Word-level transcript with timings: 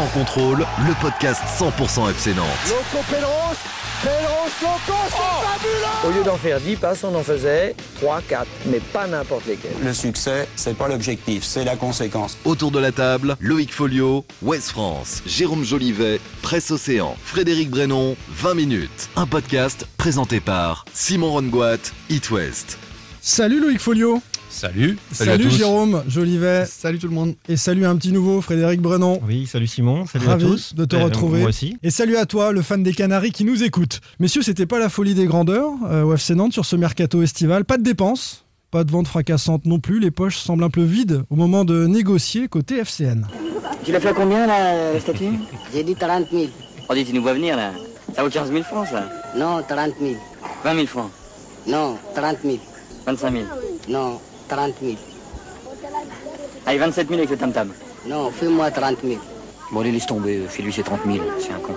Sans 0.00 0.18
contrôle, 0.18 0.66
le 0.88 0.94
podcast 1.02 1.42
100% 1.58 2.08
FC 2.08 2.32
Nantes. 2.32 2.46
Loco 2.68 3.04
Pélos, 3.10 3.28
Pélos, 4.02 4.50
Loco, 4.62 4.98
c'est 5.10 5.46
fabuleux 5.46 6.08
Au 6.08 6.10
lieu 6.18 6.24
d'en 6.24 6.38
faire 6.38 6.58
10 6.58 6.76
passes, 6.76 7.04
on 7.04 7.14
en 7.14 7.22
faisait 7.22 7.76
3, 8.00 8.22
4, 8.26 8.46
mais 8.64 8.80
pas 8.94 9.06
n'importe 9.06 9.44
lesquels. 9.44 9.74
Le 9.84 9.92
succès, 9.92 10.48
c'est 10.56 10.74
pas 10.74 10.88
l'objectif, 10.88 11.44
c'est 11.44 11.64
la 11.64 11.76
conséquence. 11.76 12.38
Autour 12.46 12.70
de 12.70 12.78
la 12.78 12.92
table, 12.92 13.36
Loïc 13.40 13.74
Folio, 13.74 14.24
West 14.40 14.70
France, 14.70 15.22
Jérôme 15.26 15.64
Jolivet, 15.64 16.18
Presse 16.40 16.70
Océan, 16.70 17.14
Frédéric 17.22 17.68
Brenon, 17.68 18.16
20 18.30 18.54
minutes. 18.54 19.10
Un 19.16 19.26
podcast 19.26 19.86
présenté 19.98 20.40
par 20.40 20.86
Simon 20.94 21.30
Rongoat, 21.32 21.92
It 22.08 22.30
West. 22.30 22.78
Salut 23.20 23.60
Loïc 23.60 23.80
Folio. 23.80 24.22
Salut. 24.50 24.98
Salut, 25.12 25.30
à 25.30 25.38
tous. 25.38 25.50
Jérôme 25.50 26.02
Jolivet. 26.08 26.64
Salut 26.66 26.98
tout 26.98 27.06
le 27.08 27.14
monde. 27.14 27.34
Et 27.48 27.56
salut 27.56 27.86
un 27.86 27.96
petit 27.96 28.10
nouveau, 28.12 28.40
Frédéric 28.40 28.80
Brenon. 28.82 29.20
Oui, 29.26 29.46
salut 29.46 29.66
Simon, 29.68 30.06
salut 30.06 30.26
Ravi 30.26 30.44
à 30.44 30.48
tous. 30.48 30.74
de 30.74 30.84
te 30.84 30.96
Euh, 30.96 31.04
retrouver. 31.04 31.40
Moi 31.40 31.48
aussi. 31.50 31.76
Et 31.82 31.90
salut 31.90 32.16
à 32.16 32.26
toi, 32.26 32.50
le 32.52 32.60
fan 32.60 32.82
des 32.82 32.92
Canaries 32.92 33.30
qui 33.30 33.44
nous 33.44 33.62
écoute. 33.62 34.00
Messieurs, 34.18 34.42
c'était 34.42 34.66
pas 34.66 34.78
la 34.80 34.88
folie 34.88 35.14
des 35.14 35.26
grandeurs 35.26 35.70
euh, 35.88 36.02
au 36.02 36.14
FC 36.14 36.34
Nantes 36.34 36.52
sur 36.52 36.64
ce 36.64 36.74
mercato 36.76 37.22
estival. 37.22 37.64
Pas 37.64 37.78
de 37.78 37.82
dépenses, 37.84 38.44
pas 38.72 38.82
de 38.84 38.90
vente 38.90 39.06
fracassante 39.06 39.64
non 39.66 39.78
plus. 39.78 40.00
Les 40.00 40.10
poches 40.10 40.36
semblent 40.38 40.64
un 40.64 40.70
peu 40.70 40.82
vides 40.82 41.22
au 41.30 41.36
moment 41.36 41.64
de 41.64 41.86
négocier 41.86 42.48
côté 42.48 42.78
FCN. 42.78 43.26
Tu 43.84 43.92
l'as 43.92 44.00
fait 44.00 44.08
à 44.08 44.12
combien 44.14 44.46
la, 44.46 44.92
la 44.94 45.00
statue 45.00 45.30
J'ai 45.72 45.84
dit 45.84 45.94
30 45.94 46.26
000. 46.32 46.44
On 46.88 46.94
dit, 46.94 47.04
tu 47.04 47.12
nous 47.14 47.22
vois 47.22 47.34
venir 47.34 47.56
là. 47.56 47.70
Ça 48.16 48.24
vaut 48.24 48.28
15 48.30 48.50
000 48.50 48.64
francs 48.64 48.88
ça? 48.90 49.08
Non, 49.38 49.62
30 49.66 49.92
000. 50.00 50.14
20 50.64 50.74
000 50.74 50.86
francs 50.88 51.10
Non, 51.68 51.96
30 52.16 52.38
000. 52.42 52.56
25 53.06 53.32
000 53.32 53.44
Non, 53.88 54.20
30 54.50 54.74
000. 54.82 54.96
Allez, 56.66 56.78
27 56.78 57.08
000 57.08 57.18
avec 57.18 57.30
le 57.30 57.36
tam-tam. 57.36 57.72
Non, 58.06 58.30
fais-moi 58.30 58.70
30 58.70 58.98
000. 59.04 59.20
Bon, 59.70 59.80
allez, 59.80 59.92
laisse 59.92 60.06
tomber. 60.06 60.46
Fais-lui 60.48 60.72
ses 60.72 60.82
30 60.82 61.00
000. 61.06 61.18
C'est 61.38 61.52
un 61.52 61.60
con. 61.60 61.74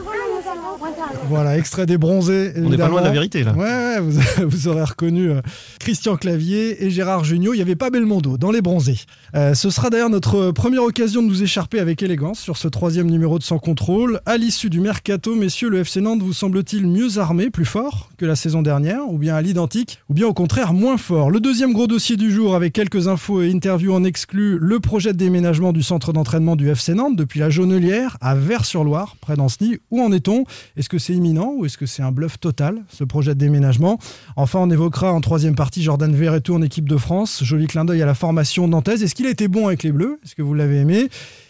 Voilà, 1.30 1.58
extrait 1.58 1.86
des 1.86 1.98
bronzés. 1.98 2.54
On 2.58 2.70
n'est 2.70 2.78
pas 2.78 2.88
loin 2.88 3.02
de 3.02 3.06
la 3.06 3.12
vérité 3.12 3.44
là. 3.44 3.54
Ouais, 3.54 3.64
ouais, 3.64 4.00
vous, 4.00 4.20
vous 4.48 4.68
aurez 4.68 4.84
reconnu 4.84 5.32
euh, 5.32 5.42
Christian 5.80 6.16
Clavier 6.16 6.84
et 6.84 6.90
Gérard 6.90 7.24
Jugnot. 7.24 7.54
Il 7.54 7.58
n'y 7.58 7.62
avait 7.62 7.76
pas 7.76 7.90
Belmondo 7.90 8.38
dans 8.38 8.52
Les 8.52 8.62
Bronzés. 8.62 9.00
Euh, 9.36 9.54
ce 9.54 9.70
sera 9.70 9.90
d'ailleurs 9.90 10.10
notre 10.10 10.52
première 10.52 10.84
occasion 10.84 11.22
de 11.22 11.28
nous 11.28 11.44
écharper 11.44 11.80
avec 11.80 12.04
élégance 12.04 12.40
sur 12.40 12.58
ce 12.58 12.68
troisième 12.68 13.10
numéro 13.10 13.40
de 13.40 13.44
Sans 13.44 13.60
Contrôle. 13.60 14.22
À 14.26 14.38
l'issue 14.38 14.70
du 14.70 14.80
mercato, 14.80 15.36
messieurs, 15.36 15.70
le 15.70 15.80
FC 15.80 16.02
Nantes 16.02 16.22
vous 16.22 16.34
semble-t-il 16.34 16.88
mieux 16.88 17.18
armé, 17.18 17.50
plus 17.50 17.66
fort 17.66 18.10
que 18.18 18.26
la 18.26 18.36
saison 18.36 18.62
dernière, 18.62 19.08
ou 19.10 19.18
bien 19.18 19.36
à 19.36 19.42
l'identique, 19.42 20.00
ou 20.10 20.14
bien 20.14 20.28
au 20.28 20.34
contraire 20.34 20.74
moins 20.74 20.98
fort? 20.98 21.32
Le 21.32 21.40
deuxième 21.40 21.74
gros 21.74 21.88
dossier 21.88 22.16
du 22.16 22.32
jour, 22.32 22.56
avec 22.56 22.74
quelques 22.74 23.08
infos 23.08 23.42
et 23.42 23.52
interviews 23.52 23.94
en 23.94 24.04
exclu, 24.04 24.58
le 24.60 24.80
projet 24.80 25.14
de 25.14 25.18
déménagement 25.18 25.74
du 25.74 25.84
centre 25.84 26.14
d'entraînement 26.14 26.56
du 26.56 26.70
FC 26.70 26.94
Nantes 26.94 27.16
depuis 27.16 27.40
la 27.40 27.50
Jaunelière 27.50 28.18
à 28.22 28.36
Vers-sur-Loire, 28.36 29.16
près 29.20 29.36
d'Ancenis. 29.36 29.78
Où 29.92 30.02
en 30.02 30.12
est-on? 30.12 30.46
Est-ce 30.78 30.90
que 30.90 30.98
c'est 30.98 31.14
imminent 31.14 31.54
ou 31.58 31.66
est-ce 31.66 31.78
que 31.78 31.86
c'est 31.86 32.02
un 32.04 32.12
bluff 32.12 32.40
total, 32.40 32.84
ce 32.90 33.04
projet 33.04 33.34
de 33.36 33.40
déménagement? 33.40 34.00
Enfin, 34.36 34.60
on 34.60 34.70
évoquera 34.70 35.12
en 35.12 35.22
troisième 35.22 35.56
partie 35.56 35.82
Jordan 35.82 36.14
Verretou 36.14 36.56
en 36.56 36.62
équipe 36.62 36.88
de 36.88 36.98
France. 36.98 37.44
Joli 37.44 37.68
clin 37.68 37.86
d'œil 37.86 38.02
à 38.02 38.06
la 38.06 38.14
formation 38.14 38.68
nantaise. 38.68 39.04
Est-ce 39.04 39.16
qu'il 39.16 39.26
a 39.26 39.30
été 39.30 39.48
bon 39.48 39.68
avec 39.68 39.84
les 39.84 39.92
Bleus? 39.92 40.20
Est-ce 40.24 40.36
que 40.36 40.42
vous 40.42 40.54
l'avez 40.54 40.78
aimé? 40.78 41.10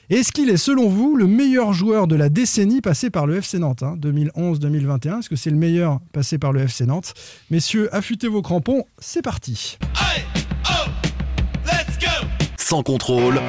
Est-ce 0.10 0.32
qu'il 0.32 0.50
est, 0.50 0.58
selon 0.58 0.90
vous, 0.90 1.16
le 1.16 1.28
meilleur 1.28 1.74
joueur 1.74 2.08
de 2.08 2.16
la 2.16 2.30
décennie 2.30 2.82
passée 2.82 3.10
par 3.10 3.26
le 3.26 3.38
FC 3.38 3.58
Nantes 3.58 3.84
hein, 3.84 3.96
2011-2021 4.00 5.20
Est-ce 5.20 5.30
que 5.30 5.36
c'est 5.36 5.50
le 5.50 5.56
meilleur 5.56 6.00
passé 6.12 6.38
par 6.38 6.52
le 6.52 6.62
FC 6.62 6.86
Nantes? 6.86 7.14
Messieurs, 7.50 7.94
affûtez 7.96 8.28
vos 8.28 8.42
crampons, 8.42 8.84
c'est 9.00 9.22
parti. 9.22 9.78
Sans 12.58 12.84
contrôle, 12.84 13.40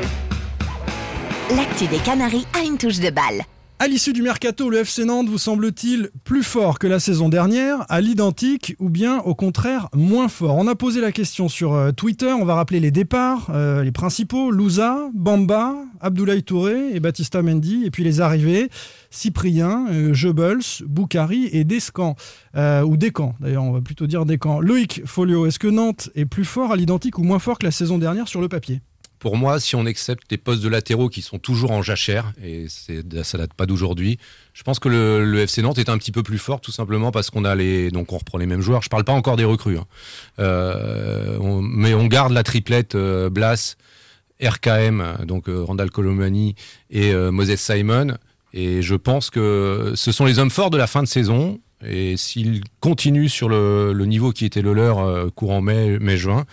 L'actu 1.50 1.86
des 1.88 1.98
Canaries 1.98 2.46
a 2.54 2.64
une 2.64 2.78
touche 2.78 3.00
de 3.00 3.10
balle. 3.10 3.44
À 3.84 3.86
l'issue 3.86 4.14
du 4.14 4.22
mercato, 4.22 4.70
le 4.70 4.78
FC 4.78 5.04
Nantes 5.04 5.28
vous 5.28 5.36
semble-t-il 5.36 6.08
plus 6.24 6.42
fort 6.42 6.78
que 6.78 6.86
la 6.86 6.98
saison 6.98 7.28
dernière, 7.28 7.84
à 7.90 8.00
l'identique 8.00 8.76
ou 8.78 8.88
bien 8.88 9.18
au 9.18 9.34
contraire 9.34 9.90
moins 9.94 10.28
fort? 10.28 10.56
On 10.56 10.66
a 10.68 10.74
posé 10.74 11.02
la 11.02 11.12
question 11.12 11.50
sur 11.50 11.74
euh, 11.74 11.92
Twitter, 11.92 12.32
on 12.32 12.46
va 12.46 12.54
rappeler 12.54 12.80
les 12.80 12.90
départs, 12.90 13.48
euh, 13.50 13.84
les 13.84 13.92
principaux, 13.92 14.50
Louza, 14.50 15.10
Bamba, 15.12 15.74
Abdoulaye 16.00 16.42
Touré 16.42 16.94
et 16.94 17.00
Batista 17.00 17.42
Mendy, 17.42 17.84
et 17.84 17.90
puis 17.90 18.04
les 18.04 18.22
arrivées, 18.22 18.70
Cyprien, 19.10 19.86
euh, 19.90 20.14
Goebbels, 20.14 20.86
Boukari 20.86 21.50
et 21.52 21.64
Descamps, 21.64 22.16
euh, 22.56 22.80
ou 22.84 22.96
Descamps 22.96 23.34
d'ailleurs, 23.38 23.64
on 23.64 23.72
va 23.72 23.82
plutôt 23.82 24.06
dire 24.06 24.24
Descamps. 24.24 24.60
Loïc 24.60 25.02
Folio, 25.04 25.44
est-ce 25.44 25.58
que 25.58 25.68
Nantes 25.68 26.08
est 26.14 26.24
plus 26.24 26.46
fort 26.46 26.72
à 26.72 26.76
l'identique 26.76 27.18
ou 27.18 27.22
moins 27.22 27.38
fort 27.38 27.58
que 27.58 27.66
la 27.66 27.70
saison 27.70 27.98
dernière 27.98 28.28
sur 28.28 28.40
le 28.40 28.48
papier? 28.48 28.80
Pour 29.24 29.38
moi, 29.38 29.58
si 29.58 29.74
on 29.74 29.86
accepte 29.86 30.24
les 30.30 30.36
postes 30.36 30.62
de 30.62 30.68
latéraux 30.68 31.08
qui 31.08 31.22
sont 31.22 31.38
toujours 31.38 31.70
en 31.70 31.80
jachère, 31.80 32.34
et 32.44 32.66
ça 32.68 33.38
date 33.38 33.54
pas 33.54 33.64
d'aujourd'hui, 33.64 34.18
je 34.52 34.62
pense 34.64 34.78
que 34.78 34.90
le, 34.90 35.38
FC 35.38 35.62
Nantes 35.62 35.78
est 35.78 35.88
un 35.88 35.96
petit 35.96 36.12
peu 36.12 36.22
plus 36.22 36.36
fort, 36.36 36.60
tout 36.60 36.72
simplement 36.72 37.10
parce 37.10 37.30
qu'on 37.30 37.46
a 37.46 37.54
les, 37.54 37.90
donc 37.90 38.12
on 38.12 38.18
reprend 38.18 38.36
les 38.36 38.44
mêmes 38.44 38.60
joueurs. 38.60 38.82
Je 38.82 38.90
parle 38.90 39.04
pas 39.04 39.14
encore 39.14 39.36
des 39.36 39.46
recrues, 39.46 39.78
hein. 39.78 39.86
Euh, 40.40 41.38
mais 41.62 41.94
on 41.94 42.04
garde 42.04 42.32
la 42.32 42.42
triplette 42.42 42.96
euh, 42.96 43.30
Blas, 43.30 43.78
RKM, 44.42 45.24
donc 45.24 45.48
euh, 45.48 45.64
Randall 45.64 45.90
Colomani 45.90 46.54
et 46.90 47.14
Moses 47.14 47.56
Simon. 47.56 48.18
Et 48.52 48.82
je 48.82 48.94
pense 48.94 49.30
que 49.30 49.94
ce 49.94 50.12
sont 50.12 50.26
les 50.26 50.38
hommes 50.38 50.50
forts 50.50 50.68
de 50.68 50.76
la 50.76 50.86
fin 50.86 51.02
de 51.02 51.08
saison. 51.08 51.60
Et 51.86 52.16
s'ils 52.16 52.62
continuent 52.80 53.28
sur 53.28 53.48
le, 53.48 53.92
niveau 54.06 54.32
qui 54.32 54.44
était 54.44 54.62
le 54.62 54.72
leur 54.72 54.98
euh, 54.98 55.28
courant 55.34 55.60
mai- 55.60 55.98
mai-juin, 55.98 56.44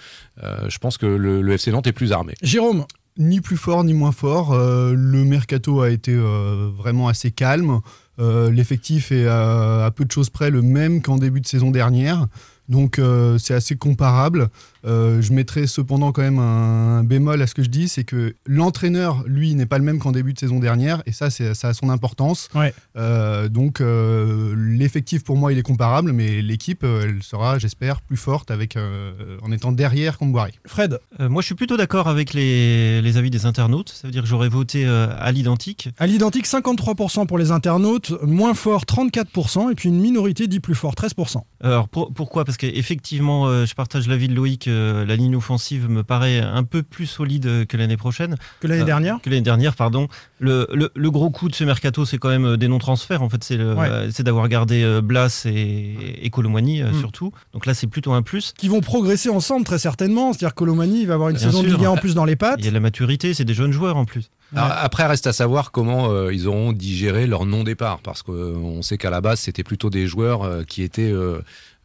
euh, 0.43 0.69
je 0.69 0.77
pense 0.77 0.97
que 0.97 1.05
le, 1.05 1.51
FC 1.53 1.71
Nantes 1.71 1.87
est 1.87 1.93
plus 1.93 2.11
armé. 2.11 2.33
Jérôme, 2.41 2.85
Ni 3.17 3.41
plus 3.41 3.57
fort 3.57 3.83
ni 3.83 3.93
moins 3.93 4.11
fort. 4.11 4.53
Euh, 4.53 4.93
le 4.95 5.23
mercato 5.23 5.81
a 5.81 5.89
été 5.89 6.15
vraiment 6.15 7.07
assez 7.07 7.31
calme. 7.31 7.81
L'effectif 8.19 9.11
est 9.11 9.25
à 9.27 9.91
peu 9.95 10.05
de 10.05 10.11
choses 10.11 10.29
près 10.29 10.51
le 10.51 10.61
même 10.61 11.01
qu'en 11.01 11.17
début 11.17 11.41
de 11.41 11.47
saison 11.47 11.71
dernière. 11.71 12.27
Donc 12.69 13.01
c'est 13.39 13.55
assez 13.55 13.75
comparable. 13.75 14.49
Euh, 14.85 15.21
je 15.21 15.31
mettrai 15.33 15.67
cependant 15.67 16.11
quand 16.11 16.21
même 16.23 16.39
un, 16.39 16.99
un 16.99 17.03
bémol 17.03 17.41
à 17.41 17.47
ce 17.47 17.53
que 17.53 17.63
je 17.63 17.69
dis, 17.69 17.87
c'est 17.87 18.03
que 18.03 18.35
l'entraîneur, 18.45 19.23
lui, 19.27 19.53
n'est 19.55 19.65
pas 19.65 19.77
le 19.77 19.83
même 19.83 19.99
qu'en 19.99 20.11
début 20.11 20.33
de 20.33 20.39
saison 20.39 20.59
dernière, 20.59 21.03
et 21.05 21.11
ça, 21.11 21.29
c'est- 21.29 21.53
ça 21.53 21.69
a 21.69 21.73
son 21.73 21.89
importance. 21.89 22.49
Ouais. 22.55 22.73
Euh, 22.97 23.47
donc 23.49 23.81
euh, 23.81 24.53
l'effectif 24.57 25.23
pour 25.23 25.37
moi, 25.37 25.51
il 25.53 25.59
est 25.59 25.63
comparable, 25.63 26.11
mais 26.13 26.41
l'équipe, 26.41 26.83
elle 26.83 27.21
sera, 27.23 27.59
j'espère, 27.59 28.01
plus 28.01 28.17
forte 28.17 28.51
avec 28.51 28.75
euh, 28.75 29.37
en 29.43 29.51
étant 29.51 29.71
derrière 29.71 30.17
Comboiré. 30.17 30.53
Fred, 30.65 30.99
Euh, 31.19 31.29
moi, 31.29 31.41
je 31.41 31.45
suis 31.47 31.55
plutôt 31.55 31.77
d'accord 31.77 32.07
avec 32.07 32.33
les, 32.33 33.01
les 33.01 33.17
avis 33.17 33.29
des 33.29 33.45
internautes. 33.45 33.89
Ça 33.89 34.07
veut 34.07 34.11
dire 34.11 34.23
que 34.23 34.27
j'aurais 34.27 34.49
voté 34.49 34.85
euh, 34.85 35.07
à 35.19 35.31
l'identique. 35.31 35.89
À 35.99 36.07
l'identique, 36.07 36.47
53% 36.47 37.27
pour 37.27 37.37
les 37.37 37.51
internautes, 37.51 38.13
moins 38.23 38.53
fort 38.53 38.85
34%, 38.85 39.71
et 39.71 39.75
puis 39.75 39.89
une 39.89 39.99
minorité 39.99 40.47
dit 40.47 40.59
plus 40.59 40.75
fort 40.75 40.93
13%. 40.95 41.37
Alors 41.63 41.87
pour- 41.89 42.13
pourquoi? 42.13 42.45
Parce 42.45 42.57
qu'effectivement, 42.57 43.47
euh, 43.47 43.65
je 43.65 43.75
partage 43.75 44.07
l'avis 44.07 44.27
de 44.27 44.33
Loïc. 44.33 44.67
La 44.71 45.15
ligne 45.15 45.35
offensive 45.35 45.89
me 45.89 46.03
paraît 46.03 46.39
un 46.39 46.63
peu 46.63 46.83
plus 46.83 47.05
solide 47.05 47.65
que 47.67 47.77
l'année 47.77 47.97
prochaine. 47.97 48.35
Que 48.59 48.67
l'année 48.67 48.81
Euh, 48.81 48.85
dernière 48.85 49.19
Que 49.21 49.29
l'année 49.29 49.41
dernière, 49.41 49.75
pardon. 49.75 50.07
Le, 50.39 50.67
le- 50.73 50.91
le 50.95 51.11
gros 51.11 51.29
coup 51.29 51.49
de 51.49 51.55
ce 51.55 51.63
mercato, 51.63 52.05
c'est 52.05 52.17
quand 52.17 52.29
même 52.29 52.45
euh, 52.45 52.57
des 52.57 52.67
non-transferts. 52.67 53.21
En 53.21 53.29
fait, 53.29 53.43
c'est 53.43 53.57
Ouais. 53.57 53.87
euh, 53.89 54.09
d'avoir 54.19 54.47
gardé 54.49 54.83
euh, 54.83 55.01
Blas 55.01 55.43
et, 55.45 56.25
et 56.25 56.29
Colomani, 56.29 56.81
euh, 56.81 56.91
Mm. 56.91 56.99
surtout. 56.99 57.31
Donc 57.53 57.65
là, 57.65 57.73
c'est 57.73 57.87
plutôt 57.87 58.13
un 58.13 58.21
plus. 58.21 58.53
Qui 58.57 58.67
vont 58.67 58.81
progresser 58.81 59.29
ensemble 59.29 59.65
très 59.65 59.79
certainement. 59.79 60.33
C'est-à-dire 60.33 60.55
que 60.55 60.59
Colomani 60.59 61.01
il 61.01 61.07
va 61.07 61.13
avoir 61.15 61.29
une 61.29 61.35
Bien 61.37 61.45
saison 61.47 61.61
de 61.63 61.67
sûr. 61.69 61.77
Ligue 61.77 61.85
1 61.87 61.89
en 61.91 61.97
plus 61.97 62.15
dans 62.15 62.25
les 62.25 62.35
pattes. 62.35 62.55
Il 62.59 62.65
y 62.65 62.67
a 62.67 62.71
de 62.71 62.75
la 62.75 62.79
maturité, 62.79 63.33
c'est 63.33 63.45
des 63.45 63.53
jeunes 63.53 63.71
joueurs 63.71 63.97
en 63.97 64.05
plus. 64.05 64.29
Alors, 64.53 64.69
après, 64.81 65.05
reste 65.07 65.27
à 65.27 65.33
savoir 65.33 65.71
comment 65.71 66.11
euh, 66.11 66.33
ils 66.33 66.45
auront 66.47 66.73
digéré 66.73 67.25
leur 67.25 67.45
non-départ, 67.45 67.99
parce 68.03 68.21
qu'on 68.21 68.81
sait 68.81 68.97
qu'à 68.97 69.09
la 69.09 69.21
base, 69.21 69.39
c'était 69.39 69.63
plutôt 69.63 69.89
des 69.89 70.07
joueurs 70.07 70.43
euh, 70.43 70.63
qui 70.63 70.83
étaient 70.83 71.11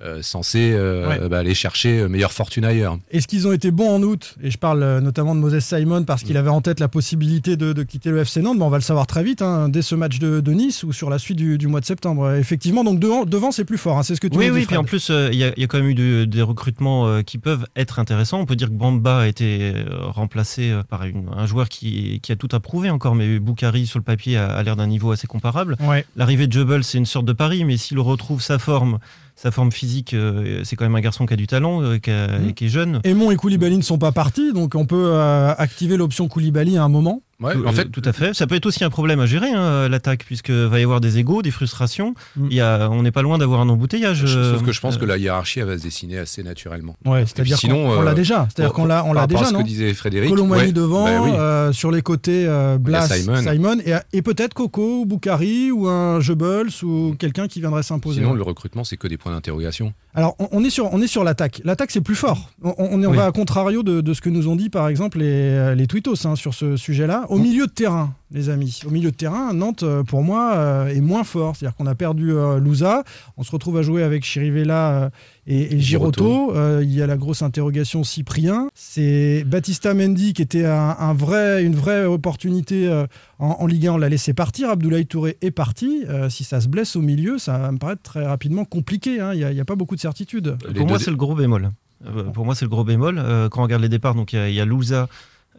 euh, 0.03 0.21
censés 0.23 0.73
euh, 0.75 1.09
Ouais. 1.09 1.29
bah, 1.29 1.39
aller 1.39 1.55
chercher 1.55 2.01
euh, 2.01 2.09
meilleure 2.09 2.33
fortune 2.33 2.65
ailleurs. 2.65 2.99
Est-ce 3.11 3.27
qu'ils 3.27 3.47
ont 3.49 3.53
été 3.53 3.71
bons 3.71 3.89
en 3.97 4.03
août? 4.03 4.35
Et 4.43 4.51
je 4.51 4.59
parle 4.59 4.99
notamment 5.01 5.35
de 5.35 5.41
Moses 5.41 5.59
Simon 5.61 6.05
parce 6.05 6.23
Mm. 6.23 6.27
qu'il 6.27 6.37
avait 6.37 6.51
en 6.51 6.61
tête 6.61 6.81
la 6.81 6.89
possibilité 6.89 7.57
de, 7.57 7.73
de 7.73 7.83
quitter 7.83 8.11
le 8.11 8.19
FC 8.19 8.43
Nantes. 8.43 8.59
Mais 8.59 8.65
on 8.65 8.69
va 8.71 8.77
le 8.79 8.83
savoir 8.83 9.07
très 9.07 9.23
vite, 9.25 9.41
hein, 9.43 9.69
dès 9.69 9.83
ce 9.83 9.95
match 9.95 10.19
de, 10.19 10.41
de 10.41 10.53
Nice 10.53 10.83
ou 10.83 10.93
sur 10.93 11.09
la 11.11 11.19
suite 11.19 11.39
du, 11.39 11.57
du 11.59 11.67
mois 11.67 11.81
de 11.81 11.87
septembre. 11.87 12.33
Effectivement, 12.35 12.85
donc 12.85 13.01
devant, 13.01 13.25
devant 13.25 13.51
c'est 13.53 13.65
plus 13.65 13.79
fort. 13.79 13.97
hein, 13.99 14.03
c'est 14.03 14.15
ce 14.15 14.21
que 14.21 14.27
tu 14.29 14.37
Oui, 14.37 14.47
oui, 14.51 14.59
puis 14.61 14.65
Fred. 14.67 14.79
en 14.81 14.85
plus, 14.85 15.09
euh, 15.11 15.29
il 15.33 15.39
y, 15.39 15.45
a- 15.45 15.53
il 15.57 15.61
y 15.61 15.65
a 15.65 15.67
quand 15.67 15.79
même 15.79 15.89
eu 15.89 15.95
de- 15.95 16.25
des 16.27 16.43
recrutements 16.43 17.07
euh, 17.07 17.23
qui 17.23 17.39
peuvent 17.39 17.67
être 17.77 17.99
intéressants. 17.99 18.39
On 18.41 18.47
peut 18.47 18.57
dire 18.57 18.69
que 18.69 18.75
Bamba 18.75 19.21
a 19.21 19.27
été 19.27 19.73
remplacé 20.01 20.71
euh, 20.71 20.83
par 20.83 21.05
une- 21.05 21.29
un 21.35 21.47
joueur 21.47 21.69
qui, 21.69 22.21
qui 22.23 22.33
a 22.33 22.37
tout 22.37 22.49
approuvé 22.53 22.91
encore, 22.91 23.15
mais 23.15 23.39
Boukari, 23.39 23.87
sur 23.87 23.99
le 23.99 24.05
papier, 24.05 24.37
a, 24.37 24.49
a 24.49 24.63
l'air 24.63 24.77
d'un 24.77 24.87
niveau 24.87 25.11
assez 25.11 25.27
comparable. 25.27 25.77
Ouais. 25.81 26.05
L'arrivée 26.17 26.47
de 26.47 26.53
Jebel, 26.53 26.85
c'est 26.85 26.99
une 26.99 27.07
sorte 27.07 27.27
de 27.27 27.33
pari, 27.33 27.65
mais 27.65 27.77
s'il 27.77 27.99
retrouve 27.99 28.41
sa 28.43 28.59
forme, 28.59 28.99
sa 29.37 29.51
forme 29.51 29.71
physique, 29.71 30.15
euh, 30.15 30.63
c'est 30.65 30.77
quand 30.77 30.85
même 30.87 30.95
un 30.97 31.01
garçon 31.01 31.27
qui 31.27 31.35
a 31.35 31.37
du 31.37 31.47
talent, 31.47 31.83
euh, 31.83 31.99
qui, 31.99 32.11
a- 32.11 32.39
Mm. 32.39 32.53
qui 32.55 32.65
est 32.67 32.69
jeune. 32.69 33.01
Aimon 33.05 33.31
et 33.31 33.37
Koulibaly 33.37 33.77
ne 33.77 33.83
sont 33.83 33.99
pas 33.99 34.11
partis, 34.13 34.53
donc 34.55 34.75
on 34.75 34.87
peut 34.87 35.11
euh, 35.13 35.55
activer 35.59 35.97
l'option 35.99 36.27
Koulibaly 36.27 36.79
à 36.79 36.83
un 36.85 36.89
moment. 36.89 37.21
Ouais, 37.39 37.53
tout, 37.53 37.67
en 37.67 37.73
fait, 37.73 37.83
euh, 37.87 37.91
tout 37.93 38.03
à 38.05 38.13
fait. 38.13 38.33
Ça 38.35 38.47
peut 38.47 38.55
être 38.55 38.65
aussi 38.65 38.83
un 38.83 38.89
problème 38.91 39.21
à 39.21 39.27
gérer, 39.27 39.51
hein, 39.51 39.89
l'attaque, 39.89 40.25
puisque 40.25 40.51
va 40.51 40.81
y 40.81 40.83
avoir 40.83 41.01
des 41.03 41.19
égaux, 41.19 41.43
des 41.43 41.51
frustrations. 41.51 42.15
Mm. 42.37 42.47
Il 42.51 42.57
y 42.57 42.61
a, 42.63 42.89
on 42.91 43.03
n'est 43.03 43.11
pas 43.13 43.21
loin 43.23 43.37
d'avoir 43.37 43.61
un 43.61 43.69
embouteillage. 43.69 44.21
sauf 44.25 44.63
que 44.65 44.73
je 44.73 44.79
euh, 44.79 44.81
pense 44.81 44.97
que 44.97 45.05
la 45.05 45.19
hiérarchie 45.19 45.61
elle 45.61 45.67
va 45.67 45.77
se 45.77 45.83
dessiner 45.83 46.19
assez 46.19 46.43
naturellement. 46.43 46.97
Ouais, 47.05 47.25
c'est-à-dire 47.27 47.59
sinon, 47.59 47.75
qu'on 47.91 47.99
on 47.99 48.01
l'a 48.03 48.13
euh, 48.13 48.15
déjà. 48.15 48.49
C'est-à-dire 48.55 48.73
qu'on 48.73 48.87
l'a, 48.87 49.05
on 49.05 49.13
l'a 49.13 49.27
déjà, 49.27 49.45
ce 49.45 49.53
non 49.53 49.61
que 49.63 49.67
disait 49.69 49.93
Frédéric. 49.93 50.31
Colomani 50.31 50.63
ouais, 50.67 50.73
devant, 50.73 51.05
bah 51.05 51.21
oui. 51.23 51.31
euh, 51.33 51.73
sur 51.73 51.91
les 51.91 52.01
côtés 52.01 52.47
euh, 52.47 52.79
Blas, 52.79 53.07
Simon. 53.09 53.79
et, 53.85 53.95
et 54.17 54.23
peut-être 54.23 54.55
Coco 54.55 55.01
ou 55.01 55.07
Boukari 55.07 55.71
ou 55.71 55.89
un 55.89 56.21
Jebels 56.21 56.71
ou 56.83 57.15
quelqu'un 57.19 57.49
qui 57.49 57.61
viendrait 57.61 57.83
s'imposer. 57.83 58.21
Sinon, 58.21 58.33
le 58.33 58.43
recrutement, 58.43 58.83
c'est 58.85 58.97
que 58.97 59.09
des 59.09 59.19
points 59.19 59.33
d'interrogation. 59.33 59.93
Alors, 60.15 60.35
on, 60.39 60.49
on 60.53 60.65
est 60.65 60.71
sur, 60.71 60.93
on 60.95 61.03
est 61.03 61.07
sur 61.07 61.23
l'attaque. 61.23 61.61
L'attaque, 61.65 61.91
c'est 61.91 62.01
plus 62.01 62.15
fort. 62.15 62.51
On, 62.63 62.75
on 62.79 63.05
Oui. 63.05 63.17
va 63.17 63.27
à 63.27 63.33
contrario 63.33 63.83
de, 63.83 64.01
de 64.01 64.15
ce 64.15 64.23
que 64.23 64.31
nous 64.31 64.49
ont 64.49 64.57
dit, 64.57 64.71
par 64.71 64.89
exemple, 64.89 65.19
les, 65.19 65.75
les 65.75 65.87
tweetos 65.87 66.27
hein, 66.27 66.35
sur 66.37 66.55
ce 66.55 66.77
sujet-là. 66.77 67.26
Au 67.29 67.39
milieu 67.39 67.67
de 67.67 67.71
terrain, 67.73 68.15
les 68.31 68.49
amis. 68.49 68.81
Au 68.87 68.91
milieu 68.91 69.11
de 69.11 69.17
terrain, 69.17 69.53
Nantes, 69.53 69.83
euh, 69.83 70.03
pour 70.03 70.23
moi, 70.23 70.55
euh, 70.57 70.87
est 70.89 71.01
moins 71.01 71.25
fort. 71.25 71.57
C'est-à-dire 71.57 71.77
qu'on 71.77 71.87
a 71.87 71.95
perdu 71.95 72.33
euh, 72.33 72.59
Louza. 72.59 73.05
On 73.37 73.43
se 73.43 73.51
retrouve 73.51 73.77
à 73.79 73.83
jouer 73.83 74.03
avec 74.03 74.25
Chirivella 74.25 75.11
et, 75.47 75.75
et 75.75 75.81
Giroto. 75.81 76.55
Euh, 76.55 76.81
il 76.83 76.93
y 76.93 77.03
a 77.03 77.07
la 77.07 77.17
grosse 77.17 77.43
interrogation 77.43 78.05
Cyprien. 78.05 78.69
C'est 78.75 79.45
Baptista 79.47 79.95
Mendy 79.95 80.33
qui 80.33 80.43
était 80.43 80.65
un, 80.67 80.97
un 80.99 81.13
vrai, 81.15 81.63
une 81.65 81.75
vraie 81.75 82.05
opportunité 82.05 82.89
euh, 82.89 83.07
en, 83.39 83.57
en 83.61 83.67
Ligue 83.67 83.87
1. 83.87 83.93
On 83.95 83.99
l'a 83.99 84.09
laissé 84.09 84.35
partir. 84.35 84.71
Abdoulaye 84.71 85.07
Touré 85.07 85.37
est 85.43 85.51
parti. 85.51 86.05
Euh, 86.09 86.29
si 86.29 86.45
ça 86.45 86.61
se 86.61 86.69
blesse 86.69 86.97
au 86.97 87.01
milieu, 87.03 87.39
ça 87.39 87.59
va 87.59 87.73
me 87.73 87.79
paraître 87.79 88.03
très 88.03 88.27
rapidement 88.27 88.65
compliqué. 88.65 89.21
hein. 89.21 89.33
Il 89.35 89.39
n'y 89.39 89.45
a, 89.45 89.51
il 89.53 89.57
y 89.57 89.61
a 89.61 89.65
pas 89.65 89.77
beaucoup 89.77 89.95
de 89.97 90.01
certitude. 90.01 90.57
Les 90.69 90.75
Pour 90.75 90.87
moi, 90.89 90.99
c'est 90.99 91.11
le 91.11 91.17
gros 91.17 91.35
bémol. 91.35 91.71
Euh, 92.07 92.25
pour 92.25 92.45
moi, 92.45 92.55
c'est 92.55 92.65
le 92.65 92.69
gros 92.71 92.85
bémol. 92.85 93.19
Euh, 93.19 93.49
quand 93.49 93.61
on 93.61 93.65
regarde 93.65 93.83
les 93.83 93.89
départs, 93.89 94.15
donc 94.15 94.33
il 94.35 94.37
y 94.37 94.43
a- 94.43 94.51
y, 94.51 94.61
a 94.61 94.65
Louza 94.67 95.09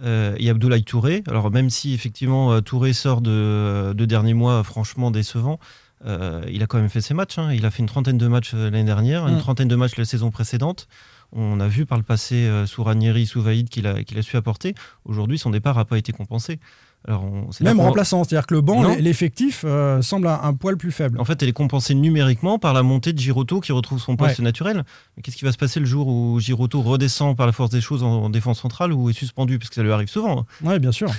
euh, 0.03 0.35
et 0.37 0.49
Abdoulaye 0.49 0.83
Touré. 0.83 1.23
Alors, 1.27 1.51
même 1.51 1.69
si 1.69 1.93
effectivement 1.93 2.51
euh, 2.53 2.61
Touré 2.61 2.93
sort 2.93 3.21
de, 3.21 3.93
de 3.95 4.05
derniers 4.05 4.33
mois 4.33 4.63
franchement 4.63 5.11
décevant, 5.11 5.59
euh, 6.05 6.43
il 6.51 6.61
a 6.61 6.67
quand 6.67 6.77
même 6.77 6.89
fait 6.89 7.01
ses 7.01 7.13
matchs. 7.13 7.39
hein. 7.39 7.51
Il 7.53 7.65
a 7.65 7.71
fait 7.71 7.79
une 7.79 7.87
trentaine 7.87 8.17
de 8.17 8.27
matchs 8.27 8.51
euh, 8.53 8.65
l'année 8.69 8.83
dernière, 8.83 9.25
Mm. 9.25 9.29
une 9.29 9.39
trentaine 9.39 9.67
de 9.67 9.75
matchs 9.75 9.97
la 9.97 10.05
saison 10.05 10.29
précédente. 10.31 10.87
On 11.33 11.59
a 11.59 11.67
vu 11.67 11.85
par 11.85 11.97
le 11.97 12.03
passé 12.05 12.35
euh, 12.45 12.65
sous 12.65 12.83
Ranieri, 12.83 13.25
sous 13.25 13.41
Vaïd 13.41 13.67
qu'il 13.69 13.85
a, 13.87 14.03
qu'il 14.03 14.17
a 14.17 14.21
su 14.21 14.37
apporter. 14.37 14.75
Aujourd'hui, 15.05 15.37
son 15.37 15.49
départ 15.49 15.75
n'a 15.75 15.85
pas 15.85 15.97
été 15.97 16.11
compensé. 16.13 16.59
Alors, 17.07 17.23
on- 17.23 17.51
c'est 17.51 17.63
là 17.63 17.73
Même 17.73 17.79
remplaçant, 17.79 18.23
c'est-à-dire 18.23 18.47
que 18.47 18.53
le 18.53 18.61
banc, 18.61 18.81
Non. 18.81 18.95
l'effectif 18.99 19.63
euh, 19.65 20.01
semble 20.01 20.27
un, 20.27 20.39
un 20.43 20.53
poil 20.53 20.75
plus 20.77 20.91
faible. 20.91 21.19
En 21.21 21.25
fait, 21.25 21.41
elle 21.41 21.49
est 21.49 21.53
compensée 21.53 21.95
numériquement 21.95 22.59
par 22.59 22.73
la 22.73 22.83
montée 22.83 23.13
de 23.13 23.19
Giroto 23.19 23.59
qui 23.61 23.71
retrouve 23.71 23.99
son 23.99 24.15
poste 24.17 24.39
Ouais. 24.39 24.43
naturel. 24.43 24.83
Mais 25.15 25.23
qu'est-ce 25.23 25.37
qui 25.37 25.45
va 25.45 25.51
se 25.53 25.57
passer 25.57 25.79
le 25.79 25.85
jour 25.85 26.07
où 26.07 26.39
Giroto 26.39 26.81
redescend 26.81 27.37
par 27.37 27.45
la 27.45 27.53
force 27.53 27.69
des 27.69 27.81
choses 27.81 28.03
en, 28.03 28.23
en 28.23 28.29
défense 28.29 28.59
centrale 28.59 28.91
ou 28.91 29.09
est 29.09 29.13
suspendu? 29.13 29.57
Parce 29.57 29.69
que 29.69 29.75
ça 29.75 29.83
lui 29.83 29.91
arrive 29.91 30.09
souvent. 30.09 30.39
hein. 30.41 30.45
Oui, 30.63 30.79
bien 30.79 30.91
sûr. 30.91 31.09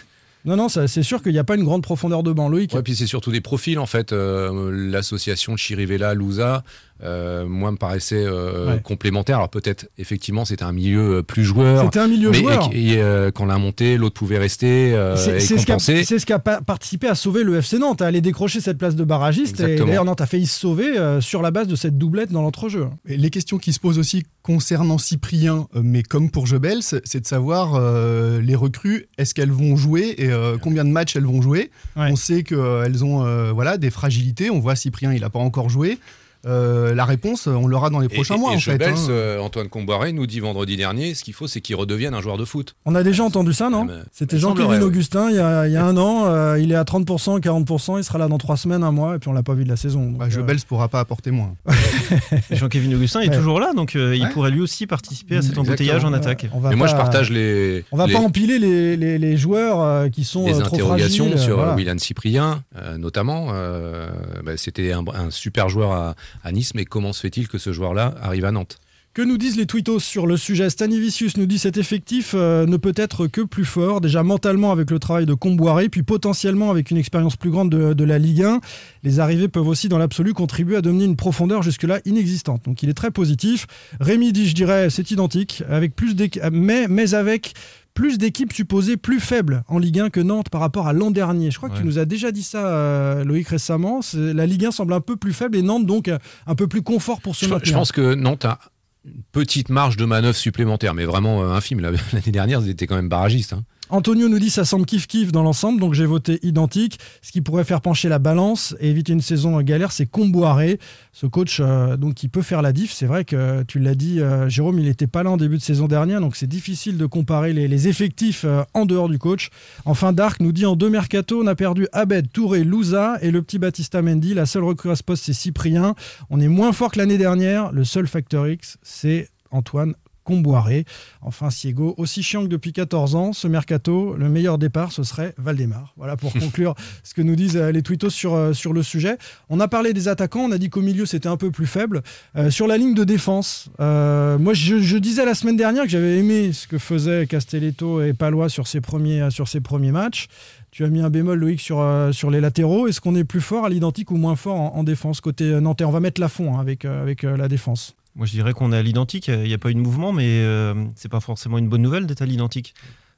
Non, 0.45 0.57
non, 0.57 0.69
ça- 0.69 0.87
c'est 0.89 1.03
sûr 1.03 1.21
qu'il 1.23 1.33
n'y 1.33 1.39
a 1.39 1.45
pas 1.45 1.57
une 1.57 1.65
grande 1.65 1.83
profondeur 1.83 2.23
de 2.23 2.33
banc. 2.33 2.49
Loïc, 2.49 2.73
Ouais, 2.73 2.83
puis 2.83 2.95
c'est 2.95 3.07
surtout 3.09 3.33
des 3.33 3.41
profils 3.41 3.79
en 3.79 3.87
fait. 3.87 4.13
Euh, 4.13 4.71
L'association 4.73 5.57
Chirivella, 5.57 6.15
Louza, 6.15 6.63
euh, 7.03 7.47
moi 7.47 7.71
me 7.71 7.77
paraissait 7.77 8.25
euh, 8.25 8.75
Ouais. 8.75 8.81
complémentaire. 8.83 9.37
Alors 9.37 9.49
peut-être 9.51 9.89
effectivement 9.99 10.45
c'était 10.45 10.65
un 10.65 10.73
milieu 10.73 11.19
euh, 11.19 11.23
plus 11.23 11.45
joueur. 11.45 11.85
c'était 11.85 12.01
un 12.01 12.09
milieu 12.09 12.31
Mais 12.31 12.39
joueur. 12.39 12.71
et- 12.73 12.95
et, 12.95 13.03
euh, 13.03 13.31
quand 13.31 13.45
l'a 13.47 13.59
monté, 13.59 13.97
l'autre 13.97 14.15
pouvait 14.15 14.39
rester 14.39 14.95
euh, 14.95 15.17
C'est 15.17 15.37
et 15.37 15.41
ce, 15.41 15.55
qui 15.65 15.73
a, 15.73 15.79
ce 15.79 16.39
pa- 16.39 16.61
participé 16.61 17.07
à 17.09 17.15
sauver 17.15 17.45
le 17.45 17.57
FC 17.57 17.79
Nantes, 17.79 18.03
à 18.03 18.07
aller 18.07 18.21
décrocher 18.21 18.61
cette 18.61 18.79
place 18.79 18.97
de 18.97 19.05
barragiste. 19.05 19.61
Et 19.61 19.63
Exactement. 19.63 19.87
d'ailleurs, 19.89 20.05
Nantes 20.05 20.21
a 20.21 20.27
failli 20.27 20.47
se 20.47 20.59
sauver 20.59 20.99
euh, 20.99 21.21
sur 21.21 21.43
la 21.43 21.51
base 21.51 21.69
de 21.69 21.77
cette 21.77 21.99
doublette 21.99 22.33
dans 22.33 22.43
l'entrejeu. 22.43 22.87
Et 23.07 23.17
les 23.17 23.31
questions 23.31 23.59
qui 23.59 23.73
se 23.73 23.81
posent 23.81 23.99
aussi 23.99 24.25
concernant 24.43 24.99
Cyprien, 24.99 25.69
mais 25.75 26.03
comme 26.03 26.31
pour 26.31 26.47
Jebels, 26.47 26.83
c'est 26.83 27.21
de 27.21 27.27
savoir 27.27 27.75
euh, 27.75 28.41
les 28.41 28.55
recrues, 28.55 29.07
est-ce 29.19 29.35
qu'elles 29.35 29.51
vont 29.53 29.77
jouer 29.77 30.15
et 30.19 30.31
euh, 30.31 30.57
combien 30.61 30.85
de 30.85 30.91
matchs 30.91 31.17
elles 31.17 31.27
vont 31.27 31.43
jouer? 31.43 31.71
Ouais. 31.97 32.09
On 32.11 32.17
sait 32.17 32.43
qu'elles 32.43 33.05
ont 33.05 33.25
euh, 33.27 33.53
voilà, 33.53 33.77
des 33.77 33.91
fragilités. 33.91 34.51
On 34.51 34.59
voit 34.59 34.75
Cyprien, 34.77 35.13
il 35.13 35.21
n'a 35.21 35.31
pas 35.31 35.39
encore 35.39 35.69
joué. 35.69 35.99
Euh, 36.47 36.95
la 36.95 37.05
réponse, 37.05 37.47
on 37.47 37.67
l'aura 37.67 37.91
dans 37.91 37.99
les 37.99 38.09
prochains 38.09 38.37
et, 38.37 38.39
mois 38.39 38.53
et 38.53 38.57
en 38.57 38.61
fait. 38.61 38.83
Hein. 38.83 38.95
euh, 39.11 39.39
Antoine 39.41 39.69
Comboiré 39.69 40.13
nous 40.13 40.27
dit 40.27 40.41
vendredi 40.41 40.77
dernier, 40.77 41.15
ce 41.15 41.25
qu'il 41.25 41.35
faut, 41.35 41.47
c'est 41.47 41.61
qu'il 41.61 41.75
redevienne 41.77 42.15
un 42.15 42.21
joueur 42.21 42.37
de 42.39 42.45
foot. 42.45 42.77
On 42.87 42.95
a 42.95 43.03
déjà 43.03 43.25
entendu 43.25 43.53
ça, 43.53 43.71
non 43.71 43.87
Ah, 43.89 43.93
mais- 43.93 44.03
C'était 44.13 44.37
ouais. 44.45 44.79
Augustin 44.81 45.31
il 45.31 45.37
y, 45.37 45.41
a, 45.41 45.67
il 45.67 45.73
y 45.73 45.77
a 45.77 45.85
un 45.85 45.97
an. 45.99 46.27
euh, 46.27 46.59
il 46.61 46.71
est 46.73 46.77
à 46.77 46.85
30%, 46.85 47.41
40%. 47.41 47.99
Il 47.99 48.05
sera 48.05 48.19
là 48.19 48.29
dans 48.29 48.39
trois 48.39 48.57
semaines, 48.57 48.83
un 48.85 48.93
mois. 48.93 49.17
Et 49.17 49.19
puis 49.19 49.29
on 49.29 49.33
l'a 49.33 49.43
pas 49.43 49.55
vu 49.55 49.65
de 49.65 49.69
la 49.69 49.77
saison. 49.77 50.05
Donc, 50.07 50.19
Bah, 50.19 50.27
euh, 50.27 50.31
Jebels 50.31 50.61
pourra 50.67 50.89
pas 50.89 51.01
apporter 51.01 51.31
moins. 51.31 51.55
Jean-Kévin 52.51 52.95
Augustin 52.95 53.21
est 53.21 53.29
Ouais. 53.31 53.37
toujours 53.37 53.61
là, 53.61 53.73
donc 53.75 53.97
euh, 53.97 54.15
il 54.17 54.23
Ouais. 54.23 54.29
pourrait 54.31 54.51
lui 54.51 54.61
aussi 54.61 54.87
participer 54.87 55.37
à 55.37 55.43
cet 55.43 55.51
Exactement. 55.51 55.69
embouteillage 55.73 56.05
en 56.05 56.13
euh, 56.13 56.17
attaque. 56.17 56.47
on 56.53 56.61
va 56.61 56.71
Mais 56.71 56.77
moi, 56.77 56.87
je 56.87 56.95
partage 56.95 57.31
les, 57.31 57.85
On 57.93 57.97
va 57.97 58.07
les, 58.07 58.13
pas 58.13 58.21
empiler 58.21 58.59
les, 58.59 58.97
les- 58.97 59.19
les 59.19 59.37
joueurs 59.37 59.81
euh, 59.81 60.09
qui 60.09 60.25
sont 60.25 60.47
les 60.47 60.55
euh, 60.59 60.63
trop 60.63 60.77
interrogations 60.77 61.27
fragiles. 61.27 61.43
sur 61.45 61.57
voilà. 61.57 61.73
euh, 61.73 61.77
William 61.77 61.99
Cyprien, 61.99 62.63
euh, 62.77 62.97
notamment. 62.97 63.49
Euh, 63.53 64.09
bah, 64.45 64.53
C'était 64.57 64.93
un, 64.93 65.05
un 65.15 65.31
super 65.31 65.69
joueur 65.69 65.93
à, 65.93 66.15
à 66.43 66.53
Nice, 66.53 66.75
mais 66.75 66.85
comment 66.85 67.13
se 67.13 67.21
fait-il 67.21 67.49
que 67.49 67.59
ce 67.59 67.73
joueur-là 67.73 68.15
arrive 68.21 68.45
à 68.45 68.53
Nantes? 68.53 68.79
Que 69.15 69.23
nous 69.23 69.37
disent 69.37 69.57
les 69.57 69.67
tweetos 69.67 69.99
sur 69.99 70.29
le 70.29 70.37
sujet? 70.37 70.71
Stanivicius 70.71 71.37
nous 71.39 71.47
dit 71.47 71.59
cet 71.59 71.77
effectif 71.77 72.35
euh, 72.35 72.67
ne 72.67 72.77
peut 72.77 72.93
être 72.95 73.27
que 73.27 73.41
plus 73.41 73.65
fort, 73.65 74.01
déjà 74.01 74.23
mentalement 74.23 74.71
avec 74.71 74.93
le 74.93 75.01
travail 75.01 75.27
de 75.27 75.35
Comboiré, 75.35 75.89
puis 75.89 76.05
potentiellement 76.05 76.71
avec 76.71 76.93
une 76.93 76.99
expérience 76.99 77.35
plus 77.35 77.51
grande 77.51 77.69
de, 77.71 78.05
la 78.05 78.19
Ligue 78.19 78.45
1. 78.45 78.61
Les 79.03 79.19
arrivées 79.19 79.49
peuvent 79.49 79.67
aussi, 79.67 79.89
dans 79.89 79.99
l'absolu, 79.99 80.35
contribuer 80.35 80.77
à 80.77 80.83
donner 80.83 81.05
une 81.05 81.17
profondeur 81.17 81.63
jusque-là 81.63 82.01
inexistante. 82.05 82.65
Donc 82.65 82.85
il 82.85 82.91
est 82.91 82.95
très 82.95 83.11
positif. 83.11 83.67
Rémi 83.99 84.33
dit, 84.33 84.47
je 84.47 84.55
dirais, 84.55 84.89
c'est 84.89 85.11
identique, 85.11 85.65
avec 85.69 85.97
plus 85.97 86.15
mais, 86.53 86.87
mais 86.87 87.15
avec 87.15 87.55
plus 87.99 88.17
d'équipes 88.17 88.53
supposées 88.53 88.97
plus 88.97 89.19
faibles 89.19 89.65
en 89.67 89.77
Ligue 89.81 89.99
1 89.99 90.11
que 90.11 90.21
Nantes 90.21 90.51
par 90.51 90.61
rapport 90.61 90.87
à 90.87 90.93
l'an 90.93 91.11
dernier. 91.11 91.51
Je 91.51 91.57
crois 91.57 91.69
que 91.69 91.77
tu 91.77 91.83
nous 91.85 91.99
as 91.99 92.05
déjà 92.05 92.31
dit 92.31 92.45
ça, 92.45 92.65
euh, 92.69 93.25
Loïc, 93.25 93.49
récemment. 93.49 93.99
La 94.15 94.47
Ligue 94.47 94.67
1 94.67 94.71
semble 94.71 94.93
un 94.93 95.01
peu 95.01 95.17
plus 95.17 95.33
faible 95.33 95.57
et 95.57 95.63
Nantes, 95.63 95.85
donc, 95.85 96.07
euh, 96.07 96.17
un 96.47 96.55
peu 96.55 96.69
plus 96.69 96.83
confort 96.83 97.21
pour 97.21 97.35
je, 97.35 97.47
maintenir. 97.47 97.65
je 97.67 97.73
pense 97.73 97.91
que 97.91 98.15
Nantes 98.15 98.45
a 98.45 98.61
une 99.05 99.23
petite 99.33 99.69
marge 99.69 99.97
de 99.97 100.05
manœuvre 100.05 100.37
supplémentaire, 100.37 100.95
mais 100.95 101.07
vraiment 101.07 101.43
euh, 101.43 101.51
infime. 101.55 101.81
La- 101.81 101.91
L'année 102.13 102.31
dernière, 102.31 102.61
ils 102.61 102.69
étaient 102.69 102.87
quand 102.87 102.95
même 102.95 103.09
barragistes. 103.09 103.53
hein. 103.53 103.65
Antonio 103.91 104.29
nous 104.29 104.39
dit 104.39 104.51
ça 104.51 104.67
semble 104.67 104.85
kiff-kiff 104.85 105.33
dans 105.33 105.43
l'ensemble, 105.43 105.81
donc 105.81 105.95
j'ai 105.95 106.05
voté 106.05 106.39
identique. 106.43 106.99
Ce 107.23 107.33
qui 107.33 107.41
pourrait 107.41 107.65
faire 107.65 107.81
pencher 107.81 108.09
la 108.09 108.19
balance 108.19 108.77
et 108.81 108.91
éviter 108.91 109.15
une 109.15 109.23
saison 109.23 109.61
galère, 109.63 109.93
c'est 109.93 110.05
Comboiré, 110.05 110.79
ce 111.13 111.27
coach 111.27 111.59
euh, 111.61 111.97
donc 111.97 112.15
qui 112.15 112.29
peut 112.29 112.43
faire 112.43 112.61
la 112.61 112.73
diff. 112.73 112.93
C'est 112.93 113.07
vrai 113.07 113.25
que 113.25 113.63
tu 113.63 113.79
l'as 113.79 113.95
dit, 113.95 114.21
euh, 114.21 114.49
Jérôme, 114.49 114.79
il 114.79 114.85
n'était 114.85 115.07
pas 115.07 115.23
là 115.23 115.31
en 115.31 115.37
début 115.39 115.57
de 115.57 115.63
saison 115.63 115.87
dernière, 115.87 116.21
donc 116.21 116.37
c'est 116.37 116.47
difficile 116.47 116.99
de 116.99 117.07
comparer 117.07 117.53
les, 117.53 117.89
effectifs 117.89 118.45
euh, 118.45 118.63
en 118.75 118.85
dehors 118.85 119.09
du 119.09 119.19
coach. 119.19 119.51
Enfin, 119.85 120.13
Dark 120.13 120.41
nous 120.41 120.53
dit 120.53 120.67
en 120.67 120.77
deux 120.77 120.91
mercato, 120.91 121.43
on 121.43 121.47
a 121.47 121.55
perdu 121.55 121.87
Abed, 121.93 122.31
Touré, 122.31 122.65
Louza 122.65 123.17
et 123.23 123.31
le 123.31 123.41
petit 123.41 123.59
Batista 123.59 124.03
Mendy. 124.03 124.35
La 124.35 124.47
seule 124.47 124.65
recrue 124.65 124.91
à 124.91 124.97
ce 124.97 125.03
poste, 125.03 125.25
c'est 125.25 125.33
Cyprien. 125.33 125.95
On 126.29 126.41
est 126.41 126.49
moins 126.49 126.73
fort 126.73 126.91
que 126.91 126.99
l'année 126.99 127.19
dernière. 127.19 127.73
Le 127.73 127.85
seul 127.85 128.07
facteur 128.07 128.49
X, 128.49 128.79
c'est 128.83 129.29
Antoine 129.51 129.95
Comboiré. 130.29 130.85
Enfin, 131.23 131.49
Siego, 131.49 131.95
aussi 131.97 132.23
chiant 132.23 132.43
que 132.43 132.49
depuis 132.49 132.75
14 132.75 133.15
ans, 133.15 133.33
ce 133.33 133.49
mercato, 133.49 134.15
le 134.15 134.29
meilleur 134.29 134.59
départ, 134.59 134.93
ce 134.93 135.03
serait 135.03 135.33
Valdemar. 135.39 135.95
Voilà 135.97 136.19
pour 136.19 136.33
conclure 136.39 136.75
ce 137.03 137.15
que 137.15 137.23
nous 137.23 137.35
disent 137.35 137.57
euh, 137.57 137.73
les 137.73 137.81
tweetos 137.81 138.11
sur, 138.11 138.35
euh, 138.35 138.53
sur 138.53 138.75
le 138.75 138.83
sujet. 138.83 139.17
On 139.49 139.59
a 139.59 139.69
parlé 139.69 139.95
des 139.95 140.07
attaquants, 140.07 140.41
on 140.41 140.53
a 140.53 140.59
dit 140.59 140.69
qu'au 140.69 140.83
milieu 140.83 141.07
c'était 141.07 141.31
un 141.31 141.39
peu 141.39 141.51
plus 141.51 141.65
faible. 141.65 142.03
Euh, 142.37 142.51
sur 142.51 142.67
la 142.67 142.77
ligne 142.77 142.93
de 142.93 143.05
défense, 143.05 143.71
euh, 143.81 144.37
moi 144.37 144.53
je, 144.53 144.81
je 144.81 144.99
disais 144.99 145.25
la 145.25 145.35
semaine 145.35 145.57
dernière 145.57 145.85
que 145.85 145.89
j'avais 145.89 146.19
aimé 146.19 146.53
ce 146.53 146.67
que 146.69 146.77
faisaient 146.77 147.27
Castelletto 147.27 148.03
et 148.03 148.13
Palois 148.13 148.51
sur 148.51 148.67
ses 148.67 148.83
premiers, 148.83 149.31
sur 149.31 149.49
ses 149.49 149.63
premiers 149.63 149.93
matchs. 149.93 150.29
Tu 150.71 150.85
as 150.85 150.89
mis 150.89 151.01
un 151.01 151.11
bémol, 151.11 151.39
Loïc, 151.39 151.61
sur, 151.61 151.81
euh, 151.81 152.13
sur 152.13 152.31
les 152.31 152.41
latéraux. 152.41 152.87
Est-ce 152.87 153.01
qu'on 153.01 153.15
est 153.15 153.25
plus 153.25 153.41
fort 153.41 153.65
à 153.65 153.69
l'identique 153.69 154.11
ou 154.11 154.17
moins 154.17 154.37
fort 154.37 154.61
en, 154.61 154.77
en 154.77 154.85
défense 154.85 155.21
côté 155.21 155.61
nantais? 155.61 155.85
On 155.85 155.91
va 155.91 156.01
mettre 156.01 156.21
la 156.21 156.29
fond 156.29 156.59
avec, 156.59 156.85
euh, 156.85 157.03
avec 157.03 157.25
euh, 157.25 157.37
la 157.37 157.49
défense. 157.49 157.97
Moi, 158.19 158.27
je 158.27 158.33
dirais 158.33 158.53
qu'on 158.53 158.73
est 158.73 158.77
à 158.77 158.83
l'identique. 158.83 159.29
Il 159.29 159.43
n'y 159.45 159.55
a 159.55 159.59
pas 159.59 159.71
eu 159.71 159.75
de 159.75 159.81
mouvement, 159.81 160.13
mais 160.13 160.27
euh, 160.27 160.75
c'est 160.97 161.09
pas 161.09 161.21
forcément 161.21 161.57
une 161.57 161.69
bonne 161.69 161.83
nouvelle 161.83 162.07
d'être 162.07 162.21
à 162.23 162.27
l'identique. 162.27 162.75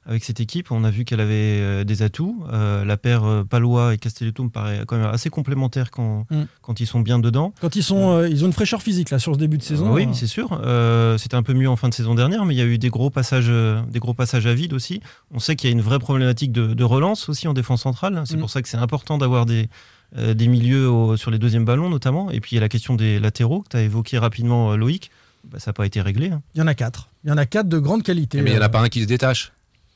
Avec 0.07 0.23
cette 0.23 0.39
équipe, 0.39 0.71
on 0.71 0.83
a 0.83 0.89
vu 0.89 1.05
qu'elle 1.05 1.19
avait 1.19 1.33
euh, 1.61 1.83
des 1.83 2.01
atouts. 2.01 2.43
Euh, 2.51 2.83
la 2.85 2.97
paire 2.97 3.23
euh, 3.23 3.43
Palois 3.43 3.93
et 3.93 3.99
Castelletto 3.99 4.43
me 4.43 4.49
paraît 4.49 4.81
quand 4.87 4.97
même 4.97 5.05
assez 5.05 5.29
complémentaire 5.29 5.91
quand, 5.91 6.25
Mm. 6.31 6.43
quand 6.63 6.79
ils 6.79 6.87
sont 6.87 7.01
bien 7.01 7.19
dedans. 7.19 7.53
Quand 7.61 7.75
ils, 7.75 7.83
sont, 7.83 8.09
euh, 8.17 8.27
ils 8.27 8.43
ont 8.43 8.47
une 8.47 8.53
fraîcheur 8.53 8.81
physique 8.81 9.11
là 9.11 9.19
sur 9.19 9.35
ce 9.35 9.39
début 9.39 9.59
de 9.59 9.63
saison. 9.63 9.93
Oui, 9.93 10.05
euh, 10.07 10.13
c'est 10.13 10.25
sûr. 10.25 10.49
C'était 11.19 11.35
un 11.35 11.43
peu 11.43 11.53
mieux 11.53 11.69
en 11.69 11.75
fin 11.75 11.87
de 11.87 11.93
saison 11.93 12.15
dernière, 12.15 12.45
mais 12.45 12.55
il 12.55 12.57
y 12.57 12.61
a 12.61 12.65
eu 12.65 12.79
des 12.79 12.89
gros 12.89 13.11
passages, 13.11 13.51
des 13.91 13.99
gros 13.99 14.15
passages 14.15 14.47
à 14.47 14.55
vide 14.55 14.73
aussi. 14.73 15.01
On 15.31 15.37
sait 15.39 15.55
qu'il 15.55 15.69
y 15.69 15.73
a 15.73 15.75
une 15.75 15.81
vraie 15.83 15.99
problématique 15.99 16.51
de, 16.51 16.73
de 16.73 16.83
relance 16.83 17.29
aussi 17.29 17.47
en 17.47 17.53
défense 17.53 17.81
centrale. 17.83 18.23
C'est 18.25 18.37
Mm. 18.37 18.39
pour 18.39 18.49
ça 18.49 18.63
que 18.63 18.69
c'est 18.69 18.77
important 18.77 19.19
d'avoir 19.19 19.45
des, 19.45 19.69
euh, 20.17 20.33
des 20.33 20.47
milieux 20.47 20.89
au- 20.89 21.17
sur 21.17 21.31
les 21.31 21.39
deuxièmes 21.39 21.65
ballons 21.65 21.89
notamment. 21.89 22.31
Et 22.31 22.39
puis 22.39 22.51
il 22.51 22.55
y 22.55 22.57
a 22.57 22.61
la 22.61 22.69
question 22.69 22.95
des 22.95 23.19
latéraux 23.19 23.61
que 23.61 23.69
tu 23.69 23.77
as 23.77 23.81
évoqué 23.81 24.17
rapidement, 24.17 24.71
euh, 24.71 24.75
Loïc. 24.75 25.11
Bah, 25.51 25.57
ça 25.59 25.69
n'a 25.71 25.73
pas 25.73 25.85
été 25.85 26.01
réglé. 26.01 26.29
hein. 26.29 26.41
Il 26.53 26.59
y 26.59 26.61
en 26.61 26.67
a 26.67 26.75
quatre. 26.75 27.09
Il 27.23 27.29
y 27.29 27.33
en 27.33 27.37
a 27.37 27.45
quatre 27.45 27.67
de 27.67 27.79
grande 27.79 28.03
qualité. 28.03 28.41
Mais 28.41 28.51
il 28.51 28.53
n'y 28.53 28.59
en 28.59 28.61
Euh, 28.61 28.65
a 28.65 28.69
pas 28.69 28.81
un 28.81 28.89
qui 28.89 29.01
se 29.01 29.07
détache. 29.07 29.51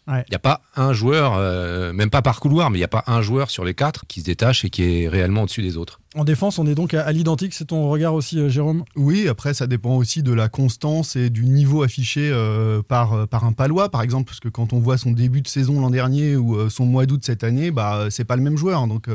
Ouais. 0.08 0.24
Il 0.28 0.32
n'y 0.32 0.36
a 0.36 0.40
pas 0.40 0.62
un 0.76 0.94
joueur, 0.94 1.34
euh, 1.36 1.92
même 1.94 2.10
pas 2.10 2.22
par 2.22 2.40
couloir, 2.40 2.70
mais 2.70 2.78
il 2.78 2.82
n'y 2.82 2.86
a 2.86 2.88
pas 2.88 3.04
un 3.08 3.22
joueur 3.22 3.50
sur 3.50 3.66
les 3.66 3.74
quatre 3.74 4.06
qui 4.08 4.20
se 4.22 4.26
détache 4.26 4.64
et 4.66 4.70
qui 4.70 4.84
est 4.84 5.08
réellement 5.10 5.44
au-dessus 5.44 5.62
des 5.64 5.78
autres. 5.78 6.00
En 6.18 6.24
défense, 6.24 6.60
on 6.60 6.66
est 6.66 6.76
donc 6.76 6.94
à, 6.94 7.12
l'identique, 7.12 7.54
c'est 7.54 7.66
ton 7.66 7.90
regard 7.90 8.14
aussi, 8.14 8.40
euh, 8.40 8.48
Jérôme 8.48 8.86
Oui, 8.96 9.28
après, 9.28 9.54
ça 9.54 9.68
dépend 9.68 9.98
aussi 9.98 10.24
de 10.24 10.32
la 10.32 10.48
constance 10.48 11.18
et 11.18 11.30
du 11.30 11.44
niveau 11.44 11.84
affiché 11.84 12.30
euh, 12.32 12.82
par, 12.82 13.12
euh, 13.12 13.26
par 13.26 13.44
un 13.44 13.52
Palois, 13.52 13.90
par 13.90 14.02
exemple, 14.02 14.28
parce 14.28 14.40
que 14.40 14.48
quand 14.48 14.72
on 14.72 14.80
voit 14.80 14.98
son 14.98 15.12
début 15.12 15.42
de 15.42 15.50
saison 15.50 15.82
l'an 15.82 15.90
dernier 15.90 16.38
ou 16.38 16.70
son 16.70 16.86
mois 16.86 17.06
d'août 17.06 17.22
cette 17.26 17.44
année, 17.44 17.70
bah, 17.70 18.08
c'est 18.12 18.24
pas 18.24 18.38
le 18.38 18.42
même 18.44 18.56
joueur. 18.56 18.88
Donc, 18.88 19.10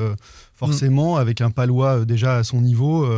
forcément, 0.54 1.16
mm. 1.16 1.20
avec 1.20 1.40
un 1.40 1.50
Palois 1.50 2.04
déjà 2.04 2.36
à 2.36 2.44
son 2.44 2.60
niveau, 2.60 3.08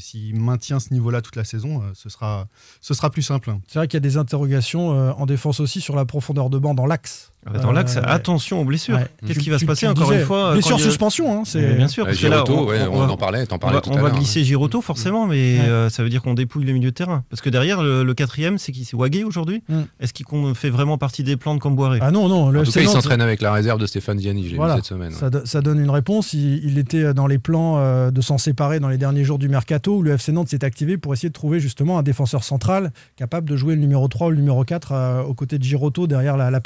s'il 0.00 0.40
maintient 0.40 0.80
ce 0.80 0.92
niveau-là 0.92 1.22
toute 1.22 1.36
la 1.36 1.44
saison, 1.44 1.82
ce, 1.94 2.08
sera, 2.08 2.48
ce 2.80 2.92
sera 2.92 3.08
plus 3.10 3.22
simple. 3.22 3.54
C'est 3.68 3.78
vrai 3.78 3.86
qu'il 3.86 3.96
y 3.96 3.98
a 3.98 4.08
des 4.08 4.16
interrogations 4.16 4.88
en 4.88 5.26
défense 5.26 5.60
aussi 5.60 5.80
sur 5.80 5.94
la 5.94 6.04
profondeur 6.04 6.50
de 6.50 6.58
banc 6.58 6.74
dans 6.74 6.86
l'axe. 6.86 7.30
Ah 7.46 7.50
bah, 7.52 7.60
dans 7.60 7.72
l'axe, 7.72 7.96
attention 7.96 8.60
aux 8.60 8.64
blessures. 8.64 8.98
Qu'est-ce 9.26 9.38
qui 9.38 9.50
va 9.50 9.58
se 9.58 9.64
passer 9.64 9.86
encore 9.86 10.12
une 10.12 10.24
fois 10.24 10.52
Blessure 10.52 10.80
suspension, 10.80 11.32
hein, 11.32 11.42
c'est 11.44 11.74
bien 11.74 11.88
sûr. 11.88 12.04
Parce 12.04 12.20
là, 12.22 12.44
on, 12.48 12.52
on, 12.52 13.08
en 13.08 13.16
parlait, 13.16 13.44
on 13.50 13.70
va, 13.70 13.80
on 13.86 14.00
va 14.00 14.10
glisser 14.10 14.44
Giroto 14.44 14.80
forcément, 14.80 15.26
mais 15.26 15.60
euh, 15.60 15.88
ça 15.88 16.02
veut 16.02 16.08
dire 16.08 16.22
qu'on 16.22 16.34
dépouille 16.34 16.64
le 16.64 16.72
milieu 16.72 16.90
de 16.90 16.94
terrain. 16.94 17.24
Parce 17.30 17.40
que 17.40 17.50
derrière, 17.50 17.82
le, 17.82 18.14
quatrième, 18.14 18.58
c'est 18.58 18.72
qui 18.72 18.84
C'est 18.84 18.96
Wagé 18.96 19.22
aujourd'hui 19.24 19.62
mm. 19.68 19.82
Est-ce 20.00 20.12
qu'il 20.12 20.26
fait 20.54 20.70
vraiment 20.70 20.98
partie 20.98 21.22
des 21.22 21.36
plans 21.36 21.54
de 21.54 21.60
Camboiré 21.60 21.98
Ah 22.02 22.10
non, 22.10 22.28
non. 22.28 22.50
Le 22.50 22.60
en 22.60 22.64
tout 22.64 22.72
cas, 22.72 22.80
il 22.80 22.88
s'entraîne 22.88 23.20
avec 23.20 23.40
la 23.40 23.52
réserve 23.52 23.80
de 23.80 23.86
Stéphane 23.86 24.18
Ziani, 24.18 24.48
je 24.48 24.56
l'ai 24.56 24.62
vu 24.62 24.70
cette 24.76 24.84
semaine. 24.84 25.12
Ça, 25.44 25.60
donne 25.60 25.80
une 25.80 25.90
réponse. 25.90 26.32
Il, 26.32 26.78
était 26.78 27.12
dans 27.14 27.26
les 27.26 27.38
plans 27.38 27.78
euh, 27.78 28.10
de 28.10 28.20
s'en 28.20 28.38
séparer 28.38 28.78
dans 28.78 28.88
les 28.88 28.98
derniers 28.98 29.24
jours 29.24 29.38
du 29.38 29.48
mercato, 29.48 29.96
où 29.96 30.02
le 30.02 30.12
FC 30.12 30.32
Nantes 30.32 30.48
s'est 30.48 30.64
activé 30.64 30.96
pour 30.96 31.12
essayer 31.12 31.28
de 31.28 31.34
trouver 31.34 31.60
justement 31.60 31.98
un 31.98 32.02
défenseur 32.02 32.44
central 32.44 32.92
capable 33.16 33.48
de 33.48 33.56
jouer 33.56 33.74
le 33.74 33.80
numéro 33.80 34.06
3 34.06 34.28
ou 34.28 34.30
le 34.30 34.36
numéro 34.36 34.64
4 34.64 34.92
euh, 34.92 35.22
aux 35.22 35.34
côtés 35.34 35.58
de 35.58 35.64
Giroto 35.64 36.06
derrière 36.06 36.36
la, 36.36 36.60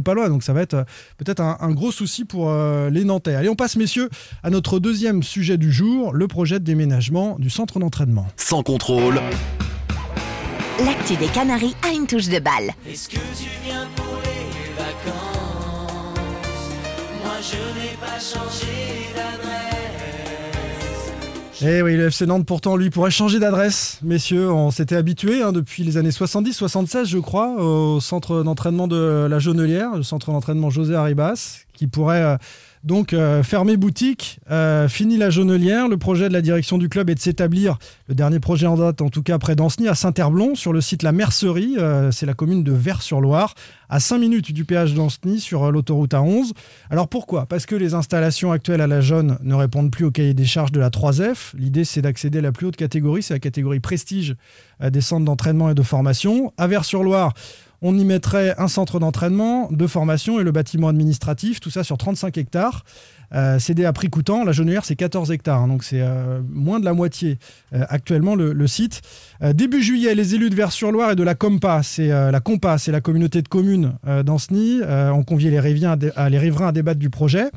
paire 0.00 0.14
Castelletto-Palois. 0.14 0.28
Donc 0.28 0.42
ça 0.42 0.52
va 0.52 0.62
être 0.62 0.84
peut-être 1.18 1.40
un, 1.40 1.70
gros 1.72 1.92
souci 1.92 2.24
pour 2.24 2.50
euh, 2.50 2.90
les 2.90 3.04
Nantais. 3.04 3.34
Allez, 3.34 3.48
on 3.48 3.56
passe, 3.56 3.76
messieurs, 3.76 4.08
à 4.42 4.50
notre 4.50 4.78
deuxième 4.78 5.22
sujet 5.22 5.58
du 5.58 5.72
jour, 5.72 6.12
le 6.12 6.28
projet 6.28 6.58
de 6.58 6.64
déménagement 6.64 7.36
du 7.38 7.50
centre 7.50 7.78
d'entraînement. 7.78 8.26
Sans 8.36 8.62
contrôle. 8.62 9.20
L'actu 10.84 11.16
des 11.16 11.26
Canaries 11.26 11.76
a 11.86 11.92
une 11.92 12.06
touche 12.06 12.28
de 12.28 12.38
balle. 12.38 12.72
Est-ce 12.88 13.08
que 13.08 13.16
tu 13.16 13.48
viens 13.64 13.86
pour 13.96 14.18
les 14.24 14.82
vacances? 14.82 16.18
Moi, 17.22 17.34
je 17.42 17.80
n'ai 17.80 17.96
pas 18.00 18.18
changé 18.18 19.00
eh 21.62 21.82
oui, 21.82 21.96
le 21.96 22.06
FC 22.06 22.24
Nantes, 22.24 22.46
pourtant, 22.46 22.76
lui, 22.76 22.88
pourrait 22.88 23.10
changer 23.10 23.38
d'adresse. 23.38 23.98
Messieurs, 24.02 24.50
on 24.50 24.70
s'était 24.70 24.96
habitué 24.96 25.42
hein, 25.42 25.52
depuis 25.52 25.82
les 25.82 25.98
années 25.98 26.10
70-76, 26.10 27.04
je 27.04 27.18
crois, 27.18 27.50
au 27.62 28.00
centre 28.00 28.42
d'entraînement 28.42 28.88
de 28.88 29.26
la 29.28 29.38
Jaunelière, 29.38 29.94
le 29.94 30.02
centre 30.02 30.30
d'entraînement 30.30 30.70
José 30.70 30.94
Arribas, 30.94 31.64
qui 31.74 31.86
pourrait 31.86 32.22
euh, 32.22 32.36
donc 32.82 33.12
euh, 33.12 33.42
fermer 33.42 33.76
boutique, 33.76 34.40
euh, 34.50 34.88
fini 34.88 35.18
la 35.18 35.30
jaunelière. 35.30 35.88
Le 35.88 35.98
projet 35.98 36.28
de 36.28 36.32
la 36.32 36.40
direction 36.40 36.78
du 36.78 36.88
club 36.88 37.10
est 37.10 37.14
de 37.14 37.20
s'établir, 37.20 37.78
le 38.08 38.14
dernier 38.14 38.40
projet 38.40 38.66
en 38.66 38.76
date 38.76 39.02
en 39.02 39.10
tout 39.10 39.22
cas 39.22 39.38
près 39.38 39.54
d'Anceny, 39.54 39.88
à 39.88 39.94
Saint-Herblon, 39.94 40.54
sur 40.54 40.72
le 40.72 40.80
site 40.80 41.02
La 41.02 41.12
Mercerie, 41.12 41.76
euh, 41.78 42.10
c'est 42.10 42.26
la 42.26 42.34
commune 42.34 42.64
de 42.64 42.72
Vers-sur-Loire, 42.72 43.54
à 43.88 44.00
5 44.00 44.18
minutes 44.18 44.52
du 44.52 44.64
péage 44.64 44.94
d'Anceny 44.94 45.40
sur 45.40 45.70
l'autoroute 45.70 46.12
A11. 46.12 46.52
Alors 46.88 47.08
pourquoi? 47.08 47.46
Parce 47.46 47.66
que 47.66 47.74
les 47.74 47.94
installations 47.94 48.52
actuelles 48.52 48.80
à 48.80 48.86
la 48.86 49.00
Jaune 49.00 49.38
ne 49.42 49.54
répondent 49.54 49.90
plus 49.90 50.06
au 50.06 50.10
cahier 50.10 50.34
des 50.34 50.46
charges 50.46 50.72
de 50.72 50.80
la 50.80 50.90
3F. 50.90 51.52
L'idée 51.56 51.84
c'est 51.84 52.02
d'accéder 52.02 52.38
à 52.38 52.42
la 52.42 52.52
plus 52.52 52.66
haute 52.66 52.76
catégorie, 52.76 53.22
c'est 53.22 53.34
la 53.34 53.40
catégorie 53.40 53.80
prestige 53.80 54.36
des 54.82 55.00
centres 55.02 55.26
d'entraînement 55.26 55.68
et 55.68 55.74
de 55.74 55.82
formation. 55.82 56.54
À 56.56 56.66
Vers-sur-Loire, 56.66 57.34
on 57.82 57.96
y 57.98 58.04
mettrait 58.04 58.54
un 58.58 58.68
centre 58.68 58.98
d'entraînement, 58.98 59.68
de 59.70 59.86
formation 59.86 60.40
et 60.40 60.44
le 60.44 60.52
bâtiment 60.52 60.88
administratif, 60.88 61.60
tout 61.60 61.70
ça 61.70 61.84
sur 61.84 61.98
35 61.98 62.36
hectares. 62.38 62.84
Euh, 63.32 63.60
cédé 63.60 63.84
à 63.84 63.92
prix 63.92 64.10
coûtant, 64.10 64.44
la 64.44 64.50
Jaunelière, 64.50 64.84
c'est 64.84 64.96
14 64.96 65.30
hectares, 65.30 65.60
hein, 65.60 65.68
donc 65.68 65.84
c'est 65.84 66.00
euh, 66.00 66.40
moins 66.50 66.80
de 66.80 66.84
la 66.84 66.94
moitié 66.94 67.38
euh, 67.72 67.84
actuellement 67.88 68.34
le, 68.34 68.66
site. 68.66 69.02
début 69.54 69.82
juillet, 69.82 70.14
les 70.14 70.34
élus 70.34 70.50
de 70.50 70.56
Vers-sur-Loire 70.56 71.12
et 71.12 71.16
de 71.16 71.22
la 71.22 71.34
Compa, 71.34 71.82
c'est 71.82 72.08
la 72.08 72.40
Compa, 72.40 72.78
c'est 72.78 72.92
la 72.92 73.00
communauté 73.00 73.42
de 73.42 73.48
communes 73.48 73.94
d'Anceny, 74.24 74.80
ont 74.84 75.22
convié 75.24 75.50
les, 75.50 75.60
les 75.60 76.38
riverains 76.38 76.68
à 76.68 76.72
débattre 76.72 77.00
du 77.00 77.10
projet. 77.10 77.50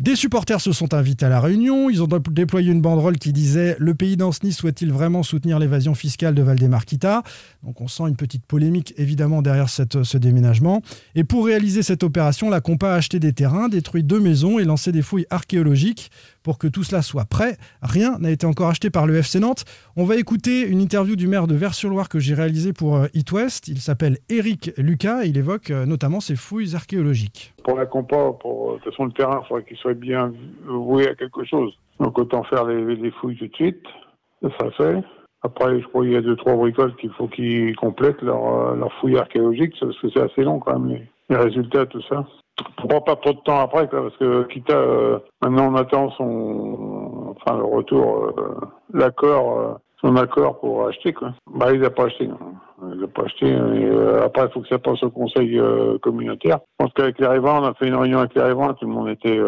Des 0.00 0.16
supporters 0.16 0.62
se 0.62 0.72
sont 0.72 0.94
invités 0.94 1.26
à 1.26 1.28
la 1.28 1.42
réunion. 1.42 1.90
Ils 1.90 2.02
ont 2.02 2.08
déployé 2.30 2.72
une 2.72 2.80
banderole 2.80 3.18
qui 3.18 3.34
disait 3.34 3.76
Le 3.78 3.94
pays 3.94 4.16
d'Anceny 4.16 4.50
souhaite-t-il 4.50 4.90
vraiment 4.90 5.22
soutenir 5.22 5.58
l'évasion 5.58 5.94
fiscale 5.94 6.34
de 6.34 6.40
Valdemarquita? 6.40 7.22
Donc 7.62 7.82
on 7.82 7.86
sent 7.86 8.04
une 8.08 8.16
petite 8.16 8.46
polémique 8.46 8.94
évidemment 8.96 9.42
derrière 9.42 9.68
ce 9.68 10.16
déménagement. 10.16 10.80
Et 11.14 11.22
pour 11.22 11.44
réaliser 11.44 11.82
cette 11.82 12.02
opération, 12.02 12.48
la 12.48 12.62
Compa 12.62 12.92
a 12.92 12.94
acheté 12.94 13.20
des 13.20 13.34
terrains, 13.34 13.68
détruit 13.68 14.02
deux 14.02 14.20
maisons 14.20 14.58
et 14.58 14.64
lancé 14.64 14.90
des 14.90 15.02
fouilles 15.02 15.26
archéologiques 15.28 16.10
pour 16.42 16.58
que 16.58 16.66
tout 16.66 16.82
cela 16.82 17.02
soit 17.02 17.24
prêt. 17.24 17.56
Rien 17.82 18.18
n'a 18.18 18.30
été 18.30 18.46
encore 18.46 18.68
acheté 18.68 18.90
par 18.90 19.06
le 19.06 19.16
FC 19.16 19.40
Nantes. 19.40 19.64
On 19.96 20.04
va 20.04 20.16
écouter 20.16 20.66
une 20.66 20.80
interview 20.80 21.16
du 21.16 21.26
maire 21.26 21.46
de 21.46 21.54
Vers-sur-Loire 21.54 22.08
que 22.08 22.18
j'ai 22.18 22.34
réalisée 22.34 22.72
pour 22.72 22.96
euh, 22.96 23.06
It 23.14 23.30
West. 23.32 23.68
Il 23.68 23.78
s'appelle 23.78 24.18
Eric 24.28 24.72
Lucas 24.76 25.24
il 25.24 25.36
évoque 25.36 25.70
euh, 25.70 25.86
notamment 25.86 26.20
ces 26.20 26.36
fouilles 26.36 26.74
archéologiques. 26.74 27.52
Pour 27.64 27.76
la 27.76 27.86
compa, 27.86 28.32
pour 28.40 28.72
euh, 28.72 28.76
de 28.76 28.90
façon 28.90 29.04
le 29.04 29.12
terrain, 29.12 29.40
il 29.42 29.48
faudrait 29.48 29.64
qu'il 29.64 29.76
soit 29.76 29.94
bien 29.94 30.32
voué 30.66 31.08
à 31.08 31.14
quelque 31.14 31.44
chose. 31.44 31.72
Donc 31.98 32.18
autant 32.18 32.42
faire 32.44 32.64
les, 32.66 33.10
fouilles 33.12 33.36
tout 33.36 33.46
de 33.46 33.54
suite. 33.54 33.82
Ça 34.42 34.70
fait. 34.76 35.02
Après, 35.42 35.80
je 35.80 35.86
crois 35.86 36.02
qu'il 36.02 36.12
y 36.12 36.16
a 36.16 36.22
deux, 36.22 36.36
trois 36.36 36.54
bricoles 36.54 36.94
qu'il 36.96 37.10
faut 37.12 37.28
qu'ils 37.28 37.74
complètent 37.76 38.22
leur, 38.22 38.74
leur 38.74 38.92
fouille 38.94 39.18
archéologique, 39.18 39.74
parce 39.80 39.98
que 39.98 40.08
c'est 40.10 40.20
assez 40.20 40.42
long 40.42 40.58
quand 40.58 40.78
même, 40.78 40.88
les, 40.90 41.08
les 41.28 41.36
résultats, 41.36 41.86
tout 41.86 42.02
ça 42.08 42.26
prend 42.76 43.00
pas 43.00 43.16
trop 43.16 43.32
de 43.32 43.40
temps 43.40 43.60
après, 43.60 43.88
parce 43.88 44.16
que 44.16 44.44
Kita, 44.44 44.74
euh, 44.74 45.18
maintenant 45.42 45.72
on 45.72 45.76
attend 45.76 46.10
son, 46.12 47.34
enfin 47.36 47.56
le 47.56 47.64
retour, 47.64 48.32
euh, 48.38 48.60
l'accord, 48.92 49.58
euh, 49.58 49.74
son 50.00 50.16
accord 50.16 50.58
pour 50.60 50.86
acheter 50.86 51.12
quoi. 51.12 51.32
Bah 51.54 51.72
il 51.72 51.80
n'a 51.80 51.90
pas 51.90 52.04
acheté, 52.04 52.28
il 52.82 53.00
n'a 53.00 53.06
pas 53.06 53.24
acheté. 53.24 53.48
Et, 53.48 54.24
après 54.24 54.46
il 54.46 54.52
faut 54.52 54.60
que 54.60 54.68
ça 54.68 54.78
passe 54.78 55.02
au 55.02 55.10
conseil 55.10 55.60
communautaire. 56.00 56.58
Je 56.78 56.84
pense 56.84 56.94
qu'avec 56.94 57.18
les 57.18 57.26
riverains, 57.26 57.60
on 57.62 57.66
a 57.66 57.74
fait 57.74 57.88
une 57.88 57.96
réunion 57.96 58.20
avec 58.20 58.34
les 58.34 58.42
riverains, 58.42 58.74
tout 58.74 58.86
le 58.86 58.92
monde 58.92 59.10
était, 59.10 59.38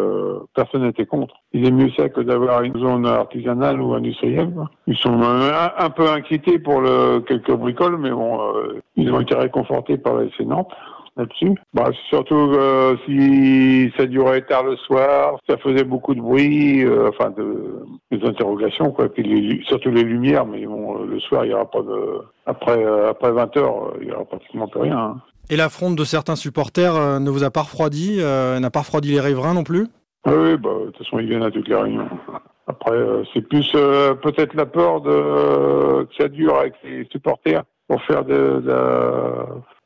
personne 0.53 0.83
n'était 0.83 1.07
contre. 1.07 1.33
Il 1.53 1.65
est 1.65 1.71
mieux 1.71 1.89
ça 1.97 2.09
que 2.09 2.21
d'avoir 2.21 2.61
une 2.61 2.77
zone 2.77 3.07
artisanale 3.07 3.81
ou 3.81 3.93
industrielle. 3.93 4.53
Ils 4.85 4.97
sont 4.97 5.19
un, 5.21 5.89
peu 5.89 6.07
inquiétés 6.07 6.59
pour 6.59 6.81
le 6.81 7.21
quelques 7.21 7.55
bricoles, 7.55 7.97
mais 7.97 8.11
bon, 8.11 8.39
ils 8.95 9.11
ont 9.11 9.21
été 9.21 9.33
réconfortés 9.33 9.97
par 9.97 10.15
la 10.15 10.25
Nantes 10.45 10.71
là-dessus. 11.17 11.55
Bah, 11.73 11.89
surtout 12.09 12.35
euh, 12.35 12.95
si 13.05 13.91
ça 13.97 14.05
durait 14.05 14.41
tard 14.41 14.63
le 14.63 14.75
soir, 14.77 15.37
ça 15.47 15.57
faisait 15.57 15.83
beaucoup 15.83 16.15
de 16.15 16.21
bruit, 16.21 16.83
euh, 16.83 17.09
enfin 17.09 17.31
de, 17.31 17.83
des 18.11 18.25
interrogations, 18.27 18.91
quoi. 18.91 19.09
Puis 19.09 19.63
surtout 19.67 19.91
les 19.91 20.03
lumières, 20.03 20.45
mais 20.45 20.65
bon, 20.65 21.01
euh, 21.01 21.05
le 21.05 21.19
soir, 21.19 21.45
il 21.45 21.49
n'y 21.49 21.53
aura 21.53 21.69
pas 21.69 21.81
de. 21.81 22.21
Après, 22.45 22.83
après 23.09 23.31
20 23.31 23.57
heures, 23.57 23.93
il 24.01 24.07
n'y 24.07 24.13
aura 24.13 24.25
pratiquement 24.25 24.67
plus 24.67 24.81
rien. 24.81 24.97
Hein. 24.97 25.21
Et 25.49 25.55
la 25.55 25.69
fronde 25.69 25.97
de 25.97 26.03
certains 26.03 26.35
supporters 26.35 27.19
ne 27.19 27.29
vous 27.29 27.43
a 27.43 27.51
pas 27.51 27.61
refroidi, 27.61 28.17
n'a 28.17 28.69
pas 28.69 28.79
refroidi 28.79 29.11
les 29.11 29.19
riverains 29.19 29.53
non 29.53 29.63
plus? 29.63 29.87
Oui, 30.25 30.57
bah, 30.57 30.69
de 30.79 30.85
toute 30.87 30.97
façon, 30.99 31.19
ils 31.19 31.27
viennent 31.27 31.43
à 31.43 31.51
toutes 31.51 31.67
les 31.67 31.75
réunions. 31.75 32.07
Après, 32.67 32.97
c'est 33.33 33.41
plus 33.41 33.69
peut-être 33.71 34.53
la 34.55 34.65
peur 34.65 35.01
de 35.01 36.03
que 36.03 36.15
ça 36.17 36.29
dure 36.29 36.57
avec 36.57 36.73
les 36.85 37.05
supporters 37.11 37.63
pour 37.89 38.01
faire 38.03 38.23
de, 38.23 38.61
de, 38.61 38.71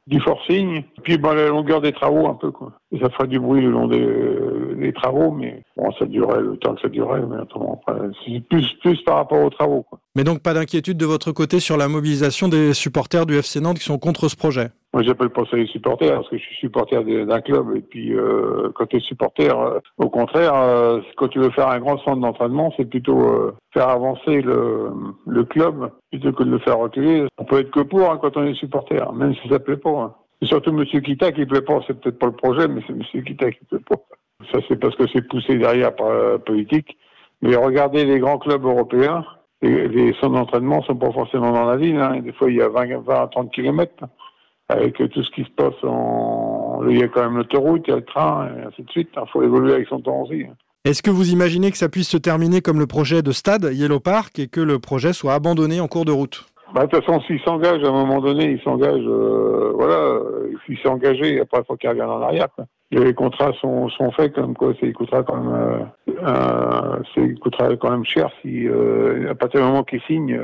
du 0.07 0.21
forcing, 0.21 0.83
puis 1.03 1.17
bah, 1.17 1.35
la 1.35 1.49
longueur 1.49 1.81
des 1.81 1.91
travaux 1.91 2.27
un 2.27 2.33
peu 2.33 2.49
quoi. 2.49 2.71
Ça 3.01 3.09
ferait 3.09 3.27
du 3.27 3.39
bruit 3.39 3.61
le 3.61 3.69
long 3.69 3.87
des, 3.87 4.93
travaux, 4.93 5.31
mais 5.31 5.63
bon, 5.75 5.91
ça 5.99 6.05
durerait 6.05 6.41
le 6.41 6.55
temps 6.57 6.73
que 6.75 6.81
ça 6.81 6.87
durerait, 6.87 7.21
mais 7.29 7.35
attends, 7.41 7.81
c'est 8.25 8.39
plus, 8.49 8.73
plus 8.81 9.01
par 9.03 9.17
rapport 9.17 9.43
aux 9.43 9.49
travaux. 9.49 9.83
Quoi. 9.83 9.99
Mais 10.15 10.23
donc 10.23 10.41
pas 10.41 10.53
d'inquiétude 10.53 10.97
de 10.97 11.05
votre 11.05 11.33
côté 11.33 11.59
sur 11.59 11.75
la 11.75 11.89
mobilisation 11.89 12.47
des 12.47 12.73
supporters 12.73 13.25
du 13.25 13.35
FC 13.35 13.59
Nantes 13.59 13.79
qui 13.79 13.83
sont 13.83 13.99
contre 13.99 14.29
ce 14.29 14.37
projet? 14.37 14.69
Moi, 14.97 15.03
j'appelle 15.03 15.29
pas 15.29 15.43
ça 15.45 15.57
les 15.57 15.67
supporters 15.67 16.11
parce 16.11 16.27
que 16.27 16.39
je 16.39 16.41
suis 16.41 16.55
supporter 16.55 17.03
d'un 17.03 17.41
club. 17.41 17.75
Et 17.75 17.81
puis, 17.81 18.15
euh, 18.15 18.71
quand 18.73 18.87
tu 18.87 18.97
es 18.97 18.99
supporter, 18.99 19.55
euh, 19.55 19.79
au 19.99 20.09
contraire, 20.09 20.55
euh, 20.55 21.01
quand 21.17 21.27
tu 21.27 21.37
veux 21.37 21.51
faire 21.51 21.67
un 21.67 21.77
grand 21.77 21.99
centre 21.99 22.19
d'entraînement, 22.19 22.73
c'est 22.75 22.85
plutôt 22.85 23.53
faire 23.75 23.89
avancer 23.89 24.41
le, 24.41 25.43
club 25.43 25.91
plutôt 26.09 26.31
que 26.31 26.41
de 26.41 26.49
le 26.49 26.57
faire 26.57 26.79
reculer. 26.79 27.27
On 27.37 27.45
peut 27.45 27.59
être 27.59 27.69
que 27.69 27.81
pour 27.81 28.09
hein, 28.09 28.17
quand 28.19 28.37
on 28.37 28.45
est 28.45 28.55
supporter, 28.55 29.13
même 29.13 29.35
si 29.35 29.47
ça 29.49 29.59
plaît 29.59 29.77
pas. 29.77 29.91
Hein. 29.91 30.15
C'est 30.41 30.47
surtout 30.47 30.71
M. 30.71 30.83
Kita 30.83 31.31
qui 31.31 31.45
plaît 31.45 31.61
pas. 31.61 31.79
C'est 31.85 32.01
peut-être 32.01 32.17
pas 32.17 32.25
le 32.25 32.31
projet, 32.31 32.67
mais 32.67 32.81
c'est 32.87 32.93
M. 32.93 33.23
Kita 33.23 33.51
qui 33.51 33.65
plaît 33.65 33.83
pas. 33.87 33.97
Ça, 34.51 34.57
c'est 34.67 34.79
parce 34.79 34.95
que 34.95 35.05
c'est 35.13 35.27
poussé 35.27 35.59
derrière 35.59 35.95
par 35.95 36.09
la 36.11 36.39
politique. 36.39 36.97
Mais 37.43 37.55
regardez 37.55 38.03
les 38.03 38.17
grands 38.17 38.39
clubs 38.39 38.65
européens. 38.65 39.23
Les, 39.61 40.13
centres 40.13 40.33
d'entraînement 40.33 40.81
sont 40.81 40.95
pas 40.95 41.11
forcément 41.11 41.51
dans 41.51 41.65
la 41.65 41.77
ville. 41.77 41.97
Hein. 41.97 42.19
Des 42.21 42.31
fois, 42.31 42.49
il 42.49 42.57
y 42.57 42.63
a 42.63 42.69
20, 42.69 43.03
20 43.03 43.13
à 43.13 43.27
30 43.27 43.51
kilomètres 43.51 44.03
avec 44.69 44.95
tout 44.95 45.23
ce 45.23 45.31
qui 45.31 45.43
se 45.43 45.51
passe 45.55 45.75
en... 45.83 46.81
Il 46.89 46.99
y 46.99 47.03
a 47.03 47.07
quand 47.07 47.23
même 47.23 47.37
l'autoroute, 47.37 47.83
il 47.87 47.91
y 47.91 47.93
a 47.93 47.97
le 47.97 48.05
train, 48.05 48.47
et 48.47 48.67
ainsi 48.67 48.83
de 48.83 48.91
suite. 48.91 49.09
Il 49.15 49.29
faut 49.31 49.43
évoluer 49.43 49.73
avec 49.73 49.87
son 49.87 49.99
temps 49.99 50.21
aussi. 50.21 50.45
Est-ce 50.85 51.01
que 51.01 51.09
vous 51.09 51.31
imaginez 51.31 51.71
que 51.71 51.77
ça 51.77 51.89
puisse 51.89 52.09
se 52.09 52.17
terminer 52.17 52.61
comme 52.61 52.79
le 52.79 52.87
projet 52.87 53.21
de 53.21 53.31
stade 53.31 53.69
Yellow 53.73 53.99
Park 53.99 54.39
et 54.39 54.47
que 54.47 54.61
le 54.61 54.79
projet 54.79 55.13
soit 55.13 55.33
abandonné 55.33 55.79
en 55.79 55.87
cours 55.87 56.05
de 56.05 56.11
route? 56.11 56.45
Bah, 56.73 56.85
de 56.85 56.91
toute 56.91 57.05
façon, 57.05 57.21
s'il 57.21 57.39
s'engage 57.41 57.83
à 57.83 57.87
un 57.87 57.91
moment 57.91 58.19
donné, 58.19 58.51
il 58.51 58.61
s'engage, 58.61 59.01
euh, 59.05 59.71
voilà, 59.73 60.19
s'il 60.65 60.77
s'est 60.79 60.89
engagé, 60.89 61.39
après, 61.39 61.61
il 61.61 61.65
faut 61.65 61.75
qu'il 61.75 61.89
regarde 61.89 62.11
en 62.11 62.21
arrière. 62.21 62.47
Quoi. 62.55 62.65
Les 62.91 63.13
contrats 63.13 63.53
sont, 63.59 63.89
sont 63.89 64.11
faits 64.11 64.33
comme 64.33 64.53
quoi, 64.53 64.73
ça 64.79 64.87
coûtera 64.91 65.23
quand 65.23 65.37
même, 65.37 65.53
euh, 65.53 65.79
euh, 66.25 66.99
ça 67.15 67.21
coûtera 67.41 67.75
quand 67.75 67.91
même 67.91 68.05
cher 68.05 68.29
si, 68.41 68.67
euh, 68.67 69.29
à 69.31 69.35
partir 69.35 69.61
du 69.61 69.65
moment 69.65 69.83
qu'il 69.83 70.01
signe. 70.01 70.39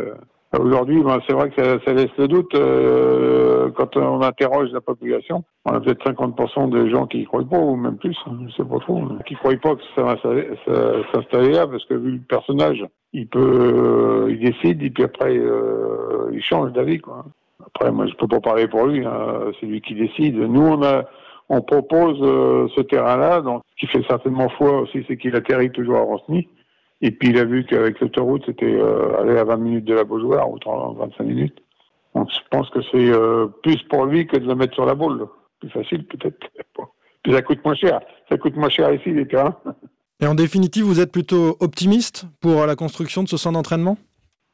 Aujourd'hui, 0.60 1.02
ben, 1.02 1.20
c'est 1.26 1.34
vrai 1.34 1.50
que 1.50 1.64
ça, 1.64 1.80
ça, 1.84 1.94
laisse 1.94 2.16
le 2.18 2.28
doute 2.28 2.54
euh, 2.54 3.72
quand 3.72 3.98
on 3.98 4.22
interroge 4.22 4.70
la 4.72 4.82
population. 4.82 5.44
On 5.66 5.74
a 5.74 5.80
peut-être 5.80 6.06
50% 6.06 6.70
de 6.70 6.90
gens 6.90 7.08
qui 7.08 7.22
y 7.22 7.26
croient 7.26 7.44
pas, 7.44 7.58
ou 7.58 7.76
même 7.76 7.98
plus, 7.98 8.16
hein, 8.28 8.38
je 8.48 8.56
sais 8.56 8.64
pas 8.64 8.78
trop, 8.80 9.02
qui 9.26 9.36
croient 9.36 9.56
pas 9.58 9.76
que 9.76 9.82
ça 9.96 10.04
va 10.04 10.16
s'installer 11.12 11.54
là, 11.54 11.66
parce 11.66 11.84
que 11.86 11.96
vu 11.96 12.12
le 12.12 12.20
personnage, 12.20 12.86
il 13.14 13.28
peut, 13.28 13.40
euh, 13.40 14.32
il 14.32 14.40
décide, 14.40 14.84
et 14.84 14.92
puis 14.92 15.04
après, 15.04 15.36
euh, 15.36 16.30
il 16.32 16.44
change 16.44 16.72
d'avis, 16.74 17.00
quoi. 17.00 17.26
Après, 17.66 17.92
moi, 17.92 18.06
je 18.06 18.14
peux 18.14 18.28
pas 18.28 18.40
parler 18.40 18.68
pour 18.68 18.86
lui, 18.86 19.04
hein, 19.06 19.52
c'est 19.60 19.66
lui 19.66 19.82
qui 19.82 19.96
décide. 19.96 20.36
Nous, 20.38 20.62
on 20.62 20.84
a, 20.84 21.04
on 21.50 21.62
propose 21.62 22.20
euh, 22.22 22.68
ce 22.76 22.82
terrain-là, 22.82 23.42
donc, 23.42 23.64
ce 23.72 23.86
qui 23.86 23.92
fait 23.92 24.06
certainement 24.08 24.50
foi 24.50 24.82
aussi, 24.82 25.04
c'est 25.08 25.18
qu'il 25.18 25.36
atterrit 25.36 25.72
toujours 25.72 25.98
à 25.98 26.02
Rosny. 26.02 26.48
Et 27.06 27.12
puis 27.12 27.32
il 27.32 27.38
a 27.38 27.44
vu 27.44 27.66
qu'avec 27.66 28.00
l'autoroute, 28.00 28.44
c'était 28.46 28.74
euh, 28.74 29.20
aller 29.20 29.38
à 29.38 29.44
20 29.44 29.58
minutes 29.58 29.84
de 29.84 29.94
la 29.94 30.06
Beaujoire 30.06 30.50
ou 30.50 30.58
30, 30.58 30.98
25 30.98 31.24
minutes. 31.26 31.62
Donc 32.16 32.30
je 32.32 32.40
pense 32.50 32.70
que 32.70 32.82
c'est 32.82 33.12
euh, 33.12 33.48
plus 33.62 33.84
pour 33.90 34.06
lui 34.06 34.26
que 34.26 34.38
de 34.38 34.48
le 34.48 34.56
mettre 34.56 34.74
sur 34.74 34.86
la 34.86 34.96
boule. 34.96 35.28
Plus 35.60 35.70
facile 35.70 36.08
peut-être. 36.08 36.38
Puis 37.24 37.34
ça 37.34 37.42
coûte 37.42 37.60
moins 37.66 37.76
cher. 37.76 38.00
Ça 38.30 38.38
coûte 38.38 38.56
moins 38.56 38.70
cher 38.70 38.94
ici 38.94 39.12
les 39.12 39.28
terrains. 39.28 39.56
Et 40.22 40.28
en 40.28 40.34
définitive, 40.34 40.86
vous 40.86 41.02
êtes 41.02 41.12
plutôt 41.12 41.58
optimiste 41.60 42.26
pour 42.40 42.66
la 42.66 42.78
construction 42.78 43.24
de 43.24 43.28
ce 43.28 43.36
centre 43.36 43.56
d'entraînement? 43.56 43.98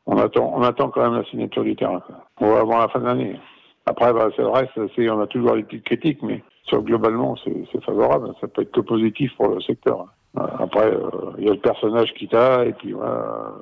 On 0.08 0.18
attend, 0.18 0.52
on 0.56 0.64
attend 0.64 0.90
quand 0.90 1.04
même 1.04 1.22
la 1.22 1.26
signature 1.26 1.64
du 1.64 1.76
terrain. 1.76 2.02
Quoi. 2.36 2.60
Avant 2.60 2.80
la 2.80 2.88
fin 2.88 3.00
de 3.00 3.06
l'année. 3.06 3.40
Après, 3.86 4.12
bah, 4.12 4.30
c'est 4.36 4.42
vrai, 4.42 4.68
c'est, 4.96 5.10
on 5.12 5.22
a 5.22 5.28
toujours 5.28 5.54
des 5.54 5.62
petites 5.62 5.86
critiques, 5.86 6.24
mais 6.24 6.42
sur, 6.64 6.82
globalement, 6.82 7.36
c'est, 7.44 7.54
c'est 7.72 7.84
favorable. 7.84 8.34
Ça 8.42 8.48
peut 8.48 8.64
être 8.64 8.72
que 8.72 8.82
positif 8.82 9.32
pour 9.38 9.50
le 9.50 9.62
secteur. 9.62 10.08
Après, 10.36 10.86
euh, 10.86 11.32
il 11.38 11.46
y 11.46 11.50
a 11.50 11.54
le 11.54 11.60
personnage 11.60 12.14
Kita, 12.14 12.66
et 12.66 12.74
puis 12.74 12.92
voilà. 12.92 13.54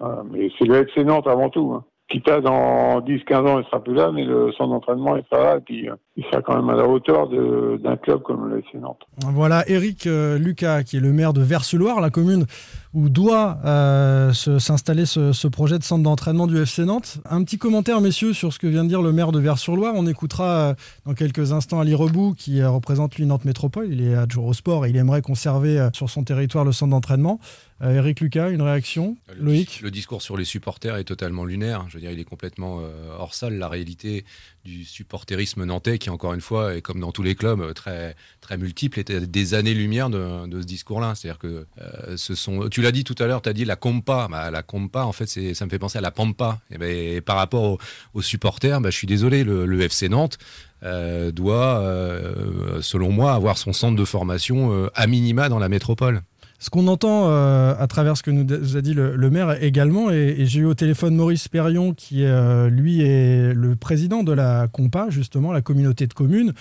Euh. 0.00 0.22
Mais 0.30 0.50
c'est 0.58 0.64
le 0.64 0.76
FC 0.76 1.04
Nantes 1.04 1.26
avant 1.26 1.48
tout. 1.48 1.72
Hein. 1.74 1.84
Kita, 2.10 2.40
dans 2.40 3.02
10-15 3.02 3.34
ans, 3.46 3.58
il 3.58 3.66
sera 3.66 3.84
plus 3.84 3.92
là, 3.92 4.10
mais 4.10 4.24
le 4.24 4.50
centre 4.52 4.70
d'entraînement, 4.70 5.16
il 5.16 5.24
sera 5.30 5.44
là, 5.44 5.56
et 5.58 5.60
puis 5.60 5.90
euh, 5.90 5.94
il 6.16 6.24
sera 6.24 6.40
quand 6.40 6.56
même 6.56 6.70
à 6.70 6.74
la 6.74 6.88
hauteur 6.88 7.28
d'un 7.28 7.96
club 7.98 8.22
comme 8.22 8.48
le 8.48 8.60
FC 8.60 8.78
Nantes. 8.78 9.02
Voilà, 9.18 9.68
Eric 9.68 10.06
euh, 10.06 10.38
Lucas, 10.38 10.84
qui 10.84 10.96
est 10.96 11.00
le 11.00 11.12
maire 11.12 11.34
de 11.34 11.42
Verseloir, 11.42 12.00
la 12.00 12.08
commune 12.08 12.46
où 12.94 13.10
doit 13.10 13.58
euh, 13.66 14.32
s'installer 14.32 15.04
ce, 15.04 15.48
projet 15.48 15.78
de 15.78 15.84
centre 15.84 16.02
d'entraînement 16.02 16.46
du 16.46 16.56
FC 16.56 16.86
Nantes. 16.86 17.18
Un 17.28 17.44
petit 17.44 17.58
commentaire, 17.58 18.00
messieurs, 18.00 18.32
sur 18.32 18.54
ce 18.54 18.58
que 18.58 18.66
vient 18.66 18.84
de 18.84 18.88
dire 18.88 19.02
le 19.02 19.12
maire 19.12 19.30
de 19.30 19.38
Vers-sur-Loire. 19.38 19.92
On 19.94 20.06
écoutera 20.06 20.74
dans 21.04 21.12
quelques 21.12 21.52
instants 21.52 21.78
Ali 21.78 21.94
Rebout, 21.94 22.32
qui 22.32 22.64
représente 22.64 23.16
lui 23.16 23.26
Nantes 23.26 23.44
Métropole. 23.44 23.88
Il 23.90 24.00
est 24.00 24.14
adjoint 24.14 24.46
au 24.46 24.54
sport 24.54 24.86
et 24.86 24.90
il 24.90 24.96
aimerait 24.96 25.20
conserver 25.20 25.90
sur 25.92 26.08
son 26.08 26.24
territoire 26.24 26.64
le 26.64 26.72
centre 26.72 26.90
d'entraînement. 26.90 27.38
Euh, 27.80 27.94
Eric 27.94 28.20
Lucas, 28.20 28.50
une 28.50 28.62
réaction 28.62 29.16
le, 29.36 29.44
Loïc? 29.44 29.80
Le 29.82 29.92
discours 29.92 30.20
sur 30.20 30.36
les 30.36 30.44
supporters 30.44 30.96
est 30.96 31.04
totalement 31.04 31.44
lunaire. 31.44 31.84
Je 31.88 31.94
veux 31.94 32.00
dire, 32.00 32.10
il 32.10 32.18
est 32.18 32.24
complètement 32.24 32.80
euh, 32.80 32.90
hors 33.16 33.34
salle. 33.34 33.56
La 33.56 33.68
réalité 33.68 34.24
du 34.64 34.84
supporterisme 34.84 35.64
nantais, 35.64 35.98
qui 35.98 36.10
encore 36.10 36.34
une 36.34 36.40
fois 36.40 36.74
est 36.74 36.82
comme 36.82 36.98
dans 36.98 37.12
tous 37.12 37.22
les 37.22 37.36
clubs 37.36 37.72
très 37.74 38.16
très 38.40 38.58
multiple, 38.58 38.98
était 38.98 39.20
des 39.20 39.54
années-lumière 39.54 40.10
de, 40.10 40.48
de, 40.48 40.60
ce 40.60 40.66
discours-là. 40.66 41.14
C'est-à-dire 41.14 41.38
que 41.38 41.66
euh, 41.80 42.16
ce 42.16 42.34
sont. 42.34 42.68
Tu 42.68 42.82
l'as 42.82 42.90
dit 42.92 43.04
tout 43.04 43.14
à 43.20 43.26
l'heure, 43.26 43.42
tu 43.42 43.48
as 43.48 43.52
dit 43.52 43.64
la 43.64 43.76
compa. 43.76 44.26
Bah, 44.28 44.50
la 44.50 44.64
compa, 44.64 45.04
en 45.04 45.12
fait, 45.12 45.26
ça 45.26 45.64
me 45.64 45.70
fait 45.70 45.78
penser 45.78 45.98
à 45.98 46.02
la 46.02 46.10
pampa. 46.10 46.60
Et, 46.72 46.78
ben, 46.78 46.90
et 46.90 47.20
par 47.20 47.36
rapport 47.36 47.62
aux, 47.62 47.78
aux 48.14 48.22
supporters, 48.22 48.80
bah, 48.80 48.90
je 48.90 48.96
suis 48.96 49.06
désolé, 49.06 49.44
le, 49.44 49.66
le 49.66 49.80
FC 49.82 50.08
Nantes. 50.08 50.38
Euh, 50.84 51.32
doit, 51.32 51.80
euh, 51.80 52.80
selon 52.82 53.10
moi, 53.10 53.32
avoir 53.32 53.58
son 53.58 53.72
centre 53.72 53.96
de 53.96 54.04
formation 54.04 54.88
à 54.94 55.08
minima 55.08 55.48
dans 55.48 55.58
la 55.58 55.68
métropole. 55.68 56.22
Ce 56.60 56.70
qu'on 56.70 56.88
entend 56.88 57.28
euh, 57.28 57.74
à 57.78 57.86
travers 57.86 58.16
ce 58.16 58.24
que 58.24 58.32
nous 58.32 58.76
a 58.76 58.80
dit 58.80 58.92
le, 58.92 59.30
maire 59.30 59.62
également, 59.62 60.10
et, 60.10 60.44
j'ai 60.46 60.60
eu 60.60 60.64
au 60.64 60.74
téléphone 60.74 61.14
Maurice 61.14 61.46
Perrion, 61.46 61.94
qui 61.94 62.24
euh, 62.24 62.68
lui 62.68 63.00
est 63.00 63.54
le 63.54 63.76
président 63.76 64.24
de 64.24 64.32
la 64.32 64.66
Compa, 64.66 65.08
justement, 65.08 65.52
la 65.52 65.62
communauté 65.62 66.08
de 66.08 66.14
communes. 66.14 66.52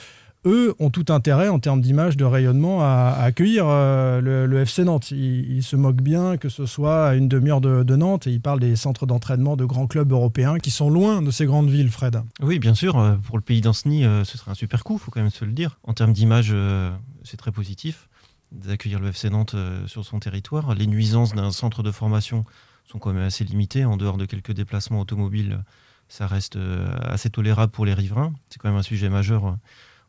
Eux 0.45 0.75
ont 0.77 0.91
tout 0.91 1.05
intérêt 1.09 1.49
en 1.49 1.57
termes 1.57 1.81
d'image, 1.81 2.15
de 2.15 2.23
rayonnement 2.23 2.81
à, 2.81 3.17
accueillir 3.19 3.65
euh, 3.67 4.21
le, 4.21 4.61
FC 4.61 4.83
Nantes. 4.83 5.09
Ils, 5.09 5.63
se 5.63 5.75
moquent 5.75 6.03
bien 6.03 6.37
que 6.37 6.47
ce 6.47 6.67
soit 6.67 7.07
à 7.07 7.15
une 7.15 7.27
demi-heure 7.27 7.59
de, 7.59 7.81
de, 7.81 7.95
Nantes 7.95 8.27
et 8.27 8.31
ils 8.31 8.39
parlent 8.39 8.59
des 8.59 8.75
centres 8.75 9.07
d'entraînement 9.07 9.57
de 9.57 9.65
grands 9.65 9.87
clubs 9.87 10.11
européens 10.11 10.59
qui 10.59 10.69
sont 10.69 10.91
loin 10.91 11.23
de 11.23 11.31
ces 11.31 11.47
grandes 11.47 11.71
villes, 11.71 11.89
Fred. 11.89 12.21
Oui, 12.39 12.59
bien 12.59 12.75
sûr. 12.75 13.17
Pour 13.23 13.35
le 13.35 13.41
pays 13.41 13.61
d'Anceny, 13.61 14.03
ce 14.23 14.37
serait 14.37 14.51
un 14.51 14.53
super 14.53 14.83
coup, 14.83 14.93
il 14.93 14.99
faut 14.99 15.09
quand 15.09 15.21
même 15.21 15.31
se 15.31 15.43
le 15.43 15.53
dire. 15.53 15.79
En 15.83 15.93
termes 15.93 16.13
d'image, 16.13 16.55
c'est 17.23 17.37
très 17.37 17.51
positif 17.51 18.07
d'accueillir 18.51 18.99
le 18.99 19.09
FC 19.09 19.29
Nantes 19.29 19.55
euh, 19.55 19.85
sur 19.87 20.05
son 20.05 20.19
territoire. 20.19 20.73
Les 20.75 20.87
nuisances 20.87 21.33
d'un 21.33 21.51
centre 21.51 21.83
de 21.83 21.91
formation 21.91 22.45
sont 22.85 22.99
quand 22.99 23.13
même 23.13 23.23
assez 23.23 23.43
limitées. 23.43 23.85
En 23.85 23.97
dehors 23.97 24.17
de 24.17 24.25
quelques 24.25 24.53
déplacements 24.53 25.01
automobiles, 25.01 25.63
ça 26.07 26.27
reste 26.27 26.55
euh, 26.55 26.87
assez 27.01 27.29
tolérable 27.29 27.71
pour 27.71 27.85
les 27.85 27.93
riverains. 27.93 28.33
C'est 28.49 28.59
quand 28.59 28.69
même 28.69 28.77
un 28.77 28.83
sujet 28.83 29.09
majeur 29.09 29.47
euh, 29.47 29.51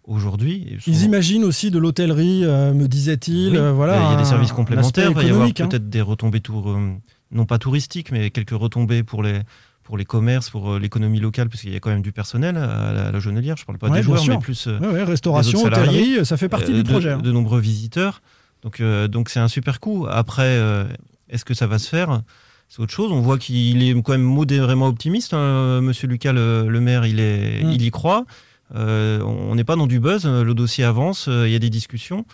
aujourd'hui. 0.09 0.79
Ils 0.87 1.05
imaginent 1.05 1.45
aussi 1.45 1.71
de 1.71 1.79
l'hôtellerie, 1.79 2.45
euh, 2.45 2.73
me 2.73 2.89
disait-il. 2.89 3.53
Oui, 3.53 3.59
euh, 3.59 3.73
voilà, 3.73 3.97
il 3.97 4.13
y 4.13 4.15
a 4.15 4.17
des 4.17 4.25
services 4.25 4.53
complémentaires. 4.53 5.11
Il 5.11 5.17
va 5.17 5.23
y 5.23 5.31
avoir 5.31 5.53
peut-être 5.53 5.75
hein. 5.75 5.79
des 5.81 6.01
retombées, 6.01 6.41
tour, 6.41 6.71
euh, 6.71 6.93
non 7.31 7.45
pas 7.45 7.59
touristiques, 7.59 8.11
mais 8.11 8.31
quelques 8.31 8.51
retombées 8.51 9.03
pour 9.03 9.23
les, 9.23 9.41
pour 9.85 9.99
les 9.99 10.05
commerces, 10.05 10.51
pour 10.51 10.79
l'économie 10.79 11.21
locale, 11.21 11.49
parce 11.49 11.61
qu'il 11.61 11.73
y 11.73 11.77
a 11.77 11.81
quand 11.81 11.91
même 11.91 12.03
du 12.03 12.13
personnel 12.13 12.57
à 12.57 12.93
la, 12.93 13.07
à 13.07 13.13
la 13.13 13.21
Jonelière. 13.21 13.57
Je 13.57 13.63
ne 13.63 13.67
parle 13.67 13.79
pas 13.79 13.89
ouais, 13.89 13.99
des 13.99 14.03
joueurs, 14.03 14.21
sûr. 14.21 14.35
mais 14.35 14.41
plus 14.41 14.67
ouais, 14.67 14.89
ouais, 14.89 15.05
restauration, 15.05 15.63
hôtellerie, 15.63 16.25
ça 16.25 16.37
fait 16.37 16.49
partie 16.49 16.73
du 16.73 16.83
de, 16.83 16.89
projet. 16.89 17.13
Hein. 17.13 17.19
De 17.19 17.31
nombreux 17.31 17.61
visiteurs. 17.61 18.23
Donc, 18.63 18.81
euh, 18.81 19.09
donc 19.09 19.29
c'est 19.29 19.41
un 19.41 19.49
super 19.49 19.81
coup. 19.81 20.07
Après, 20.09 20.43
euh, 20.43 20.85
est-ce 21.29 21.45
que 21.45 21.55
ça 21.55 21.67
va 21.67 21.79
se 21.79 21.89
faire? 21.89 22.23
C'est 22.69 22.81
autre 22.81 22.93
chose. 22.93 23.13
On 23.13 23.21
voit 23.21 23.39
qu'il 23.39 23.83
est 23.83 23.95
quand 24.03 24.13
même 24.13 24.23
modérément 24.23 24.87
optimiste. 24.87 25.33
Hein. 25.33 25.81
Monsieur 25.81 26.09
Lucas, 26.09 26.33
le, 26.33 26.69
le, 26.69 26.81
maire, 26.81 27.07
il, 27.07 27.21
est, 27.21 27.65
mmh. 27.65 27.71
il 27.71 27.83
y 27.83 27.91
croit. 27.91 28.27
Euh, 28.75 29.23
on 29.23 29.55
n'est 29.55 29.65
pas 29.65 29.77
dans 29.77 29.87
du 29.87 30.01
buzz. 30.01 30.27
Le 30.27 30.53
dossier 30.55 30.85
avance. 30.85 31.29
Il 31.29 31.51
y 31.51 31.55
a 31.55 31.59
des 31.59 31.71
discussions. 31.71 32.27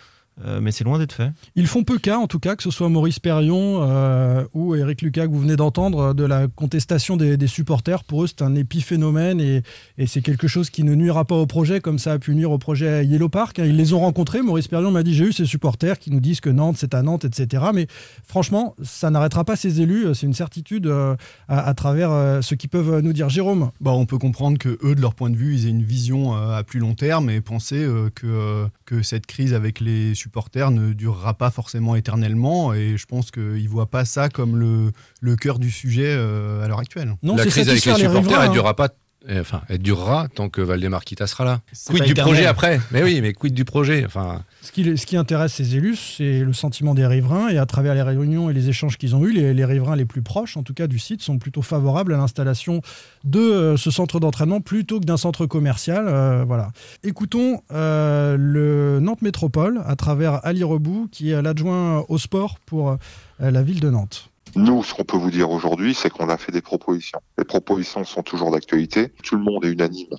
Euh, 0.43 0.59
mais 0.61 0.71
c'est 0.71 0.83
loin 0.83 0.99
d'être 0.99 1.13
fait. 1.13 1.31
Ils 1.55 1.67
font 1.67 1.83
peu 1.83 1.97
cas, 1.97 2.17
en 2.17 2.27
tout 2.27 2.39
cas, 2.39 2.57
que 2.57 2.63
ce 2.63 2.69
soit 2.69 2.89
Maurice 2.89 3.19
Perrion 3.19 3.79
euh, 3.83 4.43
ou 4.53 4.75
Eric 4.75 5.01
Lucas 5.01 5.27
que 5.27 5.31
vous 5.31 5.39
venez 5.39 5.55
d'entendre, 5.55 6.13
de 6.13 6.25
la 6.25 6.47
contestation 6.47 7.15
des, 7.15 7.37
des, 7.37 7.47
supporters. 7.47 8.03
Pour 8.03 8.23
eux, 8.23 8.27
c'est 8.27 8.41
un 8.41 8.53
épiphénomène 8.55 9.39
et, 9.39 9.63
et 9.97 10.07
c'est 10.07 10.21
quelque 10.21 10.49
chose 10.49 10.69
qui 10.69 10.83
ne 10.83 10.93
nuira 10.93 11.23
pas 11.23 11.35
au 11.35 11.45
projet 11.45 11.79
comme 11.79 11.99
ça 11.99 12.11
a 12.11 12.19
pu 12.19 12.35
nuire 12.35 12.51
au 12.51 12.57
projet 12.57 13.05
Yellow 13.05 13.29
Park. 13.29 13.59
Ils 13.59 13.77
les 13.77 13.93
ont 13.93 13.99
rencontrés. 13.99 14.41
Maurice 14.41 14.67
Perrion 14.67 14.91
m'a 14.91 15.03
dit 15.03 15.13
j'ai 15.13 15.25
eu 15.25 15.33
ces 15.33 15.45
supporters 15.45 15.99
qui 15.99 16.11
nous 16.11 16.19
disent 16.19 16.41
que 16.41 16.49
Nantes, 16.49 16.75
c'est 16.79 16.93
à 16.93 17.01
Nantes, 17.01 17.23
etc. 17.23 17.63
Mais 17.73 17.87
franchement, 18.25 18.75
ça 18.83 19.09
n'arrêtera 19.09 19.45
pas 19.45 19.55
ces 19.55 19.79
élus. 19.79 20.07
C'est 20.15 20.25
une 20.25 20.33
certitude 20.33 20.87
euh, 20.87 21.15
à, 21.47 21.67
à, 21.67 21.73
travers 21.73 22.11
euh, 22.11 22.41
ce 22.41 22.55
qu'ils 22.55 22.69
peuvent 22.69 22.99
nous 22.99 23.13
dire. 23.13 23.29
Jérôme? 23.29 23.71
Bah, 23.79 23.91
On 23.91 24.05
peut 24.05 24.17
comprendre 24.17 24.57
que 24.57 24.77
eux, 24.83 24.95
de 24.95 25.01
leur 25.01 25.15
point 25.15 25.29
de 25.29 25.37
vue, 25.37 25.55
ils 25.55 25.65
aient 25.65 25.69
une 25.69 25.83
vision 25.83 26.35
euh, 26.35 26.57
à 26.57 26.63
plus 26.63 26.79
long 26.79 26.93
terme 26.93 27.29
et 27.29 27.39
penser 27.39 27.87
que, 28.15 28.67
que 28.85 29.01
cette 29.01 29.25
crise 29.25 29.53
avec 29.53 29.79
les 29.79 30.13
supporters 30.13 30.24
ne 30.71 30.93
durera 30.93 31.33
pas 31.33 31.51
forcément 31.51 31.95
éternellement 31.95 32.73
et 32.73 32.97
je 32.97 33.05
pense 33.05 33.31
qu'ils 33.31 33.63
ne 33.63 33.69
voient 33.69 33.89
pas 33.89 34.05
ça 34.05 34.29
comme 34.29 34.57
le, 34.57 34.91
le 35.21 35.35
cœur 35.35 35.59
du 35.59 35.71
sujet 35.71 36.07
euh, 36.07 36.63
à 36.63 36.67
l'heure 36.67 36.79
actuelle. 36.79 37.15
Non, 37.23 37.35
la 37.35 37.45
crise 37.45 37.69
avec 37.69 37.83
les 37.83 37.95
supporters, 37.95 38.41
elle 38.41 38.49
ne 38.49 38.53
durera 38.53 38.75
pas 38.75 38.89
enfin, 39.31 39.61
elle 39.69 39.79
durera 39.79 40.27
tant 40.27 40.49
que 40.49 40.61
Valdemar 40.61 41.03
Kita 41.03 41.27
sera 41.27 41.45
là. 41.45 41.61
Quid 41.87 42.03
du 42.03 42.11
éternel. 42.11 42.33
projet 42.33 42.45
après? 42.45 42.79
Mais 42.91 43.03
oui, 43.03 43.21
mais 43.21 43.33
quid 43.33 43.53
du 43.53 43.65
projet? 43.65 44.05
Enfin... 44.05 44.43
ce, 44.61 44.71
qui, 44.71 44.97
ce 44.97 45.05
qui 45.05 45.17
intéresse 45.17 45.53
ces 45.53 45.75
élus, 45.75 45.95
c'est 45.95 46.39
le 46.39 46.53
sentiment 46.53 46.93
des 46.93 47.05
riverains. 47.05 47.49
Et 47.49 47.57
à 47.57 47.65
travers 47.65 47.95
les 47.95 48.01
réunions 48.01 48.49
et 48.49 48.53
les 48.53 48.69
échanges 48.69 48.97
qu'ils 48.97 49.15
ont 49.15 49.25
eus, 49.25 49.31
les, 49.31 49.53
les, 49.53 49.65
riverains 49.65 49.95
les 49.95 50.05
plus 50.05 50.21
proches, 50.21 50.57
en 50.57 50.63
tout 50.63 50.73
cas 50.73 50.87
du 50.87 50.99
site, 50.99 51.21
sont 51.21 51.37
plutôt 51.37 51.61
favorables 51.61 52.13
à 52.13 52.17
l'installation 52.17 52.81
de 53.23 53.39
euh, 53.39 53.77
ce 53.77 53.91
centre 53.91 54.19
d'entraînement 54.19 54.61
plutôt 54.61 54.99
que 54.99 55.05
d'un 55.05 55.17
centre 55.17 55.45
commercial. 55.45 56.05
Euh, 56.07 56.43
voilà. 56.45 56.71
Écoutons 57.03 57.61
euh, 57.71 58.37
le 58.37 58.99
Nantes 58.99 59.21
Métropole 59.21 59.81
à 59.85 59.95
travers 59.95 60.45
Ali 60.45 60.63
Rebout, 60.63 61.07
qui 61.11 61.31
est 61.31 61.41
l'adjoint 61.41 62.05
au 62.07 62.17
sport 62.17 62.59
pour 62.65 62.91
euh, 62.91 62.97
la 63.39 63.63
ville 63.63 63.79
de 63.79 63.89
Nantes. 63.89 64.29
Nous, 64.55 64.83
ce 64.83 64.93
qu'on 64.93 65.03
peut 65.03 65.17
vous 65.17 65.31
dire 65.31 65.51
aujourd'hui, 65.51 65.93
c'est 65.93 66.09
qu'on 66.09 66.29
a 66.29 66.37
fait 66.37 66.53
des 66.53 66.61
propositions. 66.61 67.19
Les 67.37 67.43
propositions 67.43 68.05
sont 68.05 68.23
toujours 68.23 68.51
d'actualité. 68.51 69.09
Tout 69.23 69.35
le 69.35 69.43
monde 69.43 69.65
est 69.65 69.71
unanime 69.71 70.15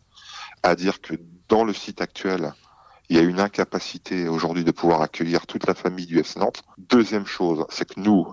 à 0.63 0.75
dire 0.75 1.01
que 1.01 1.15
dans 1.49 1.65
le 1.65 1.73
site 1.73 2.03
actuel, 2.03 2.53
il 3.09 3.17
y 3.17 3.21
a 3.21 3.23
une 3.23 3.41
incapacité 3.41 4.29
aujourd'hui 4.29 4.65
de 4.65 4.73
pouvoir 4.73 5.01
accueillir 5.01 5.47
toute 5.47 5.67
la 5.67 5.75
famille 5.75 6.07
du 6.07 6.19
FC 6.19 6.39
Nantes. 6.41 6.65
Deuxième 6.77 7.25
chose, 7.25 7.65
c'est 7.71 7.89
que 7.95 8.01
nous, 8.01 8.27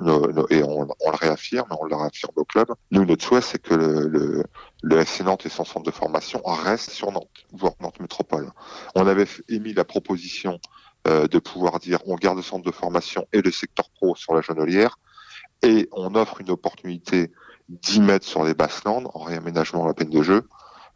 et 0.50 0.64
on, 0.64 0.84
le 0.84 1.16
réaffirme, 1.16 1.68
on 1.80 1.86
le 1.86 1.96
réaffirme 1.96 2.34
au 2.36 2.44
club, 2.44 2.68
nous, 2.92 3.06
notre 3.06 3.24
souhait, 3.24 3.42
c'est 3.42 3.62
que 3.62 3.76
le, 3.76 4.08
le, 4.08 4.44
le, 4.82 5.00
FC 5.00 5.24
Nantes 5.24 5.46
et 5.46 5.50
son 5.50 5.64
centre 5.64 5.86
de 5.86 5.92
formation 5.92 6.42
restent 6.44 6.90
sur 6.90 7.12
Nantes, 7.12 7.46
voire 7.54 7.76
Nantes 7.80 8.00
Métropole. 8.00 8.52
On 8.96 9.08
avait 9.08 9.28
émis 9.48 9.74
la 9.74 9.86
proposition 9.86 10.60
euh, 11.08 11.28
de 11.28 11.40
pouvoir 11.40 11.80
dire 11.80 12.00
on 12.08 12.16
garde 12.16 12.38
le 12.38 12.44
centre 12.44 12.66
de 12.66 12.72
formation 12.72 13.28
et 13.32 13.42
le 13.42 13.52
secteur 13.52 13.90
pro 13.92 14.16
sur 14.16 14.34
la 14.34 14.42
Genolière 14.42 14.98
et 15.64 15.90
on 15.92 16.16
offre 16.16 16.42
une 16.42 16.52
opportunité 16.52 17.32
10 17.70 18.02
mètres 18.02 18.28
sur 18.28 18.44
les 18.44 18.54
Basslandes 18.54 19.10
en 19.14 19.20
réaménagement 19.24 19.86
à 19.86 19.88
la 19.88 19.94
peine 19.94 20.10
de 20.10 20.22
jeu. 20.22 20.48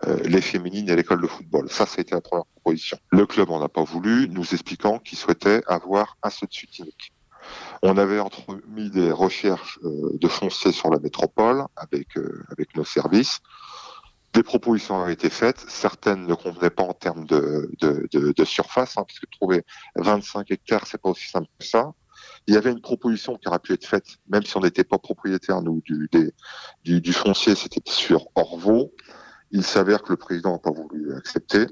euh, 0.05 0.17
les 0.25 0.41
féminines 0.41 0.89
et 0.89 0.95
l'école 0.95 1.21
de 1.21 1.27
football. 1.27 1.69
Ça, 1.69 1.85
ça 1.85 1.95
a 1.97 2.01
été 2.01 2.13
la 2.13 2.21
première 2.21 2.45
proposition. 2.45 2.97
Le 3.09 3.25
club 3.25 3.49
en 3.49 3.61
a 3.63 3.69
pas 3.69 3.83
voulu, 3.83 4.29
nous 4.29 4.53
expliquant 4.53 4.99
qu'il 4.99 5.17
souhaitait 5.17 5.63
avoir 5.67 6.17
un 6.21 6.29
seul 6.29 6.49
site 6.51 6.77
unique. 6.79 7.13
On 7.81 7.97
avait 7.97 8.19
entremis 8.19 8.89
des 8.91 9.11
recherches 9.11 9.79
euh, 9.83 10.17
de 10.19 10.27
foncier 10.27 10.71
sur 10.71 10.89
la 10.89 10.99
métropole 10.99 11.63
avec 11.75 12.17
euh, 12.17 12.43
avec 12.51 12.75
nos 12.75 12.83
services. 12.83 13.39
Des 14.33 14.43
propositions 14.43 14.97
ont 14.97 15.07
été 15.07 15.29
faites. 15.29 15.65
Certaines 15.67 16.27
ne 16.27 16.35
convenaient 16.35 16.69
pas 16.69 16.83
en 16.83 16.93
termes 16.93 17.25
de, 17.25 17.71
de, 17.81 18.45
surface, 18.45 18.97
hein, 18.97 19.03
puisque 19.07 19.27
trouver 19.31 19.63
25 19.95 20.51
hectares, 20.51 20.85
c'est 20.85 21.01
pas 21.01 21.09
aussi 21.09 21.27
simple 21.27 21.47
que 21.57 21.65
ça. 21.65 21.93
Il 22.47 22.53
y 22.53 22.57
avait 22.57 22.71
une 22.71 22.81
proposition 22.81 23.35
qui 23.35 23.47
aurait 23.47 23.59
pu 23.59 23.73
être 23.73 23.85
faite, 23.85 24.17
même 24.29 24.43
si 24.43 24.55
on 24.55 24.61
n'était 24.61 24.85
pas 24.85 24.97
propriétaire 24.97 25.61
nous 25.61 25.81
du, 25.81 27.13
foncier, 27.13 27.55
c'était 27.55 27.81
sur 27.85 28.27
Orvaux. 28.35 28.93
Il 29.51 29.63
s'avère 29.63 30.01
que 30.01 30.11
le 30.11 30.17
président 30.17 30.53
n'a 30.53 30.59
pas 30.59 30.71
voulu 30.71 31.13
accepter 31.13 31.65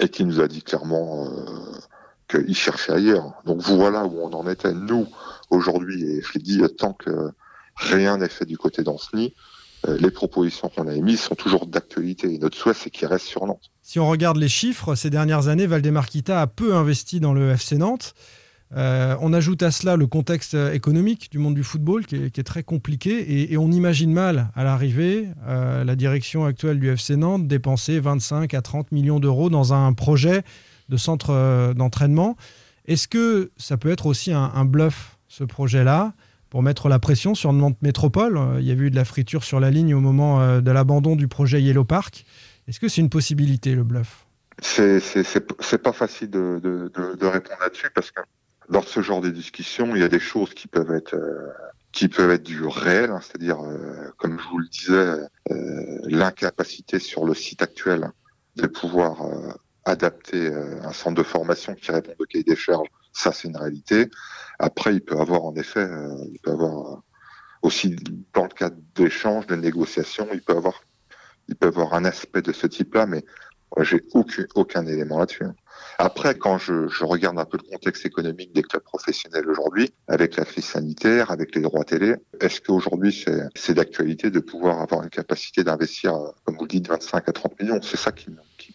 et 0.00 0.08
qui 0.08 0.24
nous 0.24 0.40
a 0.40 0.48
dit 0.48 0.62
clairement 0.62 1.26
euh, 1.26 1.78
qu'il 2.28 2.54
cherchait 2.56 2.92
ailleurs. 2.92 3.34
Donc 3.44 3.60
voilà 3.60 4.06
où 4.06 4.18
on 4.20 4.32
en 4.32 4.48
était 4.48 4.72
nous 4.72 5.06
aujourd'hui. 5.50 6.04
Et 6.04 6.22
je 6.22 6.32
l'ai 6.34 6.40
dit, 6.40 6.62
tant 6.78 6.94
que 6.94 7.30
rien 7.76 8.16
n'est 8.16 8.28
fait 8.28 8.46
du 8.46 8.56
côté 8.56 8.82
d'Anceny, 8.82 9.34
euh, 9.88 9.98
les 9.98 10.10
propositions 10.10 10.68
qu'on 10.68 10.86
a 10.86 10.94
émises 10.94 11.20
sont 11.20 11.34
toujours 11.34 11.66
d'actualité. 11.66 12.32
Et 12.32 12.38
notre 12.38 12.56
souhait, 12.56 12.74
c'est 12.74 12.90
qu'il 12.90 13.08
reste 13.08 13.26
sur 13.26 13.46
Nantes. 13.46 13.70
Si 13.82 13.98
on 13.98 14.08
regarde 14.08 14.36
les 14.36 14.48
chiffres, 14.48 14.94
ces 14.94 15.10
dernières 15.10 15.48
années, 15.48 15.66
Valdemarquita 15.66 16.40
a 16.40 16.46
peu 16.46 16.74
investi 16.74 17.20
dans 17.20 17.34
le 17.34 17.50
FC 17.50 17.76
Nantes. 17.76 18.14
Euh, 18.74 19.16
on 19.20 19.32
ajoute 19.32 19.62
à 19.62 19.70
cela 19.70 19.96
le 19.96 20.06
contexte 20.06 20.54
économique 20.54 21.30
du 21.30 21.38
monde 21.38 21.54
du 21.54 21.62
football 21.62 22.06
qui 22.06 22.16
est, 22.16 22.42
très 22.42 22.62
compliqué 22.62 23.50
et, 23.52 23.56
on 23.58 23.70
imagine 23.70 24.12
mal 24.12 24.50
à 24.54 24.64
l'arrivée 24.64 25.28
euh, 25.46 25.84
la 25.84 25.94
direction 25.94 26.46
actuelle 26.46 26.80
du 26.80 26.90
FC 26.90 27.16
Nantes 27.16 27.46
dépenser 27.46 28.00
25 28.00 28.54
à 28.54 28.62
30 28.62 28.90
millions 28.92 29.20
d'euros 29.20 29.50
dans 29.50 29.74
un 29.74 29.92
projet 29.92 30.42
de 30.88 30.96
centre 30.96 31.30
euh, 31.30 31.74
d'entraînement. 31.74 32.36
Est-ce 32.86 33.08
que 33.08 33.50
ça 33.56 33.76
peut 33.76 33.90
être 33.90 34.06
aussi 34.06 34.32
un, 34.32 34.64
bluff 34.64 35.18
ce 35.28 35.44
projet-là 35.44 36.14
pour 36.50 36.62
mettre 36.62 36.88
la 36.88 36.98
pression 36.98 37.34
sur 37.34 37.52
Nantes 37.52 37.78
Métropole? 37.82 38.40
Il 38.58 38.64
y 38.66 38.70
a 38.70 38.74
eu 38.74 38.90
de 38.90 38.96
la 38.96 39.04
friture 39.04 39.44
sur 39.44 39.60
la 39.60 39.70
ligne 39.70 39.94
au 39.94 40.00
moment 40.00 40.40
euh, 40.40 40.60
de 40.60 40.70
l'abandon 40.70 41.14
du 41.14 41.28
projet 41.28 41.62
Yellow 41.62 41.84
Park. 41.84 42.24
Est-ce 42.68 42.80
que 42.80 42.88
c'est 42.88 43.00
une 43.00 43.10
possibilité 43.10 43.74
le 43.74 43.84
bluff? 43.84 44.26
C'est 44.60 45.82
pas 45.82 45.92
facile 45.92 46.30
de, 46.30 46.60
de 46.62 47.26
répondre 47.26 47.58
là-dessus 47.60 47.88
parce 47.94 48.10
que 48.10 48.20
dans 48.72 48.82
ce 48.82 49.02
genre 49.02 49.20
de 49.20 49.28
discussion, 49.28 49.94
il 49.94 50.00
y 50.00 50.04
a 50.04 50.08
des 50.08 50.18
choses 50.18 50.54
qui 50.54 50.66
peuvent 50.66 50.92
être 50.92 51.14
euh, 51.14 51.52
qui 51.92 52.08
peuvent 52.08 52.30
être 52.30 52.42
du 52.42 52.64
réel, 52.64 53.10
hein, 53.10 53.20
c'est-à-dire, 53.20 53.60
euh, 53.60 54.10
comme 54.16 54.40
je 54.40 54.48
vous 54.48 54.58
le 54.58 54.68
disais, 54.68 55.28
euh, 55.50 55.98
l'incapacité 56.04 56.98
sur 56.98 57.26
le 57.26 57.34
site 57.34 57.60
actuel 57.60 58.10
de 58.56 58.66
pouvoir 58.66 59.18
adapter 59.84 60.46
un 60.48 60.92
centre 60.92 61.16
de 61.16 61.22
formation 61.22 61.74
qui 61.74 61.90
répond 61.90 62.12
au 62.18 62.24
cahier 62.24 62.44
des 62.44 62.56
charges. 62.56 62.88
Ça, 63.12 63.32
c'est 63.32 63.48
une 63.48 63.56
réalité. 63.56 64.10
Après, 64.58 64.94
il 64.94 65.00
peut 65.00 65.18
avoir 65.18 65.44
en 65.44 65.54
effet, 65.54 65.88
il 66.30 66.38
peut 66.42 66.50
avoir 66.50 67.02
aussi 67.62 67.96
dans 68.34 68.44
le 68.44 68.50
cadre 68.50 68.76
d'échanges, 68.94 69.46
de 69.46 69.56
négociations, 69.56 70.28
il 70.34 70.42
peut 70.42 70.54
avoir, 70.54 70.82
il 71.48 71.56
peut 71.56 71.68
avoir 71.68 71.94
un 71.94 72.04
aspect 72.04 72.42
de 72.42 72.52
ce 72.52 72.66
type-là, 72.66 73.06
mais 73.06 73.24
j'ai 73.80 74.02
aucun, 74.12 74.44
aucun 74.54 74.86
élément 74.86 75.18
là-dessus. 75.18 75.44
Après, 76.04 76.34
quand 76.34 76.58
je, 76.58 77.04
regarde 77.04 77.38
un 77.38 77.44
peu 77.44 77.58
le 77.62 77.70
contexte 77.70 78.04
économique 78.04 78.52
des 78.52 78.62
clubs 78.62 78.82
professionnels 78.82 79.48
aujourd'hui, 79.48 79.92
avec 80.08 80.34
la 80.34 80.44
crise 80.44 80.64
sanitaire, 80.64 81.30
avec 81.30 81.54
les 81.54 81.60
droits 81.60 81.84
télé, 81.84 82.16
est-ce 82.40 82.60
qu'aujourd'hui 82.60 83.24
c'est 83.54 83.74
d'actualité 83.74 84.28
de 84.28 84.40
pouvoir 84.40 84.80
avoir 84.80 85.04
une 85.04 85.10
capacité 85.10 85.62
d'investir, 85.62 86.18
comme 86.44 86.56
vous 86.56 86.64
le 86.64 86.70
dites, 86.70 86.88
25 86.88 87.28
à 87.28 87.32
30 87.32 87.62
millions? 87.62 87.80
C'est 87.82 87.96
ça 87.96 88.10
qui, 88.10 88.30
qui. 88.62 88.72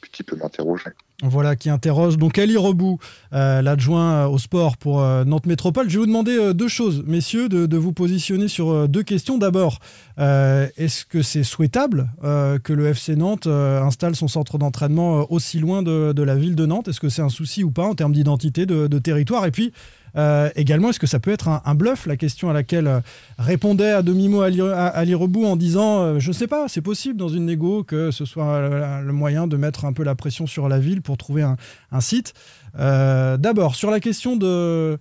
Voilà, 1.24 1.56
qui 1.56 1.72
interroge 1.72 2.18
donc 2.18 2.38
Ali 2.38 2.58
Rebou, 2.58 3.00
euh, 3.34 3.64
l'adjoint 3.64 4.28
au 4.28 4.38
sport 4.38 4.78
pour 4.78 5.02
euh, 5.02 5.24
Nantes 5.24 5.48
Métropole. 5.48 5.90
Je 5.90 5.96
vais 5.96 6.02
vous 6.02 6.06
demander 6.06 6.38
euh, 6.38 6.54
deux 6.54 6.68
choses, 6.68 7.04
messieurs, 7.08 7.50
de, 7.50 7.78
vous 7.78 7.92
positionner 7.92 8.48
sur 8.48 8.70
euh, 8.70 8.88
deux 8.88 9.02
questions. 9.02 9.40
D'abord, 9.40 9.80
euh, 10.20 10.68
est-ce 10.78 11.06
que 11.06 11.24
c'est 11.24 11.44
souhaitable 11.44 12.10
euh, 12.24 12.60
que 12.60 12.72
le 12.72 12.86
FC 12.86 13.16
Nantes 13.16 13.48
installe 13.48 14.16
son 14.16 14.28
centre 14.28 14.60
d'entraînement 14.60 15.32
aussi 15.32 15.60
loin 15.60 15.82
de, 15.82 16.22
la 16.22 16.36
ville 16.36 16.56
de 16.56 16.66
Nantes? 16.68 16.88
Est-ce 16.88 17.00
que 17.00 17.10
c'est 17.10 17.24
un 17.24 17.30
souci 17.30 17.64
ou 17.64 17.72
pas 17.72 17.86
en 17.86 17.96
termes 17.96 18.14
d'identité 18.14 18.68
de, 18.68 18.86
de, 18.86 19.00
territoire? 19.00 19.48
Et 19.48 19.52
puis, 19.52 19.74
euh, 20.18 20.50
également, 20.56 20.90
est-ce 20.90 21.00
que 21.00 21.08
ça 21.08 21.20
peut 21.20 21.32
être 21.32 21.48
un, 21.48 21.76
bluff 21.76 22.06
La 22.08 22.18
question 22.18 22.50
à 22.50 22.54
laquelle 22.54 22.88
euh, 22.88 23.00
répondait 23.38 23.92
à 23.92 24.02
demi-mot 24.02 24.42
Ali, 24.42 25.14
Rebou 25.14 25.46
en 25.46 25.56
disant 25.56 26.00
euh, 26.00 26.20
Je 26.20 26.30
ne 26.30 26.34
sais 26.34 26.48
pas, 26.48 26.68
c'est 26.68 26.82
possible 26.82 27.18
dans 27.18 27.30
une 27.30 27.46
négo 27.46 27.84
que 27.84 28.10
ce 28.12 28.26
soit 28.26 28.68
le, 29.02 29.14
moyen 29.14 29.48
de 29.48 29.58
mettre 29.58 29.86
un 29.86 29.94
peu 29.94 30.04
la 30.04 30.16
pression 30.16 30.48
sur 30.48 30.70
la 30.70 30.80
ville 30.80 31.02
pour 31.02 31.18
trouver 31.18 31.44
un, 31.44 32.02
site. 32.02 32.34
D'abord, 32.76 33.76
sur 33.76 33.92
la 33.92 34.00
question 34.00 34.36
de 34.36 34.98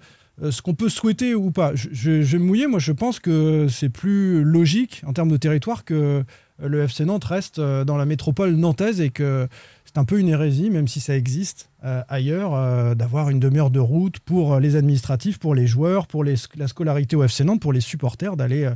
ce 0.50 0.60
qu'on 0.60 0.74
peut 0.74 0.88
souhaiter 0.88 1.34
ou 1.34 1.50
pas, 1.50 1.74
je, 1.74 1.88
je, 1.92 2.10
vais 2.10 2.38
me 2.38 2.44
mouiller. 2.44 2.66
Moi, 2.66 2.78
je 2.78 2.92
pense 2.92 3.20
que 3.20 3.68
c'est 3.68 3.88
plus 3.88 4.44
logique 4.44 5.02
en 5.06 5.12
termes 5.12 5.30
de 5.30 5.36
territoire 5.36 5.84
que 5.84 6.24
le 6.62 6.82
FC 6.82 7.04
Nantes 7.04 7.24
reste 7.24 7.60
dans 7.60 7.96
la 7.96 8.06
métropole 8.06 8.54
nantaise 8.54 9.00
et 9.00 9.10
que 9.10 9.48
c'est 9.96 10.00
un 10.00 10.04
peu 10.04 10.20
une 10.20 10.28
hérésie, 10.28 10.68
même 10.68 10.88
si 10.88 11.00
ça 11.00 11.16
existe 11.16 11.70
euh, 11.82 12.02
ailleurs, 12.10 12.52
euh, 12.52 12.94
d'avoir 12.94 13.30
une 13.30 13.40
demi-heure 13.40 13.70
de 13.70 13.80
route 13.80 14.18
pour 14.18 14.60
les 14.60 14.76
administratifs, 14.76 15.38
pour 15.38 15.54
les 15.54 15.66
joueurs, 15.66 16.06
pour 16.06 16.22
la 16.22 16.68
scolarité 16.68 17.16
au 17.16 17.24
FC 17.24 17.44
Nantes, 17.44 17.62
pour 17.62 17.72
les 17.72 17.80
supporters 17.80 18.36
d'aller 18.36 18.70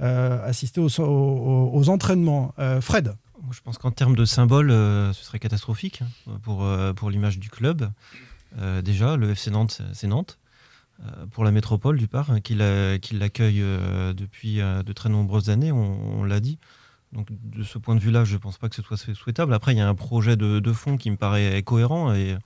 euh, 0.00 0.44
assister 0.44 0.80
aux, 0.80 1.88
entraînements. 1.88 2.54
Fred? 2.80 3.14
Je 3.52 3.60
pense 3.60 3.78
qu'en 3.78 3.92
termes 3.92 4.16
de 4.16 4.24
symbole, 4.24 4.70
ce 4.70 5.20
serait 5.24 5.38
catastrophique 5.38 6.02
hein, 6.02 6.38
pour, 6.42 6.66
pour 6.96 7.08
l'image 7.08 7.38
du 7.38 7.50
club. 7.50 7.88
déjà, 8.82 9.16
le 9.16 9.30
FC 9.30 9.52
Nantes, 9.52 9.80
c'est 9.92 10.08
Nantes. 10.08 10.40
pour 11.30 11.44
la 11.44 11.52
métropole, 11.52 11.98
du 11.98 12.08
part, 12.08 12.32
hein, 12.32 12.40
qui 12.40 12.56
l'accueille 12.56 13.62
depuis 14.16 14.56
de 14.56 14.92
très 14.92 15.08
nombreuses 15.08 15.50
années, 15.50 15.70
on 15.70 16.24
l'a 16.24 16.40
dit. 16.40 16.58
Donc 17.14 17.28
de 17.30 17.62
ce 17.62 17.78
point 17.78 17.94
de 17.94 18.00
vue-là, 18.00 18.24
je 18.24 18.34
ne 18.34 18.38
pense 18.38 18.58
pas 18.58 18.68
que 18.68 18.74
ce 18.74 18.82
soit 18.82 18.96
souhaitable. 18.96 19.54
Après, 19.54 19.72
il 19.72 19.78
y 19.78 19.80
a 19.80 19.88
un 19.88 19.94
projet 19.94 20.36
de, 20.36 20.58
de 20.58 20.72
fond 20.72 20.96
qui 20.96 21.10
me 21.10 21.16
paraît 21.16 21.62
cohérent 21.62 22.12
et 22.12 22.36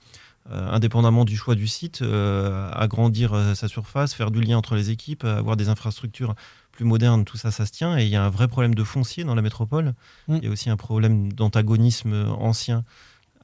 euh, 0.51 0.67
indépendamment 0.71 1.25
du 1.25 1.37
choix 1.37 1.53
du 1.53 1.67
site, 1.67 2.01
euh, 2.01 2.71
agrandir 2.73 3.33
euh, 3.33 3.53
sa 3.53 3.67
surface, 3.67 4.15
faire 4.15 4.31
du 4.31 4.41
lien 4.41 4.57
entre 4.57 4.75
les 4.75 4.89
équipes, 4.89 5.23
avoir 5.23 5.55
des 5.57 5.69
infrastructures 5.69 6.33
plus 6.71 6.85
modernes, 6.85 7.23
tout 7.23 7.37
ça, 7.37 7.51
ça 7.51 7.67
se 7.67 7.71
tient. 7.71 7.99
Et 7.99 8.05
il 8.05 8.09
y 8.09 8.15
a 8.15 8.23
un 8.23 8.29
vrai 8.29 8.47
problème 8.47 8.73
de 8.73 8.83
foncier 8.83 9.23
dans 9.23 9.35
la 9.35 9.43
métropole. 9.43 9.93
Mmh. 10.27 10.37
Il 10.37 10.43
y 10.45 10.47
a 10.47 10.49
aussi 10.49 10.71
un 10.71 10.77
problème 10.77 11.31
d'antagonisme 11.33 12.13
ancien 12.39 12.83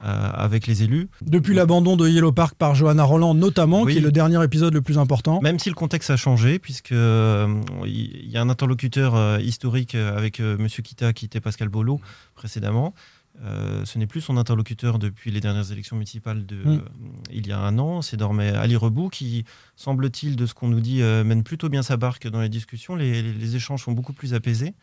euh, 0.04 0.30
avec 0.34 0.66
les 0.66 0.82
élus. 0.82 1.08
Depuis 1.22 1.54
l'abandon 1.54 1.96
de 1.96 2.06
Yellow 2.06 2.30
Park 2.30 2.54
par 2.58 2.74
Johanna 2.74 3.02
Roland, 3.02 3.32
notamment, 3.32 3.80
oui. 3.80 3.92
qui 3.92 3.98
est 3.98 4.02
le 4.02 4.12
dernier 4.12 4.44
épisode 4.44 4.74
le 4.74 4.82
plus 4.82 4.98
important. 4.98 5.40
Même 5.40 5.58
si 5.58 5.70
le 5.70 5.74
contexte 5.74 6.10
a 6.10 6.18
changé, 6.18 6.58
puisque 6.58 6.90
il 6.90 6.96
euh, 6.98 7.62
y 7.86 8.36
a 8.36 8.42
un 8.42 8.50
interlocuteur 8.50 9.14
euh, 9.14 9.38
historique 9.40 9.94
avec 9.94 10.40
Monsieur 10.40 10.82
Kita, 10.82 11.14
qui 11.14 11.24
était 11.24 11.40
Pascal 11.40 11.70
Bolo 11.70 11.98
précédemment. 12.34 12.92
ce 13.42 13.98
n'est 13.98 14.06
plus 14.06 14.20
son 14.20 14.36
interlocuteur 14.36 14.98
depuis 14.98 15.30
les 15.30 15.40
dernières 15.40 15.72
élections 15.72 15.96
municipales 15.96 16.44
de, 16.44 16.56
mm. 16.56 16.82
il 17.32 17.46
y 17.46 17.52
a 17.52 17.58
un 17.58 17.78
an. 17.78 18.02
C'est 18.02 18.18
désormais 18.18 18.50
Ali 18.50 18.76
Rebou 18.76 19.08
qui, 19.08 19.46
semble-t-il, 19.76 20.36
de 20.36 20.44
ce 20.44 20.52
qu'on 20.52 20.68
nous 20.68 20.80
dit, 20.80 21.00
mène 21.00 21.42
plutôt 21.42 21.70
bien 21.70 21.82
sa 21.82 21.96
barque 21.96 22.28
dans 22.28 22.42
les 22.42 22.50
discussions. 22.50 22.96
Les, 22.96 23.22
les 23.22 23.56
échanges 23.56 23.84
sont 23.84 23.92
beaucoup 23.92 24.12
plus 24.12 24.34
apaisés. 24.34 24.74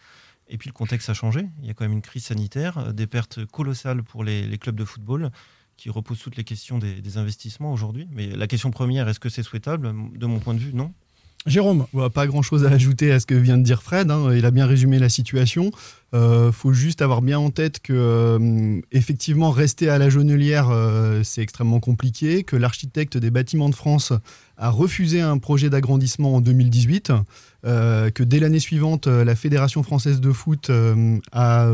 Et 0.47 0.57
puis 0.57 0.69
le 0.69 0.73
contexte 0.73 1.09
a 1.09 1.13
changé. 1.13 1.47
Il 1.61 1.67
y 1.67 1.69
a 1.69 1.73
quand 1.73 1.85
même 1.85 1.93
une 1.93 2.01
crise 2.01 2.25
sanitaire, 2.25 2.93
des 2.93 3.07
pertes 3.07 3.45
colossales 3.45 4.03
pour 4.03 4.23
les, 4.23 4.57
clubs 4.57 4.75
de 4.75 4.85
football 4.85 5.31
qui 5.77 5.89
reposent 5.89 6.19
toutes 6.19 6.35
les 6.35 6.43
questions 6.43 6.77
des, 6.77 7.01
des 7.01 7.17
investissements 7.17 7.73
aujourd'hui. 7.73 8.07
Mais 8.11 8.27
la 8.27 8.47
question 8.47 8.69
première, 8.71 9.07
est-ce 9.09 9.19
que 9.19 9.29
c'est 9.29 9.43
souhaitable? 9.43 9.93
De 10.17 10.25
mon 10.25 10.39
point 10.39 10.53
de 10.53 10.59
vue, 10.59 10.73
non. 10.73 10.93
Jérôme 11.45 11.85
Pas 12.13 12.25
grand-chose 12.27 12.65
à 12.65 12.69
ajouter 12.69 13.11
à 13.11 13.19
ce 13.19 13.25
que 13.25 13.35
vient 13.35 13.57
de 13.57 13.63
dire 13.63 13.83
Fred. 13.83 14.09
Hein. 14.09 14.33
Il 14.35 14.45
a 14.45 14.51
bien 14.51 14.65
résumé 14.65 14.97
la 14.99 15.09
situation. 15.09 15.71
Il 16.13 16.19
euh, 16.19 16.51
faut 16.51 16.73
juste 16.73 17.01
avoir 17.01 17.23
bien 17.23 17.39
en 17.39 17.49
tête 17.49 17.79
que 17.79 17.91
euh, 17.91 18.79
effectivement 18.91 19.49
rester 19.49 19.89
à 19.89 19.97
la 19.97 20.09
Jonelière, 20.09 20.69
euh, 20.69 21.23
c'est 21.23 21.41
extrêmement 21.41 21.79
compliqué, 21.79 22.43
que 22.43 22.55
l'architecte 22.55 23.17
des 23.17 23.31
bâtiments 23.31 23.67
de 23.67 23.73
France 23.73 24.13
a 24.55 24.69
refusé 24.69 25.21
un 25.21 25.39
projet 25.39 25.71
d'agrandissement 25.71 26.35
en 26.35 26.41
2018, 26.41 27.11
euh, 27.65 28.11
que 28.11 28.21
dès 28.21 28.39
l'année 28.39 28.59
suivante, 28.59 29.07
la 29.07 29.35
Fédération 29.35 29.81
française 29.81 30.21
de 30.21 30.31
foot 30.31 30.69
a 31.31 31.67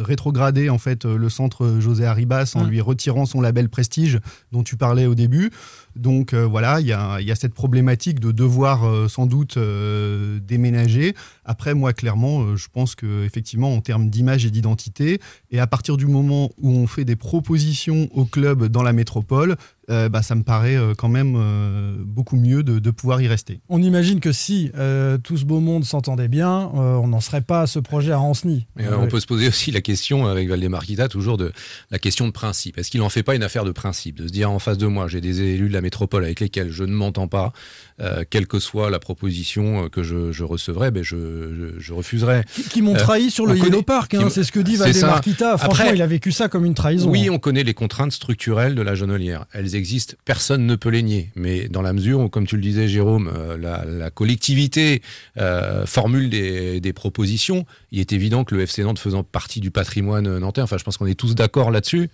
rétrogradé 0.00 0.68
en 0.68 0.76
fait 0.76 1.06
le 1.06 1.28
centre 1.30 1.78
José 1.80 2.04
Arribas 2.04 2.52
en 2.56 2.64
lui 2.64 2.82
retirant 2.82 3.24
son 3.24 3.40
label 3.40 3.70
Prestige 3.70 4.20
dont 4.52 4.62
tu 4.62 4.76
parlais 4.76 5.06
au 5.06 5.14
début. 5.14 5.50
Donc 5.96 6.34
voilà, 6.34 6.80
il 6.80 6.86
y, 6.86 6.92
a 6.92 7.34
cette 7.34 7.54
problématique 7.54 8.20
de 8.20 8.32
devoir 8.32 9.08
sans 9.08 9.26
doute 9.26 9.58
déménager. 9.58 11.14
Après, 11.44 11.74
moi, 11.74 11.92
clairement, 11.92 12.56
je 12.56 12.68
pense 12.72 12.94
que 12.94 13.24
effectivement, 13.24 13.72
en 13.74 13.80
termes 13.80 14.10
d'image 14.10 14.44
et 14.44 14.50
d'identité, 14.50 15.20
et 15.50 15.60
à 15.60 15.66
partir 15.66 15.96
du 15.96 16.06
moment 16.06 16.50
où 16.58 16.70
on 16.70 16.86
fait 16.86 17.04
des 17.04 17.16
propositions 17.16 18.08
au 18.12 18.24
club 18.24 18.66
dans 18.66 18.82
la 18.82 18.92
métropole, 18.92 19.56
euh, 19.90 20.08
bah, 20.08 20.22
ça 20.22 20.34
me 20.34 20.42
paraît 20.42 20.76
euh, 20.76 20.94
quand 20.96 21.08
même 21.08 21.34
euh, 21.36 21.94
beaucoup 22.04 22.36
mieux 22.36 22.62
de, 22.62 22.78
de 22.78 22.90
pouvoir 22.90 23.20
y 23.20 23.28
rester. 23.28 23.60
On 23.68 23.82
imagine 23.82 24.20
que 24.20 24.32
si 24.32 24.70
euh, 24.76 25.18
tout 25.18 25.36
ce 25.36 25.44
beau 25.44 25.60
monde 25.60 25.84
s'entendait 25.84 26.28
bien, 26.28 26.70
euh, 26.74 26.94
on 26.96 27.08
n'en 27.08 27.20
serait 27.20 27.40
pas 27.42 27.62
à 27.62 27.66
ce 27.66 27.78
projet 27.78 28.12
à 28.12 28.16
Ranceny. 28.18 28.66
Mais, 28.76 28.86
euh, 28.86 28.96
on 28.98 29.06
peut 29.08 29.20
se 29.20 29.26
poser 29.26 29.48
aussi 29.48 29.70
la 29.70 29.80
question 29.80 30.26
avec 30.26 30.48
Valdemar 30.48 30.84
Kita, 30.84 31.08
toujours 31.08 31.36
de 31.36 31.52
la 31.90 31.98
question 31.98 32.26
de 32.26 32.32
principe. 32.32 32.78
Est-ce 32.78 32.90
qu'il 32.90 33.00
n'en 33.00 33.08
fait 33.08 33.22
pas 33.22 33.34
une 33.34 33.42
affaire 33.42 33.64
de 33.64 33.72
principe 33.72 34.16
De 34.16 34.26
se 34.26 34.32
dire 34.32 34.50
en 34.50 34.58
face 34.58 34.78
de 34.78 34.86
moi, 34.86 35.08
j'ai 35.08 35.20
des 35.20 35.42
élus 35.42 35.68
de 35.68 35.74
la 35.74 35.80
métropole 35.80 36.24
avec 36.24 36.40
lesquels 36.40 36.70
je 36.70 36.84
ne 36.84 36.92
m'entends 36.92 37.28
pas, 37.28 37.52
euh, 38.00 38.24
quelle 38.28 38.46
que 38.46 38.58
soit 38.58 38.90
la 38.90 38.98
proposition 38.98 39.88
que 39.88 40.02
je, 40.02 40.32
je 40.32 40.44
recevrai, 40.44 40.90
ben 40.90 41.02
je, 41.02 41.16
je, 41.16 41.80
je 41.80 41.92
refuserai. 41.92 42.42
Qui, 42.54 42.62
qui 42.64 42.82
m'ont 42.82 42.94
Euh, 42.94 42.98
trahi 42.98 43.30
sur 43.30 43.46
le 43.46 43.56
Yellow 43.56 43.82
Park, 43.82 44.14
hein, 44.14 44.28
c'est 44.30 44.44
ce 44.44 44.52
que 44.52 44.60
dit 44.60 44.76
C'est 44.76 44.84
Valdemar 44.92 45.16
ça. 45.16 45.20
Kita. 45.20 45.58
Franchement, 45.58 45.84
Après- 45.84 45.94
il 45.94 46.02
a 46.02 46.06
vécu 46.06 46.32
ça 46.32 46.48
comme 46.48 46.64
une 46.64 46.74
trahison. 46.74 47.10
Oui, 47.10 47.28
on 47.30 47.38
connaît 47.38 47.64
les 47.64 47.74
contraintes 47.74 48.12
structurelles 48.12 48.74
de 48.74 48.82
la 48.82 48.94
genolière. 48.94 49.46
Elles 49.52 49.73
existent, 49.74 50.14
personne 50.24 50.66
ne 50.66 50.76
peut 50.76 50.88
les 50.88 51.02
nier. 51.02 51.30
Mais 51.36 51.68
dans 51.68 51.82
la 51.82 51.92
mesure 51.92 52.20
où, 52.20 52.28
comme 52.28 52.46
tu 52.46 52.56
le 52.56 52.62
disais, 52.62 52.88
Jérôme, 52.88 53.30
euh, 53.34 53.56
la, 53.56 54.10
collectivité 54.10 55.02
euh, 55.38 55.86
formule 55.86 56.30
des, 56.30 56.92
propositions, 56.94 57.66
il 57.90 58.00
est 58.00 58.12
évident 58.12 58.44
que 58.44 58.54
le 58.54 58.62
FC 58.62 58.82
Nantes 58.82 58.98
faisant 58.98 59.24
partie 59.24 59.60
du 59.60 59.70
patrimoine 59.70 60.38
nantais, 60.38 60.60
enfin 60.60 60.78
je 60.78 60.84
pense 60.84 60.96
qu'on 60.96 61.06
est 61.06 61.18
tous 61.18 61.34
d'accord 61.34 61.70
là-dessus, 61.70 62.08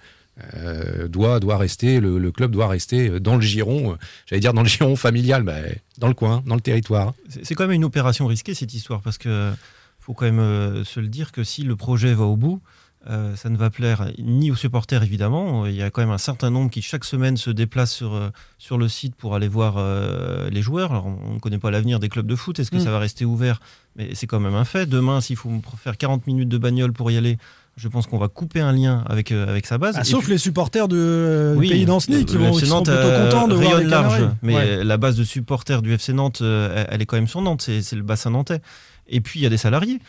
euh, 0.54 1.06
doit, 1.06 1.38
doit 1.40 1.58
rester, 1.58 2.00
le, 2.00 2.30
club 2.30 2.50
doit 2.50 2.68
rester 2.68 3.20
dans 3.20 3.36
le 3.36 3.42
giron, 3.42 3.96
j'allais 4.26 4.40
dire 4.40 4.54
dans 4.54 4.62
le 4.62 4.68
giron 4.68 4.96
familial, 4.96 5.42
bah, 5.42 5.56
dans 5.98 6.08
le 6.08 6.14
coin, 6.14 6.42
dans 6.46 6.54
le 6.54 6.60
territoire. 6.60 7.12
C'est 7.42 7.54
quand 7.54 7.64
même 7.64 7.72
une 7.72 7.84
opération 7.84 8.26
risquée 8.26 8.54
cette 8.54 8.72
histoire 8.72 9.02
parce 9.02 9.18
que 9.18 9.52
faut 9.98 10.14
quand 10.14 10.30
même 10.30 10.84
se 10.84 10.98
le 10.98 11.08
dire 11.08 11.30
que 11.30 11.44
si 11.44 11.62
le 11.62 11.76
projet 11.76 12.14
va 12.14 12.24
au 12.24 12.36
bout, 12.36 12.62
euh, 13.08 13.34
ça 13.34 13.48
ne 13.48 13.56
va 13.56 13.70
plaire 13.70 14.10
ni 14.18 14.50
aux 14.50 14.54
supporters 14.56 15.02
évidemment. 15.02 15.64
Il 15.66 15.74
y 15.74 15.82
a 15.82 15.90
quand 15.90 16.02
même 16.02 16.10
un 16.10 16.18
certain 16.18 16.50
nombre 16.50 16.70
qui 16.70 16.82
chaque 16.82 17.04
semaine 17.04 17.36
se 17.38 17.48
déplacent 17.50 17.94
sur, 17.94 18.14
euh, 18.14 18.28
sur 18.58 18.76
le 18.76 18.88
site 18.88 19.14
pour 19.14 19.34
aller 19.34 19.48
voir 19.48 19.76
euh, 19.78 20.50
les 20.50 20.60
joueurs. 20.60 20.92
Alors 20.92 21.06
on 21.06 21.34
ne 21.34 21.38
connaît 21.38 21.58
pas 21.58 21.70
l'avenir 21.70 21.98
des 21.98 22.08
clubs 22.10 22.26
de 22.26 22.36
foot. 22.36 22.58
Est-ce 22.58 22.70
que 22.70 22.76
Mm. 22.76 22.80
ça 22.84 22.90
va 22.90 22.98
rester 22.98 23.24
ouvert? 23.24 23.60
Mais 23.96 24.14
c'est 24.14 24.26
quand 24.26 24.38
même 24.40 24.54
un 24.54 24.64
fait. 24.66 24.84
Demain, 24.86 25.20
s'il 25.22 25.36
faut 25.36 25.50
faire 25.82 25.96
40 25.96 26.26
minutes 26.26 26.48
de 26.50 26.58
bagnole 26.58 26.92
pour 26.92 27.10
y 27.10 27.16
aller, 27.16 27.38
je 27.78 27.88
pense 27.88 28.06
qu'on 28.06 28.18
va 28.18 28.28
couper 28.28 28.60
un 28.60 28.72
lien 28.72 29.02
avec, 29.08 29.32
euh, 29.32 29.48
avec 29.48 29.64
sa 29.64 29.78
base. 29.78 29.96
Ah, 29.98 30.04
sauf 30.04 30.24
puis- 30.24 30.32
les 30.32 30.38
supporters 30.38 30.86
de, 30.86 30.96
euh, 30.98 31.52
du 31.54 31.58
oui, 31.60 31.68
pays 31.70 31.86
d'Ancenis 31.86 32.26
qui 32.26 32.36
vont 32.36 32.52
qui 32.52 32.68
Nantes, 32.68 32.84
plutôt 32.90 33.00
contents 33.24 33.48
de 33.48 33.54
voir 33.54 33.78
les 33.78 33.84
large, 33.86 34.28
mais 34.42 34.54
Ouais. 34.56 34.84
la 34.84 34.96
base 34.98 35.16
de 35.16 35.24
supporters 35.24 35.80
du 35.80 35.94
FC 35.94 36.12
Nantes, 36.12 36.42
elle- 36.42 36.86
elle 36.90 37.00
est 37.00 37.06
quand 37.06 37.16
même 37.16 37.28
sur 37.28 37.40
Nantes, 37.40 37.62
c'est 37.62 37.96
le 37.96 38.02
bassin 38.02 38.28
nantais. 38.30 38.60
Et 39.08 39.20
puis 39.22 39.40
il 39.40 39.42
y 39.42 39.46
a 39.46 39.48
des 39.48 39.56
salariés. 39.56 40.00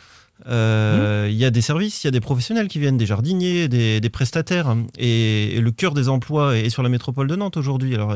Euh, 0.48 1.28
Il 1.30 1.36
y 1.38 1.46
a 1.46 1.52
des 1.52 1.62
services, 1.62 2.04
il 2.04 2.08
y 2.08 2.10
a 2.10 2.12
des 2.12 2.20
professionnels 2.20 2.68
qui 2.68 2.80
viennent, 2.80 2.98
des 2.98 3.06
jardiniers, 3.06 3.68
des, 3.68 4.00
des 4.02 4.10
prestataires. 4.10 4.76
Et, 4.98 5.56
et 5.56 5.62
le 5.62 5.72
cœur 5.72 5.94
des 5.94 6.10
emplois 6.10 6.58
est 6.58 6.70
sur 6.70 6.84
la 6.84 6.90
métropole 6.90 7.28
de 7.28 7.36
Nantes 7.36 7.58
aujourd'hui. 7.58 7.94
Alors, 7.96 8.16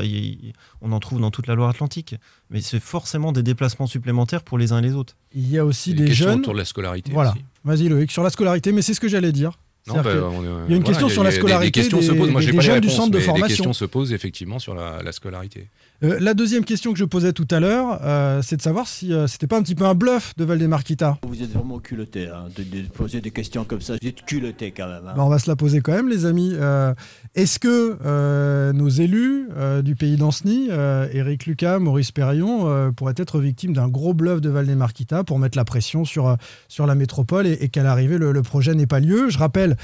on 0.82 0.92
en 0.92 1.00
trouve 1.00 1.20
dans 1.20 1.30
toute 1.30 1.46
la 1.46 1.54
Loire-Atlantique. 1.54 2.16
Mais 2.50 2.60
c'est 2.60 2.80
forcément 2.80 3.32
des 3.32 3.42
déplacements 3.42 3.86
supplémentaires 3.86 4.42
pour 4.42 4.58
les 4.58 4.72
uns 4.72 4.78
et 4.78 4.82
les 4.82 4.94
autres. 4.94 5.16
Il 5.34 5.50
y 5.50 5.58
a 5.58 5.64
aussi 5.64 5.94
des 5.94 6.12
jeunes. 6.12 6.40
autour 6.40 6.52
de 6.54 6.58
la 6.58 6.64
scolarité 6.64 7.12
Voilà. 7.12 7.34
Vas-y 7.64 7.88
Loïc, 7.88 8.10
sur 8.10 8.22
la 8.22 8.30
scolarité, 8.30 8.72
mais 8.72 8.82
c'est 8.82 8.94
ce 8.94 9.00
que 9.00 9.08
j'allais 9.08 9.32
dire. 9.32 9.58
Non, 9.88 9.94
bah, 10.02 10.02
on 10.04 10.42
est- 10.42 10.46
il 10.46 10.46
y 10.46 10.48
a 10.48 10.50
une 10.50 10.64
voilà, 10.66 10.84
question 10.84 11.08
sur 11.08 11.22
la 11.22 11.30
il 11.30 11.34
y 11.34 11.36
a 11.36 11.36
des- 11.36 11.40
scolarité 11.42 11.66
Des 11.66 11.72
questions 11.72 12.02
se 12.02 12.10
des- 12.12 12.18
posent. 12.18 12.30
Moi, 12.30 12.40
j'ai 12.40 12.50
pas 12.52 12.56
les 12.56 12.60
jeunes 12.62 12.80
du 12.80 12.88
réponses, 12.88 12.96
centre 12.96 13.10
de 13.12 13.16
mais 13.18 13.20
Des 13.20 13.24
formation. 13.26 13.48
questions 13.48 13.72
se 13.72 13.84
posent 13.84 14.12
effectivement 14.12 14.58
sur 14.58 14.74
la, 14.74 15.00
la 15.02 15.12
scolarité. 15.12 15.68
Euh, 16.04 16.18
la 16.20 16.34
deuxième 16.34 16.64
question 16.64 16.92
que 16.92 16.98
je 16.98 17.04
posais 17.04 17.32
tout 17.32 17.48
à 17.50 17.58
l'heure, 17.58 18.00
euh, 18.02 18.42
c'est 18.42 18.56
de 18.56 18.62
savoir 18.62 18.86
si 18.86 19.12
euh, 19.14 19.26
c'était 19.26 19.46
pas 19.46 19.56
un 19.58 19.62
petit 19.62 19.74
peu 19.74 19.84
un 19.86 19.94
bluff 19.94 20.34
de 20.36 20.44
Valdemar 20.44 20.84
Kita. 20.84 21.18
Vous 21.26 21.42
êtes 21.42 21.52
vraiment 21.52 21.78
culotté 21.78 22.28
hein, 22.28 22.44
de, 22.54 22.62
de 22.62 22.86
poser 22.88 23.20
des 23.22 23.30
questions 23.30 23.64
comme 23.64 23.80
ça. 23.80 23.94
Vous 24.00 24.08
êtes 24.08 24.22
culotté 24.26 24.72
quand 24.72 24.86
même. 24.88 25.06
hein. 25.06 25.14
Bah, 25.16 25.24
on 25.24 25.28
va 25.28 25.38
se 25.38 25.48
la 25.48 25.56
poser 25.56 25.80
quand 25.80 25.92
même, 25.92 26.08
les 26.10 26.26
amis. 26.26 26.52
Euh, 26.54 26.92
Est-ce 27.34 27.58
que 27.58 28.72
nos 28.72 28.88
élus 28.88 29.48
du 29.82 29.94
pays 29.96 30.16
d'Ancenis, 30.16 30.68
euh, 30.70 31.08
Éric 31.12 31.46
Lucas, 31.46 31.78
Maurice 31.78 32.12
Perrion, 32.12 32.92
pourraient 32.92 33.14
être 33.16 33.40
victimes 33.40 33.72
d'un 33.72 33.88
gros 33.88 34.12
bluff 34.12 34.40
de 34.40 34.50
Valdemar 34.50 34.92
Kita 34.92 35.24
pour 35.24 35.38
mettre 35.38 35.56
la 35.56 35.64
pression 35.64 36.04
sur, 36.04 36.36
sur 36.68 36.86
la 36.86 36.94
métropole 36.94 37.46
et, 37.46 37.52
et 37.60 37.68
qu'à 37.68 37.82
l'arrivée, 37.82 38.18
le, 38.18 38.32
le 38.32 38.42
projet 38.42 38.74
n'ait 38.74 38.86
pas 38.86 39.00
lieu? 39.00 39.30
Je 39.30 39.38
rappelle, 39.38 39.76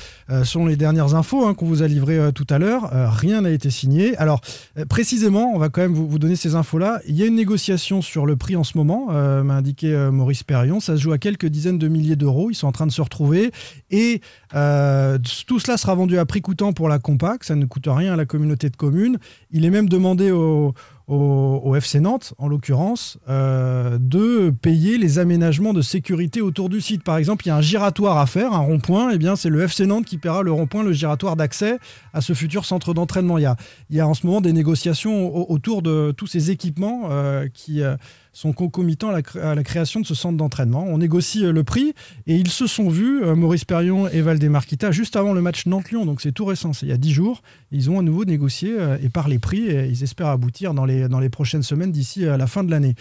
selon 0.44 0.66
les 0.66 0.76
dernières 0.76 1.14
infos 1.14 1.46
hein, 1.46 1.54
qu'on 1.54 1.66
vous 1.66 1.82
a 1.82 1.88
livrées 1.88 2.32
tout 2.34 2.46
à 2.50 2.58
l'heure, 2.58 2.90
rien 2.92 3.40
n'a 3.42 3.50
été 3.50 3.70
signé. 3.70 4.16
Alors, 4.18 4.40
précisément, 4.88 5.52
on 5.54 5.58
va 5.58 5.68
quand 5.68 5.80
même 5.80 5.94
vous, 5.94 6.01
vous 6.06 6.18
donner 6.18 6.36
ces 6.36 6.54
infos-là. 6.54 7.00
Il 7.06 7.16
y 7.16 7.22
a 7.22 7.26
une 7.26 7.34
négociation 7.34 8.02
sur 8.02 8.26
le 8.26 8.36
prix 8.36 8.56
en 8.56 8.64
ce 8.64 8.76
moment, 8.76 9.08
euh, 9.10 9.42
m'a 9.42 9.54
indiqué 9.54 9.92
euh, 9.92 10.10
Maurice 10.10 10.42
Perrion. 10.42 10.80
Ça 10.80 10.96
se 10.96 11.02
joue 11.02 11.12
à 11.12 11.18
quelques 11.18 11.46
dizaines 11.46 11.78
de 11.78 11.88
milliers 11.88 12.16
d'euros. 12.16 12.50
Ils 12.50 12.54
sont 12.54 12.66
en 12.66 12.72
train 12.72 12.86
de 12.86 12.92
se 12.92 13.02
retrouver. 13.02 13.52
Et 13.90 14.20
euh, 14.54 15.18
tout 15.46 15.58
cela 15.58 15.76
sera 15.76 15.94
vendu 15.94 16.18
à 16.18 16.26
prix 16.26 16.40
coûtant 16.40 16.72
pour 16.72 16.88
la 16.88 16.98
Compac. 16.98 17.44
Ça 17.44 17.54
ne 17.54 17.64
coûte 17.64 17.86
rien 17.86 18.12
à 18.12 18.16
la 18.16 18.24
communauté 18.24 18.70
de 18.70 18.76
communes. 18.76 19.18
Il 19.50 19.64
est 19.64 19.70
même 19.70 19.88
demandé 19.88 20.30
au, 20.30 20.74
au- 21.08 21.74
FC 21.76 22.00
Nantes, 22.00 22.34
en 22.38 22.48
l'occurrence, 22.48 23.18
euh, 23.28 23.98
de 24.00 24.50
payer 24.50 24.98
les 24.98 25.18
aménagements 25.18 25.72
de 25.72 25.82
sécurité 25.82 26.40
autour 26.40 26.68
du 26.68 26.80
site. 26.80 27.02
Par 27.02 27.16
exemple, 27.16 27.44
il 27.46 27.48
y 27.48 27.52
a 27.52 27.56
un 27.56 27.60
giratoire 27.62 28.18
à 28.18 28.26
faire, 28.26 28.52
un 28.52 28.58
rond-point. 28.58 29.10
Eh 29.12 29.18
bien, 29.18 29.34
c'est 29.36 29.48
le 29.48 29.60
FC 29.62 29.86
Nantes 29.86 30.04
qui 30.04 30.18
paiera 30.18 30.42
le 30.42 30.52
rond-point, 30.52 30.82
le 30.82 30.92
giratoire 30.92 31.34
d'accès 31.36 31.78
à 32.12 32.20
ce 32.20 32.32
futur 32.34 32.64
centre 32.64 32.94
d'entraînement. 32.94 33.38
Il 33.38 33.42
y 33.42 33.46
a, 33.46 33.56
il 33.90 33.96
y 33.96 34.00
a 34.00 34.06
en 34.06 34.14
ce 34.14 34.26
moment 34.26 34.40
des 34.40 34.52
négociations 34.52 35.34
au- 35.34 35.52
autour 35.52 35.82
de 35.82 36.12
tous 36.16 36.26
ces 36.26 36.50
équipements 36.50 37.04
euh, 37.10 37.48
qui 37.52 37.82
euh, 37.82 37.96
sont 38.32 38.52
concomitants 38.52 39.10
à 39.10 39.20
la, 39.20 39.50
à 39.50 39.54
la 39.54 39.62
création 39.62 40.00
de 40.00 40.06
ce 40.06 40.14
centre 40.14 40.36
d'entraînement. 40.36 40.84
On 40.88 40.98
négocie 40.98 41.44
euh, 41.44 41.52
le 41.52 41.64
prix 41.64 41.94
et 42.26 42.36
ils 42.36 42.50
se 42.50 42.66
sont 42.66 42.88
vus, 42.88 43.22
euh, 43.22 43.34
Maurice 43.34 43.64
Perrion 43.64 44.08
et 44.08 44.22
Valdemar 44.22 44.66
Kita, 44.66 44.90
juste 44.90 45.16
avant 45.16 45.32
le 45.34 45.42
match 45.42 45.66
Nantes-Lyon, 45.66 46.06
donc 46.06 46.20
c'est 46.20 46.32
tout 46.32 46.44
récent, 46.44 46.72
il 46.82 46.88
y 46.88 46.92
a 46.92 46.96
10 46.96 47.12
jours. 47.12 47.42
Ils 47.70 47.90
ont 47.90 47.98
à 47.98 48.02
nouveau 48.02 48.24
négocié 48.24 48.72
euh, 48.78 48.96
et 49.02 49.08
parlé 49.08 49.38
prix 49.38 49.66
et 49.66 49.86
ils 49.86 50.02
espèrent 50.02 50.28
aboutir 50.28 50.74
dans 50.74 50.84
les, 50.84 51.08
dans 51.08 51.20
les 51.20 51.28
prochaines 51.28 51.62
semaines 51.62 51.92
d'ici 51.92 52.26
à 52.26 52.36
la 52.36 52.46
fin 52.46 52.64
de 52.64 52.70
l'année. 52.70 52.94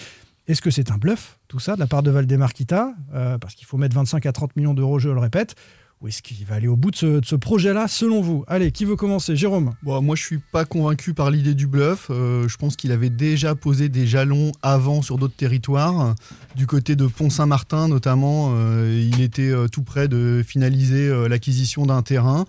Est-ce 0.48 0.62
que 0.62 0.72
c'est 0.72 0.92
un 0.92 0.98
bluff, 0.98 1.40
tout 1.48 1.60
ça, 1.60 1.76
de 1.76 1.80
la 1.80 1.88
part 1.88 2.04
de 2.04 2.12
Valdemar 2.12 2.54
Kita 2.54 2.94
Euh, 3.14 3.38
Parce 3.38 3.56
qu'il 3.56 3.66
faut 3.68 3.78
mettre 3.78 3.96
25 3.96 4.26
à 4.26 4.32
30 4.32 4.56
millions 4.56 4.74
d'euros, 4.74 5.00
je 5.00 5.10
le 5.10 5.20
répète. 5.20 5.56
Ou 6.02 6.08
est-ce 6.08 6.24
qu'il 6.24 6.44
va 6.48 6.56
aller 6.56 6.68
au 6.68 6.76
bout 6.76 6.90
de 6.90 7.22
ce, 7.24 7.36
projet-là, 7.36 7.88
selon 7.88 8.22
vous 8.22 8.44
Allez, 8.48 8.72
qui 8.72 8.86
veut 8.86 8.96
commencer 8.96 9.36
Jérôme 9.36 9.74
moi, 9.84 10.16
je 10.16 10.24
suis 10.24 10.40
pas 10.40 10.66
convaincu 10.66 11.14
par 11.14 11.30
l'idée 11.30 11.54
du 11.54 11.68
bluff. 11.68 12.08
Euh, 12.10 12.48
je 12.48 12.58
pense 12.58 12.76
qu'il 12.76 12.92
avait 12.92 13.12
déjà 13.12 13.54
posé 13.54 13.88
des 13.88 14.08
jalons 14.08 14.52
avant 14.64 15.04
sur 15.04 15.20
d'autres 15.20 15.36
territoires. 15.36 16.16
Du 16.56 16.66
côté 16.66 16.96
de 16.96 17.06
Pont-Saint-Martin, 17.06 17.88
notamment, 17.88 18.54
euh, 18.56 19.08
il 19.14 19.22
était 19.22 19.52
euh, 19.52 19.68
tout 19.68 19.84
près 19.84 20.08
de 20.08 20.44
finaliser 20.46 21.28
l'acquisition 21.30 21.86
d'un 21.86 22.02
terrain. 22.02 22.46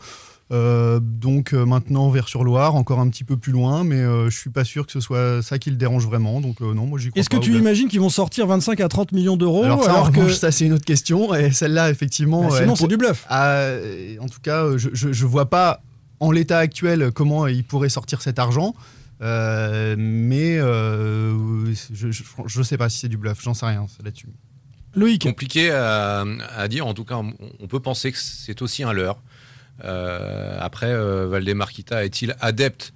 Euh, 0.53 1.01
donc 1.01 1.55
euh, 1.55 1.65
maintenant 1.65 2.11
vers 2.11 2.29
sur 2.29 2.45
Loire, 2.45 2.75
encore 2.75 3.01
un 3.01 3.09
petit 3.09 3.25
peu 3.25 3.39
plus 3.39 3.53
loin, 3.53 3.85
mais 3.85 3.97
euh, 3.97 4.29
je 4.29 4.37
suis 4.37 4.51
pas 4.51 4.65
sûr 4.65 4.85
que 4.85 4.93
ce 4.93 5.01
soit 5.01 5.41
ça 5.43 5.59
qui 5.59 5.71
le 5.71 5.77
dérange 5.77 6.05
vraiment. 6.07 6.43
Donc 6.43 6.61
euh, 6.61 6.75
non, 6.75 6.85
moi 6.87 6.99
j'y 6.99 7.09
crois 7.09 7.21
Est-ce 7.21 7.31
que 7.31 7.39
tu 7.39 7.51
bluff. 7.51 7.61
imagines 7.63 7.89
qu'ils 7.89 8.01
vont 8.01 8.11
sortir 8.11 8.47
25 8.47 8.79
à 8.81 8.89
30 8.89 9.13
millions 9.13 9.39
d'euros 9.39 9.65
alors, 9.65 9.83
ça, 9.83 9.93
en 9.93 9.95
alors 9.95 10.13
que 10.13 10.19
revanche, 10.21 10.35
ça 10.35 10.53
c'est 10.53 10.67
une 10.67 10.75
autre 10.75 10.85
question. 10.85 11.35
Et 11.35 11.53
celle-là, 11.53 11.89
effectivement, 11.91 12.49
Bah, 12.49 12.59
sinon 12.61 12.75
c'est 12.77 12.81
pour- 12.81 12.89
du 12.89 12.97
bluff. 12.99 13.25
ah, 13.31 13.71
en 14.21 14.29
tout 14.29 14.41
cas, 14.43 14.77
je, 14.77 14.91
je, 14.93 15.11
je 15.13 15.27
vois 15.27 15.49
pas 15.49 15.81
en 16.21 16.31
l'état 16.31 16.59
actuel 16.59 17.11
comment 17.15 17.47
il 17.47 17.65
pourrait 17.65 17.89
sortir 17.89 18.21
cet 18.21 18.39
argent. 18.39 18.75
Euh, 19.23 19.95
mais 19.99 20.59
euh, 20.59 21.73
je, 21.95 22.11
je, 22.11 22.23
je 22.45 22.63
sais 22.63 22.77
pas 22.77 22.89
si 22.89 22.99
c'est 22.99 23.09
du 23.09 23.17
bluff, 23.17 23.41
j'en 23.43 23.55
sais 23.55 23.67
rien 23.67 23.87
là-dessus. 24.05 24.27
Loïc. 24.95 25.23
Compliqué 25.23 25.71
à, 25.71 26.25
à 26.57 26.69
dire. 26.69 26.87
En 26.87 26.93
tout 26.93 27.05
cas, 27.05 27.17
on, 27.17 27.33
on 27.61 27.67
peut 27.69 27.81
penser 27.81 28.13
que 28.13 28.19
c'est 28.19 28.61
aussi 28.61 28.83
un 28.83 28.93
leurre. 28.93 29.23
Euh, 29.85 30.57
après, 30.61 30.91
euh, 30.93 31.27
Valdemar 31.29 31.71
Kita 31.73 32.05
est-il 32.05 32.37
adepte 32.41 32.93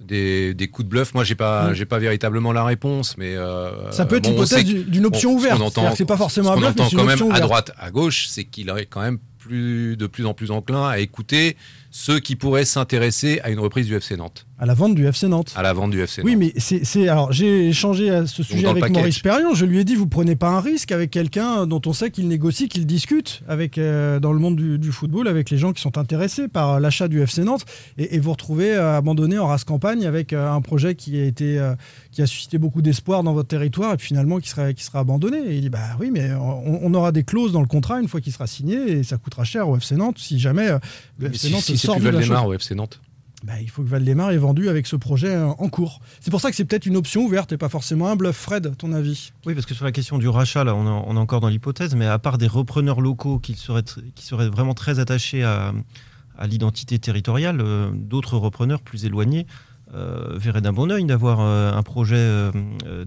des, 0.00 0.54
des 0.54 0.68
coups 0.68 0.84
de 0.86 0.90
bluff? 0.90 1.14
Moi, 1.14 1.24
j'ai 1.24 1.34
pas, 1.34 1.70
Mm. 1.70 1.74
j'ai 1.74 1.84
pas 1.86 1.98
véritablement 1.98 2.52
la 2.52 2.64
réponse, 2.64 3.16
mais 3.18 3.34
euh, 3.36 3.90
Ça 3.90 4.06
peut 4.06 4.16
être 4.16 4.24
bon, 4.24 4.30
on 4.30 4.42
l'hypothèse 4.42 4.64
d'une 4.64 5.06
option 5.06 5.32
bon, 5.32 5.38
ce 5.40 5.44
ouverte. 5.46 5.74
que 5.74 5.96
c'est 5.96 6.04
pas 6.04 6.16
forcément 6.16 6.52
ce 6.52 6.52
un 6.52 6.56
bluff, 6.60 6.74
mais 6.76 6.80
entend 6.82 6.90
c'est 6.90 6.96
quand 6.96 7.02
une 7.02 7.08
même 7.08 7.32
à 7.32 7.40
droite, 7.40 7.72
à 7.78 7.90
gauche, 7.90 8.26
c'est 8.28 8.44
qu'il 8.44 8.68
est 8.70 8.86
quand 8.86 9.00
même 9.00 9.18
plus, 9.38 9.96
de 9.96 10.06
plus 10.06 10.26
en 10.26 10.34
plus 10.34 10.50
enclin 10.50 10.86
à 10.88 10.98
écouter 10.98 11.56
ceux 11.90 12.20
qui 12.20 12.36
pourraient 12.36 12.64
s'intéresser 12.64 13.40
à 13.42 13.50
une 13.50 13.58
reprise 13.60 13.86
du 13.86 13.96
FC 13.96 14.16
Nantes, 14.16 14.46
À 14.60 14.66
la 14.66 14.74
vente 14.74 14.96
du 14.96 15.06
FC 15.06 15.28
Nantes. 15.28 15.52
à 15.56 15.62
la 15.62 15.72
vente 15.72 15.92
du 15.92 16.00
FC 16.00 16.20
Oui, 16.22 16.32
Nantes. 16.34 16.52
mais 16.56 16.60
c'est, 16.84 17.08
alors 17.08 17.30
j'ai 17.32 17.68
échangé 17.68 18.10
à 18.10 18.26
ce 18.26 18.42
sujet 18.42 18.66
avec. 18.66 18.90
Maurice 18.90 19.20
Perrion. 19.20 19.54
Je 19.54 19.64
lui 19.64 19.78
ai 19.78 19.84
dit, 19.84 19.94
vous 19.94 20.08
prenez 20.08 20.34
pas 20.34 20.48
un 20.48 20.60
risque 20.60 20.90
avec 20.90 21.12
quelqu'un 21.12 21.66
dont 21.66 21.80
on 21.86 21.92
sait 21.92 22.10
qu'il 22.10 22.26
négocie, 22.26 22.68
qu'il 22.68 22.84
discute 22.84 23.42
avec 23.46 23.78
euh, 23.78 24.18
dans 24.18 24.32
le 24.32 24.40
monde 24.40 24.56
du, 24.56 24.78
du 24.78 24.90
football 24.90 25.28
avec 25.28 25.50
les 25.50 25.58
gens 25.58 25.72
qui 25.72 25.80
sont 25.80 25.96
intéressés 25.96 26.48
par 26.48 26.74
euh, 26.74 26.80
l'achat 26.80 27.06
du 27.06 27.22
FC 27.22 27.44
Nantes 27.44 27.64
et, 27.98 28.16
et 28.16 28.18
vous 28.18 28.32
retrouvez 28.32 28.72
euh, 28.74 28.96
abandonné 28.96 29.38
en 29.38 29.46
race 29.46 29.62
campagne 29.62 30.04
avec 30.06 30.32
euh, 30.32 30.50
un 30.50 30.60
projet 30.60 30.96
qui 30.96 31.20
a 31.20 31.24
été 31.24 31.60
qui 32.10 32.22
a 32.22 32.26
suscité 32.26 32.58
beaucoup 32.58 32.82
d'espoir 32.82 33.22
dans 33.22 33.34
votre 33.34 33.48
territoire 33.48 33.92
et 33.94 33.96
puis 33.96 34.08
finalement 34.08 34.38
qui 34.40 34.48
sera 34.48 34.72
qui 34.72 34.82
sera 34.82 34.98
abandonné. 35.00 35.38
Et 35.38 35.54
il 35.54 35.60
dit, 35.60 35.70
bah 35.70 35.78
oui, 36.00 36.10
mais 36.12 36.32
on, 36.32 36.80
on 36.84 36.94
aura 36.94 37.12
des 37.12 37.22
clauses 37.22 37.52
dans 37.52 37.60
le 37.60 37.68
contrat 37.68 38.00
une 38.00 38.08
fois 38.08 38.20
qu'il 38.20 38.32
sera 38.32 38.48
signé 38.48 38.76
et 38.90 39.02
ça 39.04 39.18
coûtera 39.18 39.44
cher 39.44 39.68
au 39.68 39.76
FC 39.76 39.94
Nantes 39.94 40.18
si 40.18 40.40
jamais 40.40 40.66
le 40.68 40.78
Mais 41.20 41.26
FC 41.28 41.46
si, 41.46 41.52
Nantes 41.52 41.62
si 41.62 41.78
sort 41.78 41.96
plus 41.98 42.10
de 42.10 42.18
la 42.18 42.44
au 42.44 42.52
FC 42.54 42.74
Nantes. 42.74 43.00
Bah, 43.44 43.52
il 43.60 43.70
faut 43.70 43.82
que 43.82 43.88
Valdemar 43.88 44.32
est 44.32 44.38
vendu 44.38 44.68
avec 44.68 44.86
ce 44.86 44.96
projet 44.96 45.34
euh, 45.34 45.46
en 45.46 45.68
cours. 45.68 46.00
C'est 46.20 46.30
pour 46.30 46.40
ça 46.40 46.50
que 46.50 46.56
c'est 46.56 46.64
peut-être 46.64 46.86
une 46.86 46.96
option 46.96 47.22
ouverte 47.24 47.52
et 47.52 47.56
pas 47.56 47.68
forcément 47.68 48.08
un 48.08 48.16
bluff. 48.16 48.36
Fred, 48.36 48.76
ton 48.76 48.92
avis? 48.92 49.32
Oui, 49.46 49.54
parce 49.54 49.66
que 49.66 49.74
sur 49.74 49.84
la 49.84 49.92
question 49.92 50.18
du 50.18 50.28
rachat, 50.28 50.64
on 50.74 51.14
est, 51.14 51.18
encore 51.18 51.40
dans 51.40 51.48
l'hypothèse, 51.48 51.94
mais 51.94 52.06
à 52.06 52.18
part 52.18 52.38
des 52.38 52.48
repreneurs 52.48 53.00
locaux 53.00 53.38
qui 53.38 53.54
seraient, 53.54 53.84
qui 54.14 54.24
seraient 54.24 54.48
vraiment 54.48 54.74
très 54.74 54.98
attachés 54.98 55.44
à, 55.44 55.72
l'identité 56.46 56.98
territoriale, 56.98 57.60
euh, 57.60 57.90
d'autres 57.92 58.36
repreneurs 58.36 58.80
plus 58.80 59.04
éloignés 59.04 59.46
euh, 59.94 60.36
verrait 60.36 60.60
d'un 60.60 60.72
bon 60.72 60.90
oeil 60.92 61.04
d'avoir 61.04 61.40
un 61.40 61.82
projet 61.82 62.50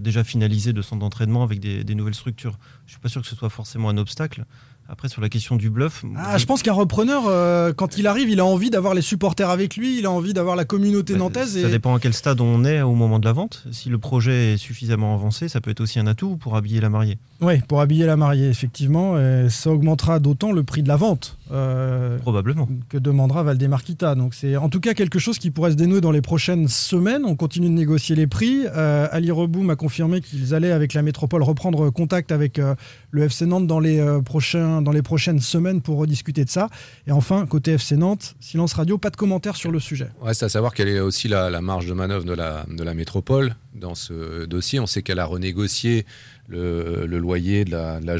déjà 0.00 0.24
finalisé 0.24 0.72
de 0.72 0.82
centre 0.82 1.00
d'entraînement 1.00 1.42
avec 1.42 1.60
des, 1.60 1.84
des 1.84 1.94
nouvelles 1.94 2.14
structures. 2.14 2.58
Je 2.86 2.92
suis 2.92 3.00
pas 3.00 3.08
sûr 3.08 3.22
que 3.22 3.28
ce 3.28 3.36
soit 3.36 3.50
forcément 3.50 3.88
un 3.88 3.98
obstacle. 3.98 4.44
Après, 4.88 5.08
sur 5.08 5.22
la 5.22 5.28
question 5.30 5.56
du 5.56 5.70
bluff, 5.70 6.04
Ah, 6.18 6.36
je 6.36 6.44
pense 6.44 6.62
qu'un 6.62 6.72
repreneur, 6.74 7.22
euh, 7.26 7.72
quand 7.72 7.96
il 7.96 8.06
arrive, 8.06 8.28
il 8.28 8.40
a 8.40 8.44
envie 8.44 8.68
d'avoir 8.68 8.92
les 8.94 9.00
supporters 9.00 9.48
avec 9.48 9.76
lui, 9.76 9.98
il 9.98 10.04
a 10.06 10.10
envie 10.10 10.34
d'avoir 10.34 10.54
la 10.54 10.64
communauté 10.66 11.16
nantaise. 11.16 11.60
ça 11.60 11.68
Et... 11.68 11.70
dépend 11.70 11.94
à 11.94 12.00
quel 12.00 12.12
stade 12.12 12.40
on 12.42 12.64
est 12.64 12.82
au 12.82 12.94
moment 12.94 13.18
de 13.18 13.24
la 13.24 13.32
vente. 13.32 13.64
Si 13.72 13.88
le 13.88 13.96
projet 13.98 14.52
est 14.54 14.56
suffisamment 14.58 15.14
avancé, 15.14 15.48
ça 15.48 15.60
peut 15.62 15.70
être 15.70 15.80
aussi 15.80 15.98
un 15.98 16.06
atout 16.06 16.36
pour 16.36 16.56
habiller 16.56 16.80
la 16.80 16.90
mariée. 16.90 17.16
Oui, 17.40 17.60
pour 17.68 17.80
habiller 17.80 18.04
la 18.06 18.16
mariée, 18.16 18.48
effectivement. 18.48 19.18
et 19.18 19.46
ça 19.48 19.70
augmentera 19.70 20.18
d'autant 20.18 20.52
le 20.52 20.62
prix 20.62 20.82
de 20.82 20.88
la 20.88 20.96
vente. 20.96 21.38
Euh, 21.52 22.18
Probablement. 22.18 22.68
que 22.88 22.98
demandera 22.98 23.42
Valdemarquita. 23.42 24.14
Donc 24.14 24.34
c'est 24.34 24.56
en 24.56 24.68
tout 24.68 24.80
cas 24.80 24.94
quelque 24.94 25.18
chose 25.18 25.38
qui 25.38 25.50
pourrait 25.50 25.72
se 25.72 25.76
dénouer 25.76 26.00
dans 26.00 26.10
les 26.10 26.22
prochaines 26.22 26.68
semaines. 26.68 27.24
On 27.24 27.36
continue 27.36 27.68
de 27.68 27.72
négocier 27.72 28.16
les 28.16 28.26
prix. 28.26 28.64
Euh, 28.74 29.06
Ali 29.10 29.30
Reboum 29.30 29.70
a 29.70 29.76
confirmé 29.76 30.20
qu'ils 30.20 30.54
allaient 30.54 30.72
avec 30.72 30.94
la 30.94 31.02
métropole 31.02 31.42
reprendre 31.42 31.90
contact 31.90 32.32
avec 32.32 32.58
euh, 32.58 32.74
le 33.10 33.22
FC 33.24 33.46
Nantes 33.46 33.66
dans 33.66 33.80
les, 33.80 34.00
euh, 34.00 34.20
prochains, 34.20 34.82
dans 34.82 34.92
les 34.92 35.02
prochaines 35.02 35.40
semaines 35.40 35.80
pour 35.82 35.98
rediscuter 35.98 36.44
de 36.44 36.50
ça. 36.50 36.68
Et 37.06 37.12
enfin, 37.12 37.46
côté 37.46 37.72
FC 37.72 37.96
Nantes, 37.96 38.34
silence 38.40 38.72
radio, 38.74 38.98
pas 38.98 39.10
de 39.10 39.16
commentaires 39.16 39.56
sur 39.56 39.70
le 39.70 39.80
sujet. 39.80 40.08
Ouais, 40.22 40.34
c'est 40.34 40.44
à 40.46 40.48
savoir 40.48 40.74
quelle 40.74 40.88
est 40.88 41.00
aussi 41.00 41.28
la, 41.28 41.50
la 41.50 41.60
marge 41.60 41.86
de 41.86 41.92
manœuvre 41.92 42.24
de 42.24 42.32
la, 42.32 42.64
de 42.70 42.82
la 42.82 42.94
métropole 42.94 43.54
dans 43.74 43.94
ce 43.94 44.44
dossier. 44.46 44.80
On 44.80 44.86
sait 44.86 45.02
qu'elle 45.02 45.18
a 45.18 45.24
renégocié 45.24 46.06
le, 46.52 47.06
le 47.06 47.18
loyer 47.18 47.64
de 47.64 47.70
la, 47.72 47.98
de 48.00 48.06
la 48.06 48.16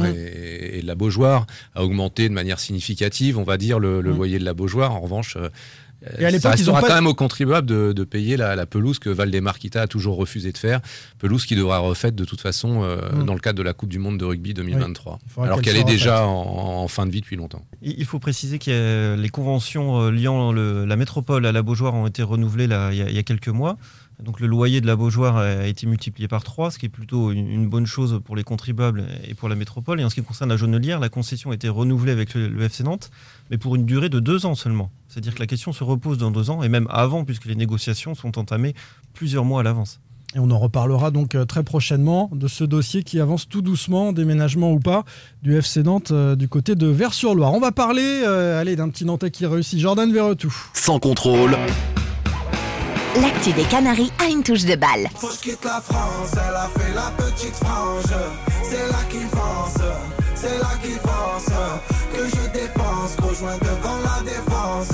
Mm. 0.00 0.14
et, 0.14 0.78
et 0.78 0.82
de 0.82 0.86
la 0.86 0.94
Beaujoire, 0.94 1.46
a 1.74 1.82
augmenté 1.84 2.28
de 2.28 2.34
manière 2.34 2.60
significative, 2.60 3.38
on 3.38 3.44
va 3.44 3.56
dire, 3.56 3.78
le, 3.78 4.00
le 4.02 4.12
Mm. 4.12 4.16
loyer 4.16 4.38
de 4.38 4.44
la 4.44 4.52
Beaujoire. 4.54 4.92
En 4.94 5.00
revanche, 5.00 5.36
euh, 5.36 5.48
Et 6.18 6.26
à 6.26 6.38
ça 6.38 6.50
restera 6.50 6.82
pas- 6.82 6.88
quand 6.88 6.94
même 6.94 7.06
aux 7.06 7.14
contribuables 7.14 7.66
de, 7.66 7.92
de 7.92 8.04
payer 8.04 8.36
la, 8.36 8.54
la 8.54 8.66
pelouse 8.66 8.98
que 8.98 9.08
Valdemarquita 9.08 9.80
a 9.82 9.86
toujours 9.86 10.16
refusé 10.16 10.52
de 10.52 10.58
faire. 10.58 10.80
Pelouse 11.18 11.46
qui 11.46 11.56
devra 11.56 11.78
refaite 11.78 12.14
de 12.14 12.24
toute 12.26 12.40
façon 12.42 12.82
euh, 12.84 12.98
Mm. 13.14 13.24
dans 13.24 13.32
le 13.34 13.40
cadre 13.40 13.56
de 13.58 13.62
la 13.62 13.72
Coupe 13.72 13.88
du 13.88 13.98
Monde 13.98 14.18
de 14.18 14.24
rugby 14.26 14.52
2023. 14.52 15.18
il 15.24 15.30
faudra 15.32 15.46
alors 15.46 15.62
qu'elle 15.62 15.76
est 15.76 15.84
déjà 15.84 16.26
en, 16.26 16.82
en 16.82 16.88
fin 16.88 17.06
de 17.06 17.10
vie 17.10 17.22
depuis 17.22 17.36
longtemps. 17.36 17.64
Il 17.82 18.04
faut 18.04 18.18
préciser 18.18 18.58
que 18.58 19.16
les 19.18 19.28
conventions 19.30 20.00
euh, 20.02 20.10
liant 20.10 20.52
le- 20.52 20.84
la 20.84 20.96
métropole 20.96 21.46
à 21.46 21.52
la 21.52 21.62
Beaujoire 21.62 21.94
ont 21.94 22.06
été 22.06 22.22
renouvelées 22.22 22.66
là, 22.66 22.90
il, 22.92 22.98
y 22.98 23.02
a, 23.02 23.08
il 23.08 23.14
y 23.16 23.18
a 23.18 23.22
quelques 23.22 23.48
mois. 23.48 23.78
Donc 24.22 24.40
le 24.40 24.46
loyer 24.46 24.80
de 24.80 24.86
la 24.86 24.96
Beaujoire 24.96 25.36
a 25.36 25.66
été 25.66 25.86
multiplié 25.86 26.26
par 26.26 26.42
3, 26.42 26.70
ce 26.70 26.78
qui 26.78 26.86
est 26.86 26.90
plutôt 26.90 27.32
une, 27.32 27.68
bonne 27.68 27.86
chose 27.86 28.20
pour 28.24 28.34
les 28.34 28.44
contribuables 28.44 29.04
et 29.24 29.34
pour 29.34 29.48
la 29.48 29.54
métropole. 29.54 30.00
Et 30.00 30.04
en 30.04 30.10
ce 30.10 30.14
qui 30.14 30.22
concerne 30.22 30.50
la 30.50 30.56
Jaunelière, 30.56 31.00
la 31.00 31.08
concession 31.08 31.50
a 31.50 31.54
été 31.54 31.68
renouvelée 31.68 32.12
avec 32.12 32.34
le, 32.34 32.48
le 32.48 32.62
FC 32.62 32.82
Nantes, 32.82 33.10
mais 33.50 33.58
pour 33.58 33.76
une 33.76 33.84
durée 33.84 34.08
de 34.08 34.20
deux 34.20 34.46
ans 34.46 34.54
seulement. 34.54 34.90
C'est-à-dire 35.08 35.34
que 35.34 35.40
la 35.40 35.46
question 35.46 35.72
se 35.72 35.84
repose 35.84 36.18
dans 36.18 36.30
deux 36.30 36.50
ans, 36.50 36.62
et 36.62 36.68
même 36.68 36.86
avant, 36.90 37.24
puisque 37.24 37.44
les 37.44 37.54
négociations 37.54 38.14
sont 38.14 38.38
entamées 38.38 38.74
plusieurs 39.12 39.44
mois 39.44 39.60
à 39.60 39.62
l'avance. 39.62 40.00
Et 40.34 40.38
on 40.38 40.50
en 40.50 40.58
reparlera 40.58 41.10
donc 41.10 41.34
euh, 41.34 41.44
très 41.44 41.62
prochainement 41.62 42.30
de 42.34 42.48
ce 42.48 42.64
dossier 42.64 43.02
qui 43.04 43.20
avance 43.20 43.48
tout 43.48 43.62
doucement, 43.62 44.12
déménagement 44.12 44.70
ou 44.72 44.80
pas, 44.80 45.04
du 45.42 45.56
FC 45.56 45.82
Nantes 45.82 46.10
euh, 46.10 46.34
du 46.34 46.48
côté 46.48 46.74
de 46.74 46.86
Vers-sur-Loire. 46.86 47.54
On 47.54 47.60
va 47.60 47.72
parler 47.72 48.22
euh, 48.26 48.60
allez, 48.60 48.76
d'un 48.76 48.90
petit 48.90 49.04
Nantais 49.04 49.30
qui 49.30 49.46
réussit, 49.46 49.78
Jordan 49.78 50.12
Verretou. 50.12 50.54
Sans 50.74 50.98
contrôle, 50.98 51.56
L'actu 53.20 53.52
des 53.52 53.64
Canaries 53.64 54.12
a 54.22 54.28
une 54.28 54.42
touche 54.42 54.64
de 54.66 54.76
balle. 54.76 55.08
Faut 55.16 55.28
que 55.28 55.50
quitte 55.50 55.64
la 55.64 55.80
France, 55.80 56.32
elle 56.34 56.54
a 56.54 56.68
fait 56.78 56.92
la 56.94 57.10
petite 57.16 57.54
frange. 57.56 58.04
C'est 58.62 58.86
là 58.88 58.98
qu'il 59.08 59.26
pense, 59.28 59.74
c'est 60.34 60.58
là 60.58 60.70
qu'il 60.82 60.98
pense. 60.98 61.46
Que 62.12 62.28
je 62.28 62.60
dépense, 62.60 63.16
rejoins 63.22 63.56
devant 63.56 63.96
la 64.04 64.22
défense. 64.22 64.92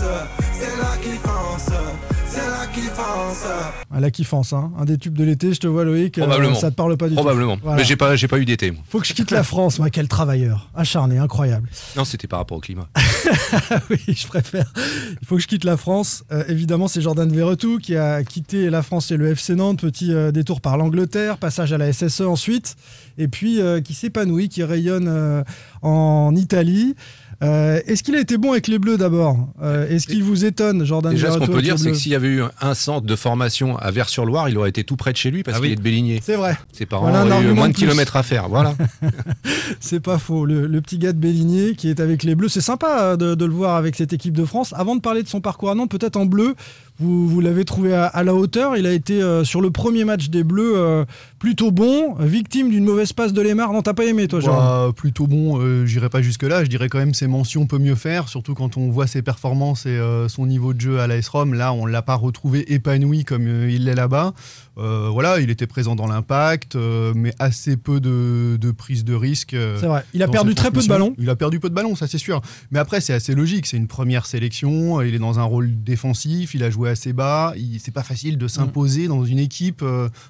À 3.90 4.00
la 4.00 4.10
kiffance, 4.10 4.52
hein. 4.52 4.72
un 4.78 4.84
des 4.84 4.96
tubes 4.96 5.16
de 5.16 5.24
l'été, 5.24 5.52
je 5.52 5.60
te 5.60 5.66
vois 5.66 5.84
Loïc, 5.84 6.16
euh, 6.16 6.22
Probablement. 6.22 6.54
ça 6.54 6.70
te 6.70 6.76
parle 6.76 6.96
pas 6.96 7.08
du 7.08 7.14
Probablement. 7.14 7.56
tout. 7.56 7.62
Voilà. 7.64 7.78
Mais 7.78 7.84
j'ai 7.84 7.96
pas, 7.96 8.16
j'ai 8.16 8.28
pas 8.28 8.38
eu 8.38 8.44
d'été. 8.46 8.72
Faut 8.88 9.00
que 9.00 9.06
je 9.06 9.12
quitte 9.12 9.30
la 9.30 9.42
France, 9.42 9.78
moi, 9.78 9.90
quel 9.90 10.08
travailleur. 10.08 10.70
Acharné, 10.74 11.18
incroyable. 11.18 11.68
Non, 11.96 12.04
c'était 12.04 12.26
par 12.26 12.38
rapport 12.38 12.56
au 12.56 12.60
climat. 12.60 12.88
oui, 13.90 13.98
je 14.08 14.26
préfère. 14.26 14.72
Il 15.20 15.26
faut 15.26 15.36
que 15.36 15.42
je 15.42 15.48
quitte 15.48 15.64
la 15.64 15.76
France. 15.76 16.24
Euh, 16.32 16.44
évidemment, 16.48 16.88
c'est 16.88 17.02
Jordan 17.02 17.30
Verretou 17.30 17.78
qui 17.78 17.96
a 17.96 18.22
quitté 18.24 18.70
la 18.70 18.82
France 18.82 19.10
et 19.10 19.16
le 19.16 19.28
FC 19.28 19.54
Nantes. 19.54 19.80
Petit 19.80 20.12
euh, 20.12 20.30
détour 20.32 20.60
par 20.60 20.76
l'Angleterre, 20.78 21.36
passage 21.38 21.72
à 21.72 21.78
la 21.78 21.92
SSE 21.92 22.22
ensuite. 22.22 22.76
Et 23.18 23.28
puis 23.28 23.60
euh, 23.60 23.80
qui 23.80 23.92
s'épanouit, 23.94 24.48
qui 24.48 24.64
rayonne 24.64 25.08
euh, 25.08 25.42
en 25.82 26.34
Italie. 26.34 26.94
Euh, 27.42 27.80
Est-ce 27.86 28.02
qu'il 28.02 28.14
a 28.14 28.20
été 28.20 28.38
bon 28.38 28.52
avec 28.52 28.68
les 28.68 28.78
Bleus 28.78 28.96
d'abord 28.98 29.36
Euh, 29.62 29.88
Est-ce 29.88 30.06
qu'il 30.06 30.22
vous 30.22 30.44
étonne, 30.44 30.84
Jordan 30.84 31.12
Déjà, 31.12 31.32
ce 31.32 31.38
qu'on 31.38 31.46
peut 31.46 31.62
dire, 31.62 31.78
c'est 31.78 31.90
que 31.90 31.96
s'il 31.96 32.12
y 32.12 32.14
avait 32.14 32.28
eu 32.28 32.42
un 32.60 32.74
centre 32.74 33.06
de 33.06 33.16
formation 33.16 33.76
à 33.78 33.90
Vers-sur-Loire, 33.90 34.48
il 34.48 34.56
aurait 34.58 34.68
été 34.70 34.84
tout 34.84 34.96
près 34.96 35.12
de 35.12 35.16
chez 35.16 35.30
lui 35.30 35.42
parce 35.42 35.58
Ah 35.58 35.60
qu'il 35.60 35.72
est 35.72 35.76
de 35.76 35.82
Béligné. 35.82 36.20
C'est 36.24 36.36
vrai. 36.36 36.56
Ses 36.72 36.86
parents 36.86 37.10
Voilà 37.10 37.36
auraient 37.36 37.44
eu 37.44 37.52
moins 37.52 37.68
de 37.68 37.74
kilomètres 37.74 38.16
à 38.16 38.22
faire. 38.22 38.48
Voilà. 38.48 38.74
C'est 39.80 40.00
pas 40.00 40.18
faux. 40.18 40.46
Le, 40.46 40.66
le 40.66 40.80
petit 40.80 40.98
gars 40.98 41.12
de 41.12 41.18
Béligné 41.18 41.74
qui 41.74 41.88
est 41.88 42.00
avec 42.00 42.22
les 42.22 42.34
Bleus. 42.34 42.48
C'est 42.48 42.60
sympa 42.60 42.98
euh, 43.00 43.16
de, 43.16 43.34
de 43.34 43.44
le 43.44 43.52
voir 43.52 43.76
avec 43.76 43.96
cette 43.96 44.12
équipe 44.12 44.36
de 44.36 44.44
France. 44.44 44.72
Avant 44.76 44.94
de 44.96 45.00
parler 45.00 45.22
de 45.22 45.28
son 45.28 45.40
parcours 45.40 45.70
à 45.70 45.74
Nantes, 45.74 45.90
peut-être 45.90 46.16
en 46.16 46.26
bleu, 46.26 46.54
vous, 47.02 47.40
l'avez 47.40 47.64
trouvé 47.64 47.94
à, 47.94 48.22
la 48.22 48.34
hauteur. 48.34 48.76
Il 48.76 48.86
a 48.86 48.92
été 48.92 49.22
euh, 49.22 49.44
sur 49.44 49.60
le 49.60 49.70
premier 49.70 50.04
match 50.04 50.28
des 50.28 50.44
Bleus 50.44 50.74
euh, 50.76 51.04
plutôt 51.38 51.70
bon, 51.70 52.14
victime 52.18 52.70
d'une 52.70 52.84
mauvaise 52.84 53.12
passe 53.12 53.32
de 53.32 53.42
Lemar. 53.42 53.72
Non, 53.72 53.82
t'as 53.82 53.94
pas 53.94 54.04
aimé 54.04 54.28
toi, 54.28 54.40
Jean 54.40 54.56
Bah, 54.56 54.92
plutôt 54.94 55.26
bon, 55.26 55.60
euh, 55.60 55.86
j'irai 55.86 56.08
pas 56.08 56.22
jusque-là. 56.22 56.64
Je 56.64 56.70
dirais 56.70 56.88
quand 56.88 56.98
même 56.98 57.14
ses 57.14 57.26
mentions 57.26 57.66
peut 57.66 57.78
mieux 57.78 57.94
faire, 57.94 58.28
surtout 58.28 58.54
quand 58.54 58.76
on 58.76 58.90
voit 58.90 59.06
ses 59.06 59.22
performances 59.22 59.86
et 59.86 59.98
son 60.28 60.46
niveau 60.46 60.74
de 60.74 60.80
jeu 60.80 61.00
à 61.00 61.06
l'AS 61.06 61.28
Rome. 61.28 61.54
Là, 61.54 61.72
on 61.72 61.86
l'a 61.86 62.02
pas 62.02 62.14
retrouvé 62.14 62.72
épanoui 62.72 63.24
comme 63.24 63.46
il 63.46 63.84
l'est 63.84 63.94
là-bas. 63.94 64.34
Euh, 64.78 65.08
voilà, 65.10 65.38
il 65.40 65.50
était 65.50 65.66
présent 65.66 65.94
dans 65.94 66.06
l'impact, 66.06 66.76
euh, 66.76 67.12
mais 67.14 67.34
assez 67.38 67.76
peu 67.76 68.00
de, 68.00 68.56
de 68.58 68.70
prise 68.70 69.04
de 69.04 69.12
risque. 69.14 69.52
euh, 69.52 69.76
C'est 69.78 69.86
vrai. 69.86 70.02
Il 70.14 70.22
a 70.22 70.26
perdu 70.32 70.54
très 70.54 70.70
peu 70.70 70.80
de 70.80 70.88
ballons. 70.88 71.14
Il 71.18 71.28
a 71.28 71.36
perdu 71.36 71.60
peu 71.60 71.68
de 71.68 71.74
ballons, 71.74 71.94
ça 71.94 72.06
c'est 72.06 72.16
sûr. 72.18 72.40
Mais 72.70 72.78
après, 72.78 73.00
c'est 73.02 73.12
assez 73.12 73.34
logique. 73.34 73.66
C'est 73.66 73.76
une 73.76 73.86
première 73.86 74.24
sélection. 74.24 75.02
Il 75.02 75.14
est 75.14 75.18
dans 75.18 75.38
un 75.38 75.42
rôle 75.44 75.82
défensif. 75.84 76.54
Il 76.54 76.62
a 76.64 76.70
joué 76.70 76.88
assez 76.88 77.12
bas. 77.12 77.52
Il- 77.56 77.80
C'est 77.80 77.90
pas 77.92 78.02
facile 78.02 78.38
de 78.38 78.48
s'imposer 78.48 79.08
dans 79.08 79.24
une 79.24 79.38
équipe 79.38 79.84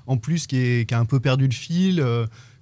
en 0.07 0.17
plus 0.17 0.47
qui, 0.49 0.57
est- 0.57 0.89
qui 0.89 0.95
a 0.95 0.99
un 0.99 1.05
peu 1.05 1.21
perdu 1.21 1.47
le 1.47 1.53
fil. 1.53 2.05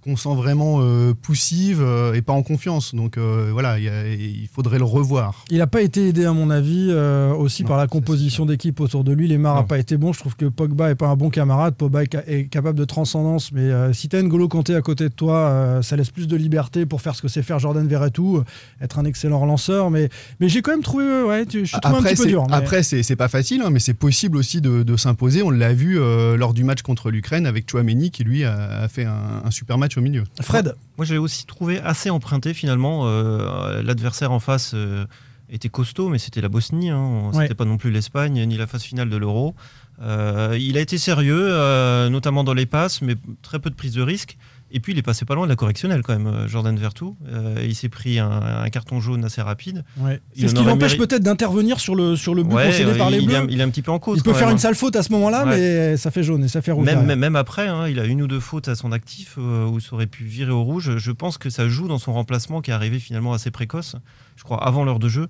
Qu'on 0.03 0.17
sent 0.17 0.35
vraiment 0.35 0.79
euh, 0.81 1.13
poussive 1.15 1.81
euh, 1.83 2.15
et 2.15 2.23
pas 2.23 2.33
en 2.33 2.43
confiance. 2.43 2.95
Donc 2.95 3.19
euh, 3.19 3.51
voilà, 3.53 3.79
il 3.79 4.49
faudrait 4.53 4.79
le 4.79 4.85
revoir. 4.85 5.45
Il 5.51 5.59
n'a 5.59 5.67
pas 5.67 5.83
été 5.83 6.09
aidé, 6.09 6.25
à 6.25 6.33
mon 6.33 6.51
avis, 6.51 6.93
aussi 7.37 7.65
par 7.65 7.77
la 7.77 7.87
composition 7.87 8.47
d'équipe 8.47 8.81
autour 8.81 9.05
de 9.05 9.13
lui. 9.13 9.29
Lemar 9.29 9.57
n'a 9.57 9.63
pas 9.63 9.79
été 9.79 9.97
bon. 9.97 10.13
Je 10.13 10.21
trouve 10.21 10.37
que 10.37 10.47
Pogba 10.47 10.89
n'est 10.89 10.95
pas 10.95 11.09
un 11.09 11.17
bon 11.17 11.31
camarade. 11.31 11.75
Pogba 11.75 12.03
est, 12.05 12.09
ca- 12.13 12.25
est 12.27 12.45
capable 12.47 12.79
de 12.79 12.85
transcendance. 12.85 13.53
Mais 13.53 13.71
si 13.93 14.09
tu 14.09 14.17
as 14.17 14.23
N'Golo 14.23 14.49
Kanté 14.49 14.75
à 14.75 14.83
côté 14.83 15.05
de 15.09 15.15
toi, 15.15 15.81
ça 15.83 15.97
laisse 15.97 16.11
plus 16.11 16.27
de 16.29 16.37
liberté 16.37 16.87
pour 16.87 17.01
faire 17.03 17.15
ce 17.15 17.23
que 17.23 17.29
c'est 17.29 17.43
faire 17.43 17.59
Jordan 17.59 17.87
Verretou, 17.87 18.43
être 18.81 18.99
un 18.99 19.05
excellent 19.05 19.45
lanceur. 19.45 19.91
Mais, 19.91 20.09
mais 20.41 20.49
j'ai 20.49 20.63
quand 20.63 20.71
même 20.73 20.83
trouvé. 20.83 21.05
Ouais, 21.23 21.45
je 21.53 21.65
suis 21.65 21.81
trouvé 21.81 21.97
un 21.97 21.99
Après, 21.99 22.15
petit 22.15 22.23
peu 22.23 22.29
dur. 22.29 22.47
mais- 22.49 22.55
après, 22.57 22.83
c'est 22.83 23.17
pas 23.17 23.29
facile, 23.29 23.63
hein, 23.65 23.71
mais 23.71 23.81
c'est 23.81 23.95
possible 23.95 24.37
aussi 24.37 24.61
de, 24.61 24.83
de 24.83 24.97
s'imposer. 24.97 25.43
On 25.43 25.51
l'a 25.51 25.73
vu 25.73 25.99
lors 26.37 26.55
du 26.55 26.65
match 26.65 26.83
contre 26.83 27.11
l'Ukraine 27.11 27.47
avec 27.47 27.71
Chouameni 27.71 28.11
qui 28.11 28.25
lui 28.25 28.45
a, 28.45 28.55
a 28.83 28.89
fait 28.89 29.05
un, 29.05 29.43
un 29.45 29.51
super 29.51 29.79
match 29.79 29.90
au 29.99 30.01
milieu. 30.03 30.25
Fred 30.41 30.75
Moi, 30.99 31.05
je 31.05 31.13
l'ai 31.15 31.19
aussi 31.19 31.47
trouvé 31.47 31.79
assez 31.81 32.11
emprunté 32.11 32.55
finalement. 32.55 33.03
Euh, 33.07 33.83
L'adversaire 33.83 34.33
en 34.33 34.41
face 34.41 34.73
euh, 34.75 35.05
était 35.49 35.69
costaud, 35.69 36.09
mais 36.09 36.19
c'était 36.19 36.41
la 36.41 36.49
Bosnie. 36.49 36.91
Hein. 36.91 37.31
C'était 37.33 37.49
Ouais. 37.49 37.55
pas 37.55 37.65
non 37.65 37.77
plus 37.77 37.91
l'Espagne 37.91 38.45
ni 38.47 38.57
la 38.57 38.67
phase 38.67 38.83
finale 38.83 39.09
de 39.11 39.17
l'Euro. 39.17 39.55
Euh, 40.03 40.57
il 40.59 40.79
a 40.79 40.81
été 40.81 40.97
sérieux, 40.99 41.49
euh, 41.51 42.09
notamment 42.09 42.43
dans 42.45 42.55
les 42.55 42.67
passes, 42.67 43.03
mais 43.03 43.17
très 43.43 43.59
peu 43.59 43.69
de 43.71 43.75
prise 43.75 43.93
de 43.93 44.03
risque. 44.03 44.37
Et 44.73 44.81
puis, 44.81 44.93
il 44.93 44.99
est 44.99 45.03
passé 45.03 45.25
pas 45.25 45.35
loin 45.35 45.45
de 45.47 45.49
la 45.51 45.57
correctionnelle 45.57 46.03
quand 46.03 46.13
même, 46.17 46.27
euh, 46.27 46.47
Jordan 46.49 46.77
Vertou. 46.79 47.17
Euh, 47.29 47.57
il 47.65 47.75
s'est 47.75 47.89
pris 47.89 48.19
un, 48.19 48.31
un 48.31 48.69
carton 48.71 49.01
jaune 49.01 49.25
assez 49.25 49.43
rapide. 49.43 49.85
Ouais. 49.99 50.21
C'est 50.37 50.49
ce 50.49 50.55
qui 50.55 50.63
l'empêche 50.65 50.95
méri- 50.95 50.99
peut-être 51.07 51.23
d'intervenir 51.23 51.81
sur 51.81 51.95
le, 51.95 52.15
sur 52.17 52.35
le 52.35 52.43
but 52.45 52.55
Ouais, 52.55 52.67
concédé 52.67 52.97
par 52.97 53.11
les 53.11 53.19
il, 53.19 53.27
Bleus. 53.27 53.35
est 53.35 53.39
un, 53.39 53.47
il 53.49 53.61
est 53.61 53.63
un 53.65 53.69
petit 53.71 53.83
peu 53.83 53.91
en 53.91 53.99
cause. 53.99 54.19
Il 54.19 54.23
peut 54.23 54.33
faire 54.33 54.47
même, 54.47 54.53
une 54.55 54.59
sale 54.59 54.75
faute 54.75 54.95
à 54.97 55.03
ce 55.03 55.11
moment-là, 55.13 55.45
mais 55.45 55.97
ça 55.97 56.11
fait 56.11 56.23
jaune 56.23 56.45
et 56.45 56.49
ça 56.49 56.63
fait 56.63 56.73
rouge. 56.73 56.85
Même, 56.85 56.95
derrière. 56.95 57.09
même, 57.09 57.19
même 57.21 57.37
après, 57.37 57.67
hein, 57.69 57.89
il 57.89 57.99
a 57.99 58.05
une 58.05 58.23
ou 58.23 58.27
deux 58.27 58.41
fautes 58.41 58.69
à 58.69 58.75
son 58.75 58.93
actif 58.93 59.37
euh, 59.39 59.67
où 59.67 59.81
ça 59.81 59.95
aurait 59.95 60.07
pu 60.07 60.25
virer 60.25 60.53
au 60.53 60.63
rouge. 60.63 60.97
Je 60.99 61.13
pense 61.13 61.37
que 61.39 61.51
ça 61.51 61.69
joue 61.69 61.89
dans 61.89 61.99
son 61.99 62.13
remplacement 62.13 62.61
qui 62.61 62.71
est 62.71 62.75
arrivé 62.75 62.99
finalement 63.01 63.33
assez 63.33 63.51
précoce, 63.51 63.97
je 64.37 64.45
crois 64.45 64.63
avant 64.65 64.85
l'heure 64.85 64.99
de 65.01 65.09
jeu. 65.09 65.27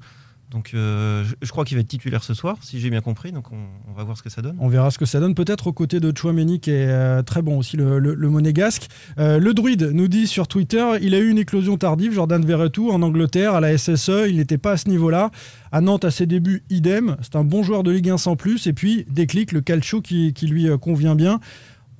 Donc 0.50 0.72
euh, 0.74 1.24
je, 1.40 1.50
crois 1.50 1.64
qu'il 1.64 1.76
va 1.76 1.82
être 1.82 1.88
titulaire 1.88 2.24
ce 2.24 2.34
soir, 2.34 2.56
si 2.60 2.80
j'ai 2.80 2.90
bien 2.90 3.00
compris. 3.00 3.30
Donc 3.30 3.46
on, 3.52 3.92
va 3.92 4.02
voir 4.02 4.16
ce 4.16 4.22
que 4.22 4.30
ça 4.30 4.42
donne. 4.42 4.56
On 4.58 4.68
verra 4.68 4.90
ce 4.90 4.98
que 4.98 5.04
ça 5.04 5.20
donne, 5.20 5.34
peut-être 5.34 5.68
aux 5.68 5.72
côtés 5.72 6.00
de 6.00 6.12
Chouameni, 6.16 6.58
qui 6.58 6.70
est 6.70 6.88
euh, 6.88 7.22
très 7.22 7.40
bon 7.40 7.58
aussi, 7.58 7.76
le, 7.76 7.98
le- 8.00 8.14
le 8.14 8.28
monégasque. 8.28 8.88
Euh, 9.18 9.38
le 9.38 9.54
druide 9.54 9.90
nous 9.92 10.08
dit 10.08 10.26
sur 10.26 10.48
Twitter 10.48 10.84
il 11.02 11.14
a 11.14 11.18
eu 11.18 11.28
une 11.28 11.38
éclosion 11.38 11.76
tardive, 11.76 12.12
Jordan 12.12 12.44
Verretou, 12.44 12.90
en 12.90 13.00
Angleterre, 13.02 13.54
à 13.54 13.60
la 13.60 13.78
SSE. 13.78 14.26
Il 14.28 14.36
n'était 14.36 14.58
pas 14.58 14.72
à 14.72 14.76
ce 14.76 14.88
niveau-là. 14.88 15.30
À 15.72 15.80
Nantes, 15.80 16.04
à 16.04 16.10
ses 16.10 16.26
débuts, 16.26 16.64
idem. 16.68 17.16
C'est 17.22 17.36
un 17.36 17.44
bon 17.44 17.62
joueur 17.62 17.84
de 17.84 17.92
Ligue 17.92 18.10
1 18.10 18.18
sans 18.18 18.34
plus. 18.34 18.66
Et 18.66 18.72
puis, 18.72 19.06
déclic, 19.08 19.52
le 19.52 19.60
calcio 19.60 20.00
qui, 20.02 20.32
lui 20.42 20.66
convient 20.80 21.14
bien. 21.14 21.38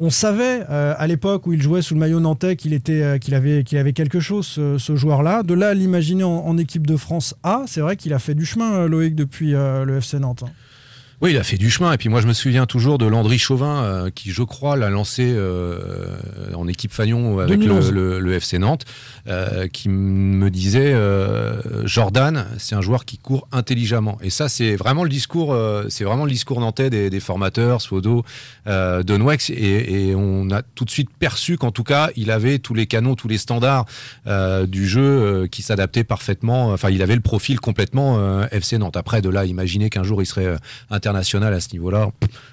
On 0.02 0.08
savait 0.08 0.64
euh, 0.70 0.94
à 0.96 1.06
l'époque 1.06 1.46
où 1.46 1.52
il 1.52 1.60
jouait 1.60 1.82
sous 1.82 1.92
le 1.92 2.00
maillot 2.00 2.20
nantais 2.20 2.56
qu'il 2.56 2.72
était, 2.72 3.02
euh, 3.02 3.18
qu'il 3.18 3.34
avait, 3.34 3.64
qu'il 3.64 3.76
avait 3.76 3.92
quelque 3.92 4.18
chose, 4.18 4.46
ce, 4.46 4.78
ce 4.78 4.96
joueur-là. 4.96 5.42
De 5.42 5.52
là 5.52 5.74
l'imaginer 5.74 6.24
en, 6.24 6.56
équipe 6.56 6.86
de 6.86 6.96
France 6.96 7.34
A, 7.42 7.64
c'est 7.66 7.82
vrai 7.82 7.96
qu'il 7.96 8.14
a 8.14 8.18
fait 8.18 8.34
du 8.34 8.46
chemin, 8.46 8.72
euh, 8.72 8.88
Loïc, 8.88 9.14
depuis 9.14 9.50
le 9.50 9.98
FC 9.98 10.18
Nantes. 10.18 10.44
hein. 10.46 10.52
Oui, 11.20 11.32
il 11.32 11.36
a 11.36 11.42
fait 11.42 11.58
du 11.58 11.68
chemin. 11.70 11.92
Et 11.92 11.98
puis 11.98 12.08
moi, 12.08 12.22
je 12.22 12.26
me 12.26 12.32
souviens 12.32 12.64
toujours 12.64 12.96
de 12.96 13.04
Landry 13.04 13.38
Chauvin, 13.38 13.82
euh, 13.82 14.10
qui, 14.10 14.30
je 14.30 14.42
crois, 14.42 14.74
l'a 14.76 14.88
lancé 14.88 15.30
euh, 15.36 16.16
en 16.54 16.66
équipe 16.66 16.92
Fagnon 16.92 17.40
avec 17.40 17.58
le, 17.58 17.64
2011. 17.66 17.92
le- 17.92 18.18
le 18.20 18.32
FC 18.32 18.58
Nantes, 18.58 18.86
euh, 19.28 19.66
qui 19.68 19.90
me 19.90 20.48
disait 20.50 20.94
Jordan, 21.84 22.46
c'est 22.58 22.74
un 22.74 22.80
joueur 22.80 23.04
qui 23.04 23.18
court 23.18 23.46
intelligemment. 23.52 24.18
Et 24.22 24.30
ça, 24.30 24.48
c'est 24.48 24.76
vraiment 24.76 25.04
le 25.04 25.10
discours, 25.10 25.54
c'est 25.88 26.04
vraiment 26.04 26.24
le 26.24 26.30
discours 26.30 26.60
nantais 26.60 26.88
des, 26.90 27.10
des 27.10 27.20
formateurs, 27.20 27.82
Swodo, 27.82 28.24
euh, 28.66 29.02
de 29.02 29.16
Nwex. 29.16 29.50
Et, 29.50 30.08
et 30.08 30.14
on 30.14 30.50
a 30.50 30.62
tout 30.62 30.84
de 30.86 30.90
suite 30.90 31.10
perçu 31.18 31.58
qu'en 31.58 31.70
tout 31.70 31.84
cas, 31.84 32.08
il 32.16 32.30
avait 32.30 32.58
tous 32.58 32.72
les 32.74 32.86
canons, 32.86 33.14
tous 33.14 33.28
les 33.28 33.38
standards 33.38 33.84
du 34.66 34.86
jeu 34.88 35.46
qui 35.50 35.60
s'adaptaient 35.62 36.04
parfaitement. 36.04 36.72
Enfin, 36.72 36.88
il 36.90 37.02
avait 37.02 37.14
le 37.14 37.20
profil 37.20 37.60
complètement 37.60 38.42
FC 38.50 38.78
Nantes. 38.78 38.96
Après, 38.96 39.20
de 39.20 39.28
là, 39.28 39.44
imaginer 39.44 39.90
qu'un 39.90 40.02
jour 40.02 40.22
il 40.22 40.26
serait 40.26 40.46
euh, 40.46 40.56
international 41.10 41.54
à 41.54 41.60
ce 41.60 41.68
niveau-là, 41.72 42.10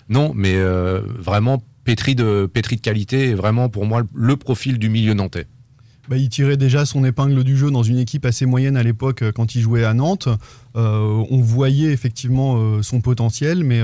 non, 0.10 0.34
mais 0.36 0.56
euh, 0.56 1.02
vraiment 1.20 1.64
pétri 1.84 2.16
de, 2.16 2.50
pétri 2.52 2.76
de 2.76 2.82
qualité, 2.82 3.30
et 3.30 3.34
vraiment 3.34 3.70
pour 3.70 3.86
moi 3.86 4.04
le 4.14 4.36
profil 4.36 4.78
du 4.78 4.90
milieu 4.90 5.14
nantais. 5.14 5.48
Bah, 6.10 6.16
il 6.16 6.30
tirait 6.30 6.56
déjà 6.56 6.86
son 6.86 7.04
épingle 7.04 7.44
du 7.44 7.58
jeu 7.58 7.70
dans 7.70 7.84
une 7.84 7.98
équipe 7.98 8.26
assez 8.26 8.46
moyenne 8.46 8.78
à 8.78 8.84
l'époque 8.84 9.24
euh, 9.24 9.32
quand 9.34 9.56
il 9.56 9.62
jouait 9.62 9.84
à 9.84 9.94
Nantes. 9.94 10.30
Euh, 10.78 11.24
on 11.30 11.42
voyait 11.42 11.92
effectivement 11.92 12.82
son 12.82 13.02
potentiel, 13.02 13.64
mais 13.64 13.82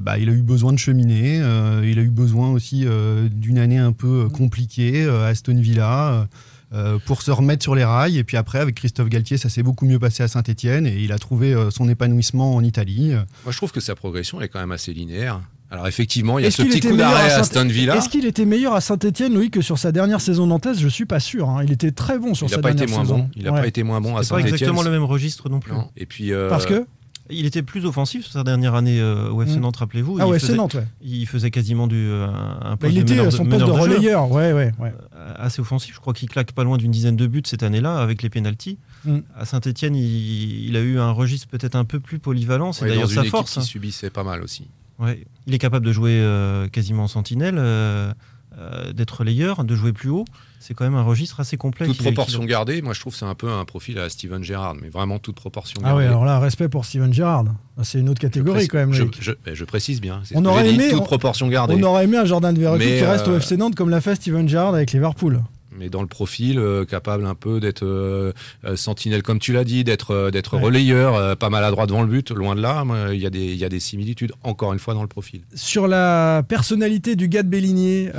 bah, 0.00 0.18
il 0.18 0.28
a 0.28 0.32
eu 0.32 0.42
besoin 0.42 0.72
de 0.72 0.78
cheminer. 0.78 1.36
il 1.82 1.98
a 1.98 2.02
eu 2.02 2.10
besoin 2.10 2.50
aussi 2.50 2.84
d'une 3.30 3.58
année 3.58 3.78
un 3.78 3.92
peu 3.92 4.28
compliquée 4.28 5.06
à 5.06 5.26
Aston 5.26 5.56
Villa. 5.58 6.28
Euh, 6.72 6.98
pour 7.04 7.22
se 7.22 7.30
remettre 7.30 7.62
sur 7.62 7.74
les 7.74 7.84
rails. 7.84 8.18
Et 8.18 8.24
puis 8.24 8.36
après, 8.36 8.58
avec 8.58 8.74
Christophe 8.76 9.08
Galtier, 9.08 9.36
ça 9.38 9.48
s'est 9.48 9.62
beaucoup 9.62 9.86
mieux 9.86 9.98
passé 9.98 10.22
à 10.22 10.28
Saint-Etienne 10.28 10.86
et 10.86 10.96
il 11.02 11.12
a 11.12 11.18
trouvé 11.18 11.52
euh, 11.54 11.70
son 11.70 11.88
épanouissement 11.88 12.54
en 12.54 12.62
Italie. 12.64 13.12
Moi, 13.44 13.52
je 13.52 13.56
trouve 13.56 13.72
que 13.72 13.80
sa 13.80 13.94
progression 13.94 14.40
est 14.40 14.48
quand 14.48 14.60
même 14.60 14.72
assez 14.72 14.92
linéaire. 14.92 15.40
Alors 15.70 15.88
effectivement, 15.88 16.38
il 16.38 16.44
y 16.44 16.46
a 16.46 16.50
ce 16.52 16.62
petit 16.62 16.78
coup 16.80 16.96
d'arrêt 16.96 17.32
à 17.32 17.36
à 17.36 17.40
Aston 17.40 17.66
Villa. 17.66 17.96
Est-ce 17.96 18.08
qu'il 18.08 18.26
était 18.26 18.44
meilleur 18.44 18.74
à 18.74 18.80
Saint-Etienne, 18.80 19.34
Loïc, 19.34 19.54
que 19.54 19.60
sur 19.62 19.76
sa 19.78 19.90
dernière 19.90 20.20
saison 20.20 20.46
nantaise? 20.46 20.78
Je 20.78 20.86
suis 20.86 21.06
pas 21.06 21.18
sûr. 21.18 21.48
hein. 21.48 21.62
Il 21.64 21.72
était 21.72 21.90
très 21.90 22.18
bon 22.18 22.34
sur 22.34 22.46
Il 22.46 22.50
sa 22.50 22.56
n'a 22.56 22.62
pas 22.62 22.70
été 22.70 22.80
dernière 22.80 22.96
moins 22.96 23.04
saison. 23.04 23.18
bon. 23.18 23.30
Il 23.34 23.44
n'a 23.44 23.52
Ouais. 23.52 23.60
pas 23.62 23.66
été 23.66 23.82
moins 23.82 24.00
bon 24.00 24.16
à 24.16 24.22
C'est 24.22 24.28
pas 24.28 24.36
Saint-Etienne. 24.36 24.54
exactement 24.54 24.82
le 24.82 24.90
même 24.90 25.02
registre 25.04 25.48
non 25.48 25.58
plus. 25.58 25.72
Non. 25.72 25.88
Et 25.96 26.06
puis 26.06 26.32
euh, 26.32 26.48
Parce 26.48 26.66
que? 26.66 26.86
Il 27.30 27.46
était 27.46 27.62
plus 27.62 27.86
offensif 27.86 28.24
sur 28.24 28.32
sa 28.34 28.44
dernière 28.44 28.74
année 28.74 29.00
euh, 29.00 29.30
au 29.30 29.40
FC 29.42 29.56
Mm. 29.56 29.60
Nantes, 29.62 29.76
rappelez-vous. 29.78 30.18
Ah 30.20 30.24
Il 30.26 30.30
ouais, 30.30 30.36
FC 30.36 30.48
faisait- 30.48 30.58
Nantes, 30.58 30.74
ouais. 30.74 30.84
Il 31.02 31.26
faisait 31.26 31.50
quasiment 31.50 31.86
du, 31.86 31.96
euh, 31.96 32.26
un 32.26 32.76
Bah, 32.76 32.86
il 32.88 32.96
de 32.96 33.00
était 33.00 33.14
meneur 33.16 33.32
son 33.32 33.46
poste 33.46 33.64
de 33.64 33.70
relayeur. 33.70 34.30
Ouais, 34.30 34.52
ouais, 34.52 34.72
ouais. 34.78 34.92
Assez 35.36 35.60
offensif. 35.60 35.94
Je 35.94 36.00
crois 36.00 36.14
qu'il 36.14 36.28
claque 36.28 36.52
pas 36.52 36.64
loin 36.64 36.76
d'une 36.76 36.90
dizaine 36.90 37.16
de 37.16 37.26
buts 37.26 37.42
cette 37.44 37.62
année-là 37.62 37.98
avec 37.98 38.22
les 38.22 38.30
pénalties. 38.30 38.78
Mm. 39.04 39.18
À 39.36 39.44
Saint-Etienne, 39.44 39.96
il, 39.96 40.68
il 40.68 40.76
a 40.76 40.80
eu 40.80 40.98
un 40.98 41.10
registre 41.10 41.48
peut-être 41.48 41.74
un 41.76 41.84
peu 41.84 42.00
plus 42.00 42.18
polyvalent. 42.18 42.72
C'est 42.72 42.84
ouais, 42.84 42.90
d'ailleurs 42.90 43.10
sa 43.10 43.24
force. 43.24 43.54
qui 43.54 43.58
hein. 43.60 43.62
subissait 43.62 44.10
pas 44.10 44.24
mal 44.24 44.42
aussi. 44.42 44.68
Ouais. 44.98 45.24
Il 45.46 45.54
est 45.54 45.58
capable 45.58 45.86
de 45.86 45.92
jouer 45.92 46.20
euh, 46.20 46.68
quasiment 46.68 47.04
en 47.04 47.08
sentinelle, 47.08 47.56
euh, 47.58 48.12
euh, 48.58 48.92
d'être 48.92 49.18
relayeur, 49.20 49.64
de 49.64 49.74
jouer 49.74 49.92
plus 49.92 50.10
haut. 50.10 50.24
C'est 50.60 50.72
quand 50.72 50.84
même 50.84 50.94
un 50.94 51.02
registre 51.02 51.40
assez 51.40 51.56
complet. 51.58 51.86
Toute 51.86 51.98
proportion 51.98 52.42
a- 52.42 52.46
gardée, 52.46 52.80
moi 52.80 52.94
je 52.94 53.00
trouve 53.00 53.12
que 53.12 53.18
c'est 53.18 53.26
un 53.26 53.34
peu 53.34 53.50
un 53.50 53.64
profil 53.66 53.98
à 53.98 54.08
Steven 54.08 54.42
Gerrard, 54.42 54.74
mais 54.80 54.88
vraiment 54.88 55.18
toute 55.18 55.36
proportion 55.36 55.78
Ah 55.84 55.88
gardée. 55.88 56.04
ouais, 56.04 56.08
alors 56.08 56.24
là, 56.24 56.38
respect 56.38 56.68
pour 56.70 56.84
Steven 56.86 57.12
Gerrard. 57.12 57.44
Ah, 57.76 57.84
C'est 57.84 57.98
une 57.98 58.08
autre 58.08 58.20
catégorie 58.20 58.52
précise- 58.52 58.68
quand 58.70 58.78
même. 58.78 58.92
je, 58.94 59.02
Loïc. 59.02 59.18
je- 59.20 59.32
je 59.54 59.64
précise 59.64 60.00
bien. 60.00 60.20
c'est 60.24 60.36
On 60.36 60.44
aurait 60.46 60.64
j'ai 60.64 60.70
dit, 60.72 60.80
aimé- 60.82 60.90
toute 60.92 61.00
on- 61.00 61.04
proportion 61.04 61.48
gardée. 61.48 61.74
On 61.78 61.82
aurait 61.82 62.04
aimé 62.04 62.16
un 62.16 62.24
Jordan 62.24 62.56
Verretou 62.56 62.82
qui 62.84 63.02
reste 63.04 63.28
au 63.28 63.32
euh, 63.32 63.36
FC 63.40 63.56
Nantes 63.58 63.74
comme 63.74 63.90
l'a 63.90 64.00
fait 64.00 64.14
Steven 64.14 64.48
Gerrard 64.48 64.74
avec 64.74 64.92
Liverpool. 64.92 65.42
Mais 65.78 65.88
dans 65.88 66.00
le 66.02 66.06
profil, 66.08 66.58
euh, 66.58 66.84
capable 66.84 67.26
un 67.26 67.34
peu 67.34 67.60
d'être 67.60 67.84
euh, 67.84 68.32
euh, 68.64 68.76
sentinelle, 68.76 69.22
comme 69.22 69.38
tu 69.38 69.52
l'as 69.52 69.64
dit, 69.64 69.84
d'être 69.84 70.30
d'être 70.30 70.56
Ouais. 70.56 70.62
relayeur, 70.62 71.36
pas 71.36 71.50
maladroit 71.50 71.86
devant 71.86 72.02
le 72.02 72.08
but, 72.08 72.30
loin 72.30 72.54
de 72.54 72.60
là. 72.60 72.84
Il 73.12 73.20
y, 73.20 73.26
a 73.26 73.30
des- 73.30 73.44
il 73.52 73.56
y 73.56 73.64
a 73.64 73.68
des 73.68 73.80
similitudes, 73.80 74.32
encore 74.42 74.72
une 74.72 74.78
fois, 74.78 74.94
dans 74.94 75.02
le 75.02 75.08
profil. 75.08 75.40
Sur 75.54 75.88
la 75.88 76.42
personnalité 76.48 77.16
du 77.16 77.28
gars 77.28 77.42
de 77.42 77.48
Bélinier, 77.48 78.10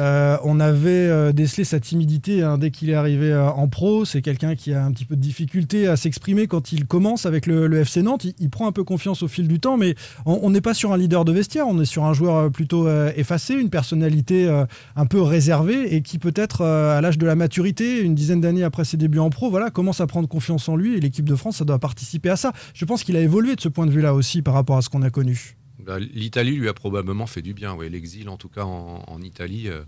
on 0.44 0.60
avait 0.60 1.34
décelé 1.34 1.64
sa 1.64 1.80
timidité 1.80 2.42
hein, 2.44 2.58
dès 2.58 2.72
qu'il 2.72 2.90
est 2.90 2.94
arrivé 2.96 3.34
en 3.36 3.68
pro. 3.68 4.06
C'est 4.06 4.22
quelqu'un 4.22 4.56
qui 4.56 4.74
a 4.74 4.84
un 4.84 4.92
petit 4.92 5.06
peu 5.06 5.16
de 5.16 5.22
difficulté 5.22 5.88
à 5.88 5.96
s'exprimer 5.96 6.48
quand 6.48 6.72
il 6.72 6.86
commence 6.86 7.26
avec 7.26 7.46
le, 7.46 7.68
le 7.68 7.80
FC 7.80 8.02
Nantes. 8.02 8.26
Il, 8.26 8.34
il 8.40 8.50
prend 8.50 8.68
un 8.68 8.72
peu 8.72 8.84
confiance 8.84 9.24
au 9.24 9.28
fil 9.28 9.48
du 9.48 9.60
temps, 9.60 9.78
mais 9.78 9.96
on 10.26 10.50
n'est 10.50 10.62
pas 10.62 10.74
sur 10.74 10.92
un 10.94 10.98
leader 10.98 11.26
de 11.26 11.32
vestiaire, 11.32 11.68
on 11.68 11.80
est 11.82 11.86
sur 11.86 12.04
un 12.06 12.14
joueur 12.14 12.52
plutôt 12.52 12.88
effacé, 13.16 13.54
une 13.56 13.70
personnalité 13.70 14.48
un 14.96 15.06
peu 15.06 15.22
réservée 15.22 15.96
et 15.96 16.02
qui 16.02 16.18
peut-être 16.20 16.62
à 16.64 17.02
l'âge 17.02 17.18
de 17.18 17.26
la 17.26 17.36
maturité, 17.46 18.02
une 18.02 18.16
dizaine 18.16 18.42
d'années 18.42 18.64
après 18.64 18.86
ses 18.86 18.98
débuts 18.98 19.20
en 19.20 19.30
pro, 19.30 19.50
voilà, 19.52 19.70
commence 19.70 20.02
à 20.02 20.08
prendre 20.08 20.28
confiance 20.28 20.68
en 20.68 20.76
lui 20.76 20.96
et 20.96 21.00
l'équipe 21.00 21.26
de 21.30 21.36
France, 21.36 21.58
ça 21.58 21.66
doit 21.66 21.78
participer 21.80 22.30
à 22.30 22.36
ça. 22.36 22.54
Je 22.74 22.86
pense 22.86 23.04
qu'il 23.04 23.16
a 23.16 23.22
évolué 23.22 23.56
de 23.56 23.62
ce 23.62 23.70
point 23.70 23.86
de 23.86 23.92
vue-là 23.92 24.14
aussi 24.16 24.42
par 24.42 24.54
rapport 24.56 24.78
à 24.78 24.82
ce 24.82 24.90
qu'on 24.90 25.04
a 25.04 25.10
connu. 25.12 25.56
Bah, 25.86 26.00
L'Italie 26.00 26.56
lui 26.56 26.68
a 26.68 26.74
probablement 26.74 27.28
fait 27.28 27.44
du 27.44 27.54
bien. 27.54 27.76
Ouais. 27.76 27.90
L'exil, 27.90 28.30
en 28.30 28.38
tout 28.38 28.50
cas 28.50 28.64
en, 28.64 29.04
en 29.08 29.22
Italie, 29.22 29.68
euh, 29.68 29.84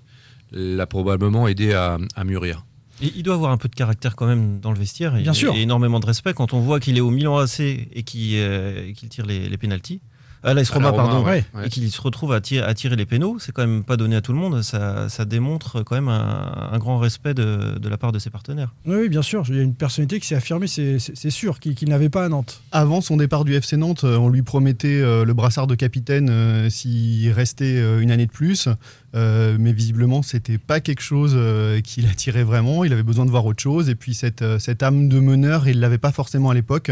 l'a 0.52 0.86
probablement 0.86 1.48
aidé 1.48 1.74
à, 1.74 1.98
à 2.16 2.24
mûrir. 2.24 2.66
Et 3.02 3.12
il 3.16 3.24
doit 3.24 3.36
avoir 3.36 3.52
un 3.52 3.58
peu 3.58 3.68
de 3.70 3.76
caractère 3.76 4.16
quand 4.16 4.28
même 4.28 4.60
dans 4.60 4.72
le 4.72 4.78
vestiaire. 4.80 5.16
et- 5.18 5.22
Bien 5.24 5.34
sûr. 5.34 5.56
Et 5.56 5.62
énormément 5.62 6.00
de 6.00 6.06
respect 6.06 6.34
quand 6.34 6.54
on 6.54 6.60
voit 6.60 6.80
qu'il 6.80 6.98
est 6.98 7.02
au 7.02 7.10
Milan 7.12 7.38
AC 7.38 7.60
et 7.60 8.04
qu'il 8.04 8.34
euh, 8.36 8.92
qu'il 8.94 9.10
tire 9.10 9.26
les, 9.26 9.50
les 9.50 9.58
pénalties. 9.58 10.02
À 10.48 10.54
l'AS 10.54 10.72
À 10.72 10.74
Roma, 10.74 10.90
Roma, 10.92 11.04
pardon. 11.04 11.26
ouais, 11.26 11.46
ouais. 11.54 11.68
Et 11.68 11.70
qu'il 11.70 11.92
se 11.92 12.02
retrouve 12.02 12.34
à 12.34 12.42
tirer, 12.42 12.66
à 12.66 12.74
tirer 12.74 12.96
les 12.96 13.06
pénaux. 13.06 13.38
C'est 13.40 13.52
quand 13.52 13.62
même 13.68 13.84
pas 13.84 13.98
donné 13.98 14.16
à 14.16 14.22
tout 14.22 14.32
le 14.34 14.40
monde. 14.40 14.62
Ça, 14.64 15.10
ça 15.10 15.26
démontre 15.26 15.84
quand 15.84 15.96
même 15.96 16.08
un, 16.08 16.70
un 16.72 16.78
grand 16.80 16.98
respect 16.98 17.34
de, 17.34 17.78
de 17.78 17.90
la 17.90 17.98
part 17.98 18.12
de 18.12 18.20
ses 18.20 18.30
partenaires. 18.30 18.74
Oui, 18.86 18.96
oui, 19.02 19.10
bien 19.10 19.22
sûr. 19.22 19.44
Il 19.50 19.56
y 19.56 19.60
a 19.60 19.64
une 19.64 19.76
personnalité 19.76 20.20
qui 20.20 20.28
s'est 20.28 20.36
affirmée, 20.36 20.68
c'est 20.68 20.98
c'est- 21.00 21.16
c'est 21.16 21.30
sûr, 21.30 21.60
qu'il 21.60 21.76
qu'il 21.76 21.90
n'avait 21.90 22.10
pas 22.10 22.26
à 22.26 22.30
Nantes. 22.30 22.62
Avant 22.72 23.02
son 23.02 23.18
départ 23.18 23.44
du 23.46 23.54
FC 23.54 23.78
Nantes, 23.78 24.04
euh, 24.04 24.18
on 24.18 24.30
lui 24.30 24.42
promettait 24.42 25.02
euh, 25.02 25.26
le 25.26 25.34
brassard 25.34 25.68
de 25.68 25.76
capitaine 25.76 26.30
euh, 26.32 26.70
s'il 26.70 27.32
restait 27.32 27.78
une 28.02 28.12
année 28.12 28.26
de 28.26 28.32
plus. 28.32 28.70
Euh, 29.16 29.56
mais 29.60 29.72
visiblement, 29.72 30.22
c'était 30.22 30.58
pas 30.58 30.80
quelque 30.80 31.02
chose 31.02 31.34
euh, 31.36 31.80
qui 31.82 32.02
l'attirait 32.02 32.44
vraiment. 32.44 32.84
Il 32.84 32.92
avait 32.92 33.04
besoin 33.04 33.26
de 33.26 33.32
voir 33.32 33.46
autre 33.46 33.62
chose. 33.62 33.90
Et 33.90 33.96
puis, 33.96 34.14
cette, 34.14 34.42
euh, 34.42 34.60
cette 34.60 34.84
âme 34.84 35.08
de 35.08 35.20
meneur, 35.20 35.68
il 35.68 35.80
l'avait 35.80 35.98
pas 35.98 36.12
forcément 36.12 36.50
à 36.50 36.54
l'époque. 36.54 36.92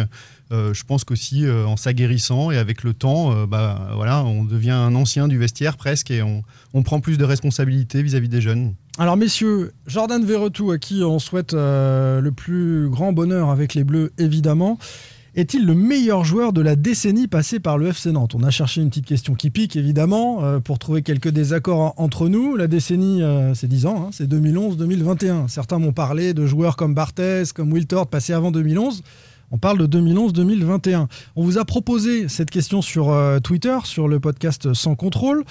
Je 0.51 0.83
pense 0.83 1.03
qu'aussi, 1.03 1.43
en 1.49 1.75
s'aguerrissant 1.75 2.51
et 2.51 2.57
avec 2.57 2.83
le 2.83 2.93
temps, 2.93 3.45
bah, 3.47 3.89
voilà, 3.95 4.23
on 4.23 4.45
devient 4.45 4.69
un 4.69 4.93
ancien 4.93 5.27
du 5.27 5.39
vestiaire 5.39 5.75
presque 5.75 6.11
et 6.11 6.21
on, 6.21 6.43
on 6.73 6.83
prend 6.83 7.01
plus 7.01 7.17
de 7.17 7.25
responsabilités 7.25 8.03
vis-à-vis 8.03 8.29
des 8.29 8.41
jeunes. 8.41 8.75
Alors 8.99 9.17
messieurs, 9.17 9.73
Jordan 9.87 10.23
Verretou, 10.23 10.69
à 10.69 10.77
qui 10.77 11.03
on 11.03 11.17
souhaite 11.17 11.53
le 11.53 12.29
plus 12.29 12.87
grand 12.89 13.11
bonheur 13.11 13.49
avec 13.49 13.73
les 13.73 13.83
Bleus, 13.83 14.13
évidemment, 14.19 14.77
est-il 15.35 15.65
le 15.65 15.75
meilleur 15.75 16.23
joueur 16.23 16.53
de 16.53 16.61
la 16.61 16.75
décennie 16.75 17.27
passée 17.27 17.59
par 17.59 17.77
le 17.77 17.87
FC 17.87 18.11
Nantes? 18.11 18.35
On 18.35 18.43
a 18.43 18.49
cherché 18.51 18.81
une 18.81 18.89
petite 18.89 19.05
question 19.05 19.35
qui 19.35 19.49
pique, 19.49 19.75
évidemment, 19.75 20.43
euh, 20.43 20.59
pour 20.59 20.79
trouver 20.79 21.01
quelques 21.01 21.29
désaccords 21.29 21.79
en- 21.79 21.93
entre 21.97 22.29
nous. 22.29 22.55
La 22.55 22.67
décennie, 22.67 23.21
euh, 23.21 23.53
c'est 23.53 23.67
10 23.67 23.85
ans, 23.85 24.05
hein, 24.07 24.09
c'est 24.11 24.27
2011-2021. 24.27 25.47
Certains 25.47 25.79
m'ont 25.79 25.93
parlé 25.93 26.33
de 26.33 26.45
joueurs 26.45 26.75
comme 26.77 26.93
Barthez, 26.93 27.43
comme 27.53 27.71
Wiltord, 27.73 28.07
passés 28.07 28.33
avant 28.33 28.51
2011. 28.51 29.03
On 29.51 29.57
parle 29.59 29.77
de 29.77 29.85
2011-2021. 29.85 31.07
On 31.35 31.43
vous 31.43 31.57
a 31.59 31.65
proposé 31.65 32.27
cette 32.29 32.49
question 32.49 32.81
sur 32.81 33.11
euh, 33.11 33.39
Twitter, 33.39 33.77
sur 33.83 34.07
le 34.07 34.19
podcast 34.19 34.73
Sans 34.73 34.95
Contrôle, 34.95 35.43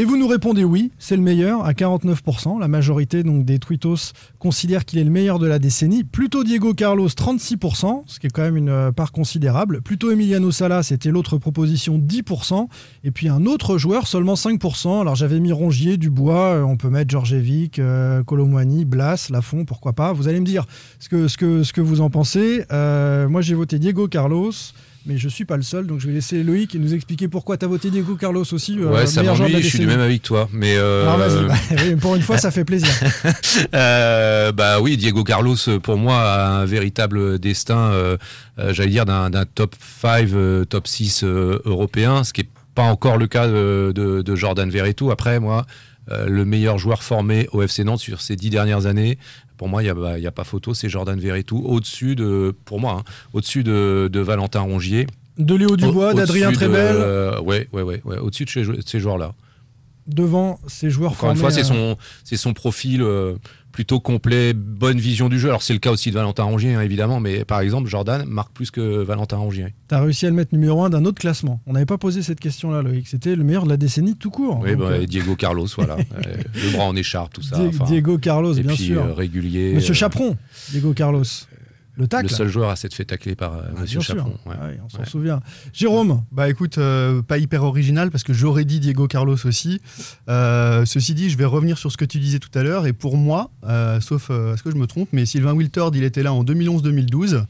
et 0.00 0.04
vous 0.04 0.16
nous 0.16 0.28
répondez 0.28 0.62
oui, 0.62 0.92
c'est 1.00 1.16
le 1.16 1.22
meilleur 1.22 1.64
à 1.64 1.72
49%. 1.72 2.60
La 2.60 2.68
majorité 2.68 3.24
donc 3.24 3.44
des 3.44 3.58
tweetos 3.58 4.12
considère 4.38 4.84
qu'il 4.84 5.00
est 5.00 5.04
le 5.04 5.10
meilleur 5.10 5.40
de 5.40 5.48
la 5.48 5.58
décennie. 5.58 6.04
Plutôt 6.04 6.44
Diego 6.44 6.72
Carlos 6.72 7.08
36%, 7.08 8.04
ce 8.06 8.20
qui 8.20 8.28
est 8.28 8.30
quand 8.30 8.42
même 8.42 8.56
une 8.56 8.68
euh, 8.68 8.92
part 8.92 9.10
considérable. 9.10 9.82
Plutôt 9.82 10.12
Emiliano 10.12 10.52
Sala, 10.52 10.84
c'était 10.84 11.10
l'autre 11.10 11.36
proposition 11.36 11.98
10%. 11.98 12.68
Et 13.02 13.10
puis 13.10 13.28
un 13.28 13.44
autre 13.44 13.76
joueur 13.76 14.06
seulement 14.06 14.34
5%. 14.34 15.00
Alors 15.00 15.16
j'avais 15.16 15.40
mis 15.40 15.50
Rongier, 15.50 15.96
Dubois, 15.96 16.54
euh, 16.54 16.62
on 16.62 16.76
peut 16.76 16.90
mettre 16.90 17.10
Georgievic, 17.10 17.80
euh, 17.80 18.22
Colomwani, 18.22 18.84
Blas, 18.84 19.26
Lafont, 19.30 19.64
pourquoi 19.64 19.94
pas. 19.94 20.12
Vous 20.12 20.28
allez 20.28 20.38
me 20.38 20.46
dire 20.46 20.64
ce 21.00 21.08
que, 21.08 21.80
vous 21.80 22.00
en 22.02 22.08
pensez. 22.08 22.64
Moi 22.70 23.40
j'ai 23.40 23.54
voté 23.54 23.80
Diego 23.80 24.06
Carlos. 24.06 24.52
Mais 25.06 25.16
je 25.16 25.28
suis 25.28 25.44
pas 25.46 25.56
le 25.56 25.62
seul, 25.62 25.86
donc 25.86 26.00
je 26.00 26.06
vais 26.06 26.12
laisser 26.12 26.42
Loïc 26.42 26.74
nous 26.74 26.92
expliquer 26.92 27.28
pourquoi 27.28 27.56
tu 27.56 27.64
as 27.64 27.68
voté 27.68 27.90
Diego 27.90 28.14
Carlos 28.16 28.44
aussi. 28.52 28.78
euh, 28.78 28.90
ouais, 28.92 29.06
ça 29.06 29.22
m'ennuie, 29.22 29.62
je 29.62 29.68
suis 29.68 29.78
du 29.78 29.86
même 29.86 30.00
avec 30.00 30.20
toi. 30.22 30.48
Mais 30.52 30.74
euh, 30.76 31.04
bah, 31.16 31.54
oui, 31.84 31.94
pour 31.96 32.14
une 32.16 32.20
fois 32.22 32.36
ça 32.36 32.50
fait 32.50 32.64
plaisir. 32.64 32.88
Euh, 33.74 34.52
bah 34.52 34.80
oui, 34.80 34.96
Diego 34.96 35.24
Carlos, 35.24 35.56
pour 35.82 35.96
moi, 35.96 36.16
a 36.20 36.48
un 36.60 36.64
véritable 36.64 37.38
destin, 37.38 37.92
j'allais 38.70 38.90
dire, 38.90 39.04
d'un 39.06 39.30
top 39.54 39.74
5, 40.00 40.28
euh, 40.32 40.64
top 40.64 40.86
6 40.86 41.22
euh, 41.24 41.60
européen, 41.64 42.24
ce 42.24 42.32
qui 42.32 42.42
n'est 42.42 42.48
pas 42.74 42.82
encore 42.84 43.16
le 43.18 43.26
cas 43.26 43.46
de, 43.46 43.92
de- 43.94 44.22
de 44.22 44.34
Jordan 44.36 44.68
Verretou. 44.70 45.10
Après, 45.10 45.40
moi, 45.40 45.66
le 46.10 46.44
meilleur 46.44 46.78
joueur 46.78 47.02
formé 47.02 47.48
au 47.52 47.60
FC 47.62 47.84
Nantes 47.84 48.00
sur 48.00 48.20
ces 48.22 48.34
dix 48.36 48.48
dernières 48.50 48.86
années, 48.86 49.18
pour 49.58 49.68
moi, 49.68 49.82
il 49.82 49.92
n'y 49.92 50.06
a, 50.06 50.18
y 50.18 50.26
a 50.26 50.30
pas 50.32 50.44
photo, 50.44 50.72
c'est 50.72 50.88
Jordan 50.88 51.18
Verretou, 51.20 51.62
au-dessus 51.66 52.16
de, 52.16 52.54
pour 52.64 52.80
moi, 52.80 52.92
hein, 53.00 53.04
au-dessus 53.34 53.62
de, 53.64 54.08
de 54.10 54.20
Valentin 54.20 54.60
Rongier. 54.60 55.06
De 55.36 55.54
Léo 55.54 55.76
Dubois, 55.76 56.14
d'Adrien 56.14 56.50
Trebel. 56.52 56.96
euh, 56.96 57.40
ouais, 57.42 57.68
ouais, 57.72 57.82
ouais, 57.82 58.00
ouais, 58.04 58.18
au-dessus 58.18 58.44
de 58.46 58.50
ces, 58.50 58.64
jou- 58.64 58.72
de 58.76 58.82
ces 58.86 58.98
joueurs-là. 58.98 59.34
devant 60.06 60.58
ces 60.66 60.90
joueurs 60.90 61.12
Encore 61.12 61.30
une 61.30 61.36
fois, 61.36 61.50
c'est 61.50 61.64
son, 61.64 61.96
son 62.24 62.52
profil 62.54 63.02
euh, 63.02 63.34
plutôt 63.78 64.00
complet, 64.00 64.54
bonne 64.54 64.98
vision 64.98 65.28
du 65.28 65.38
jeu. 65.38 65.50
Alors 65.50 65.62
c'est 65.62 65.72
le 65.72 65.78
cas 65.78 65.92
aussi 65.92 66.08
de 66.10 66.14
Valentin 66.16 66.42
Rongier, 66.42 66.74
hein, 66.74 66.80
évidemment, 66.80 67.20
mais 67.20 67.44
par 67.44 67.60
exemple, 67.60 67.88
Jordan 67.88 68.24
marque 68.26 68.52
plus 68.52 68.72
que 68.72 69.04
Valentin 69.04 69.36
Rongier. 69.36 69.72
T'as 69.86 70.00
réussi 70.00 70.26
à 70.26 70.30
le 70.30 70.34
mettre 70.34 70.52
numéro 70.52 70.82
un 70.82 70.90
d'un 70.90 71.04
autre 71.04 71.20
classement. 71.20 71.60
On 71.64 71.74
n'avait 71.74 71.86
pas 71.86 71.96
posé 71.96 72.22
cette 72.22 72.40
question-là, 72.40 72.82
Loïc. 72.82 73.06
C'était 73.06 73.36
le 73.36 73.44
meilleur 73.44 73.62
de 73.62 73.68
la 73.68 73.76
décennie 73.76 74.16
tout 74.16 74.30
court. 74.30 74.58
Oui, 74.64 74.70
Donc, 74.72 74.80
bah, 74.80 74.86
euh, 74.86 75.06
Diego 75.06 75.36
Carlos, 75.36 75.68
voilà. 75.76 75.96
Euh, 76.26 76.36
le 76.54 76.72
bras 76.72 76.86
en 76.86 76.96
écharpe, 76.96 77.34
tout 77.34 77.42
ça. 77.42 77.56
Di- 77.56 77.66
enfin, 77.68 77.84
Diego 77.84 78.18
Carlos, 78.18 78.52
et 78.54 78.62
bien 78.64 78.74
puis, 78.74 78.86
sûr. 78.86 79.00
euh, 79.04 79.12
régulier. 79.14 79.74
Monsieur 79.74 79.94
Chaperon, 79.94 80.36
Diego 80.70 80.92
Carlos. 80.92 81.22
Le 81.98 82.06
tacle. 82.06 82.28
Le 82.30 82.34
seul 82.34 82.48
joueur 82.48 82.70
à 82.70 82.76
s'être 82.76 82.94
fait 82.94 83.04
tacler 83.04 83.34
par 83.34 83.54
euh, 83.56 83.62
Monsieur 83.80 84.00
sûr. 84.00 84.14
Chaperon. 84.14 84.36
ouais. 84.46 84.52
Ouais, 84.56 84.80
on 84.84 84.88
s'en 84.88 85.00
Ouais. 85.00 85.04
souvient. 85.04 85.40
Jérôme 85.72 86.22
Bah 86.30 86.48
écoute, 86.48 86.78
euh, 86.78 87.22
pas 87.22 87.38
hyper 87.38 87.64
original 87.64 88.10
parce 88.12 88.22
que 88.22 88.32
j'aurais 88.32 88.64
dit 88.64 88.78
Diego 88.78 89.08
Carlos 89.08 89.36
aussi. 89.44 89.80
Euh, 90.28 90.84
ceci 90.86 91.12
dit, 91.14 91.28
je 91.28 91.36
vais 91.36 91.44
revenir 91.44 91.76
sur 91.76 91.90
ce 91.90 91.96
que 91.96 92.04
tu 92.04 92.20
disais 92.20 92.38
tout 92.38 92.56
à 92.56 92.62
l'heure. 92.62 92.86
Et 92.86 92.92
pour 92.92 93.16
moi, 93.16 93.50
euh, 93.64 94.00
sauf 94.00 94.28
euh, 94.30 94.54
est-ce 94.54 94.62
que 94.62 94.70
je 94.70 94.76
me 94.76 94.86
trompe, 94.86 95.08
mais 95.12 95.26
Sylvain 95.26 95.52
Wiltord, 95.54 95.90
il 95.96 96.04
était 96.04 96.22
là 96.22 96.32
en 96.32 96.44
2011-2012. 96.44 97.44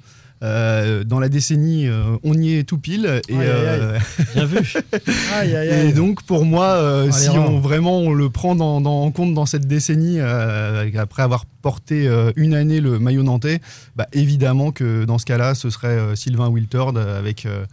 Euh, 0.45 1.03
dans 1.03 1.18
la 1.18 1.28
décennie, 1.28 1.89
euh, 1.89 2.16
on 2.22 2.34
y 2.34 2.55
est 2.55 2.62
tout 2.62 2.78
pile. 2.78 3.20
Et, 3.28 3.34
Aïe, 3.36 3.41
aïe, 3.41 3.51
aïe. 3.51 3.80
euh, 3.82 3.99
Bien 4.34 4.45
vu. 4.45 4.59
Aïe, 5.34 5.57
aïe, 5.57 5.89
et 5.89 5.93
donc 5.93 6.22
pour 6.22 6.45
moi, 6.45 6.66
euh, 6.66 7.03
Allez, 7.05 7.12
si 7.12 7.30
on 7.30 7.59
vraiment 7.59 7.99
on 7.99 8.12
le 8.12 8.30
prend 8.30 8.55
dans, 8.55 8.80
dans- 8.80 9.03
en 9.03 9.11
compte 9.11 9.34
dans 9.34 9.47
cette 9.47 9.66
décennie, 9.66 10.18
euh, 10.20 10.89
après 10.97 11.22
avoir 11.22 11.45
porté 11.62 12.07
euh, 12.07 12.30
une 12.36 12.55
année 12.55 12.80
le 12.80 12.99
maillot 13.01 13.24
nantais, 13.24 13.61
bah, 13.97 14.07
évidemment 14.12 14.70
que 14.70 15.05
dans 15.05 15.18
ce 15.18 15.26
cas-là, 15.26 15.55
ce 15.57 15.70
serait 15.70 15.89
euh, 15.89 16.14
Sylvain 16.14 16.49
Wiltord 16.49 16.97
avec 16.97 17.45
euh, 17.45 17.64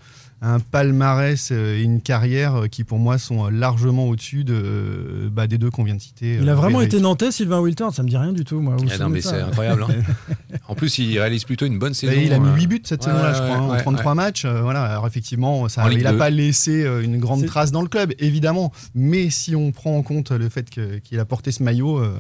un 0.42 0.60
palmarès 0.60 1.50
euh, 1.52 1.78
et 1.78 1.82
une 1.82 2.02
carrière 2.02 2.56
euh, 2.56 2.68
qui 2.68 2.84
pour 2.84 3.00
moi 3.00 3.18
sont 3.18 3.46
euh, 3.46 3.50
largement 3.50 4.08
au-dessus 4.10 4.44
de, 4.44 5.30
bah, 5.32 5.48
des 5.48 5.58
deux 5.58 5.72
qu'on 5.72 5.84
vient 5.84 5.96
de 5.96 6.02
citer. 6.02 6.38
Il 6.42 6.50
a 6.50 6.56
vraiment 6.56 6.82
été 6.82 7.00
nantais, 7.00 7.32
Sylvain 7.32 7.60
Wiltord. 7.62 7.94
Ça 7.96 8.04
me 8.04 8.10
dit 8.10 8.18
rien 8.18 8.34
du 8.34 8.44
tout, 8.44 8.60
moi. 8.60 8.76
Eh 8.94 8.98
non, 9.00 9.10
mais 9.10 9.22
c'est 9.22 9.42
incroyable. 9.42 9.84
hein. 9.84 9.94
en 10.68 10.76
plus, 10.76 10.98
il 11.00 11.18
réalise 11.18 11.46
plutôt 11.46 11.66
une 11.66 11.80
bonne 11.80 11.92
Bah, 11.94 11.96
saison. 11.96 12.14
il 12.24 12.34
a 12.34 12.40
mis 12.40 12.50
euh, 12.50 12.56
8 12.56 12.68
buts 12.68 12.82
cette 12.84 13.06
ouais, 13.06 13.12
saison-là, 13.12 13.34
je 13.34 13.40
ouais, 13.42 13.46
crois, 13.48 13.58
hein, 13.58 13.62
en 13.62 13.72
ouais, 13.72 13.82
33 13.82 14.12
ouais. 14.12 14.16
matchs. 14.16 14.46
euh, 14.46 14.62
voilà, 14.62 14.84
alors 14.84 15.08
effectivement, 15.08 15.68
ça, 15.70 15.84
En 15.84 15.88
Ligue 15.88 16.00
il 16.00 16.04
n'a 16.04 16.12
2. 16.12 16.18
pas 16.18 16.30
laissé 16.30 16.86
une 17.04 17.18
grande 17.18 17.46
trace 17.46 17.72
dans 17.72 17.82
le 17.82 17.88
club, 17.88 18.14
évidemment. 18.20 18.72
Mais 18.94 19.30
si 19.30 19.56
on 19.56 19.72
prend 19.72 19.96
en 19.98 20.04
compte 20.04 20.32
le 20.32 20.50
fait 20.50 20.70
qu'il 20.70 21.20
a 21.20 21.26
porté 21.26 21.52
ce 21.52 21.64
maillot, 21.64 21.98
euh, 22.00 22.20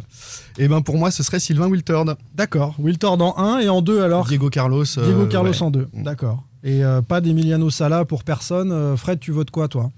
eh 0.57 0.67
ben 0.67 0.81
pour 0.81 0.97
moi, 0.97 1.11
ce 1.11 1.21
serait 1.21 1.39
Sylvain 1.39 1.67
Wiltord. 1.67 2.15
D'accord. 2.33 2.75
Wiltord 2.79 3.21
en 3.21 3.37
1 3.37 3.59
et 3.59 3.69
en 3.69 3.81
2 3.81 4.01
alors 4.01 4.25
Diego 4.25 4.49
Carlos. 4.49 4.83
euh, 4.97 5.05
Diego 5.05 5.25
Carlos 5.27 5.51
ouais. 5.51 5.61
en 5.61 5.69
2. 5.71 5.87
D'accord. 5.93 6.43
Et 6.65 6.83
euh, 6.83 7.01
pas 7.01 7.21
d'Emiliano 7.21 7.69
Sala 7.69 8.03
pour 8.05 8.23
personne. 8.25 8.71
Euh, 8.71 8.97
Fred, 8.97 9.19
tu 9.19 9.31
votes 9.31 9.51
quoi, 9.51 9.67
toi? 9.69 9.91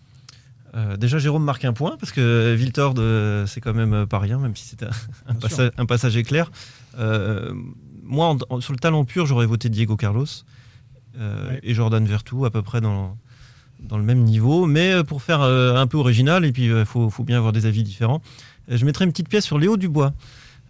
Euh, 0.76 0.98
déjà, 0.98 1.18
Jérôme 1.18 1.44
marque 1.44 1.64
un 1.66 1.72
point 1.74 1.96
parce 2.00 2.12
que 2.12 2.54
Viltord, 2.54 2.96
euh, 3.00 3.48
c'est 3.48 3.62
quand 3.62 3.74
même 3.74 4.06
pas 4.06 4.20
rien, 4.20 4.38
même 4.38 4.56
si 4.56 4.66
c'était 4.68 4.86
un, 5.28 5.34
passage, 5.36 5.72
un 5.78 5.86
passage 5.86 6.16
éclair. 6.18 6.52
Moi, 8.04 8.28
en- 8.28 8.38
en- 8.50 8.62
sur 8.62 8.74
le 8.74 8.80
talent 8.80 9.04
pur, 9.06 9.26
j'aurais 9.26 9.46
voté 9.46 9.70
Diego 9.70 9.96
Carlos 9.96 10.26
Ouais. 11.20 11.60
et 11.64 11.74
Jordan 11.74 12.06
Vertu 12.06 12.46
à 12.46 12.52
peu 12.52 12.62
près 12.62 12.80
dans, 12.80 13.18
dans 13.82 13.98
le 13.98 14.04
même 14.04 14.24
niveau. 14.24 14.66
Mais 14.68 15.04
pour 15.04 15.22
faire 15.24 15.42
un 15.42 15.88
peu 15.88 15.98
original, 15.98 16.46
et 16.46 16.52
puis 16.52 16.66
il 16.68 16.86
faut, 16.86 17.10
faut 17.10 17.24
bien 17.24 17.38
avoir 17.38 17.54
des 17.54 17.66
avis 17.66 17.84
différents, 17.84 18.22
je 18.70 18.86
mettrais 18.86 19.06
une 19.06 19.12
petite 19.12 19.30
pièce 19.30 19.46
sur 19.46 19.58
Léo 19.58 19.78
Dubois. 19.78 20.14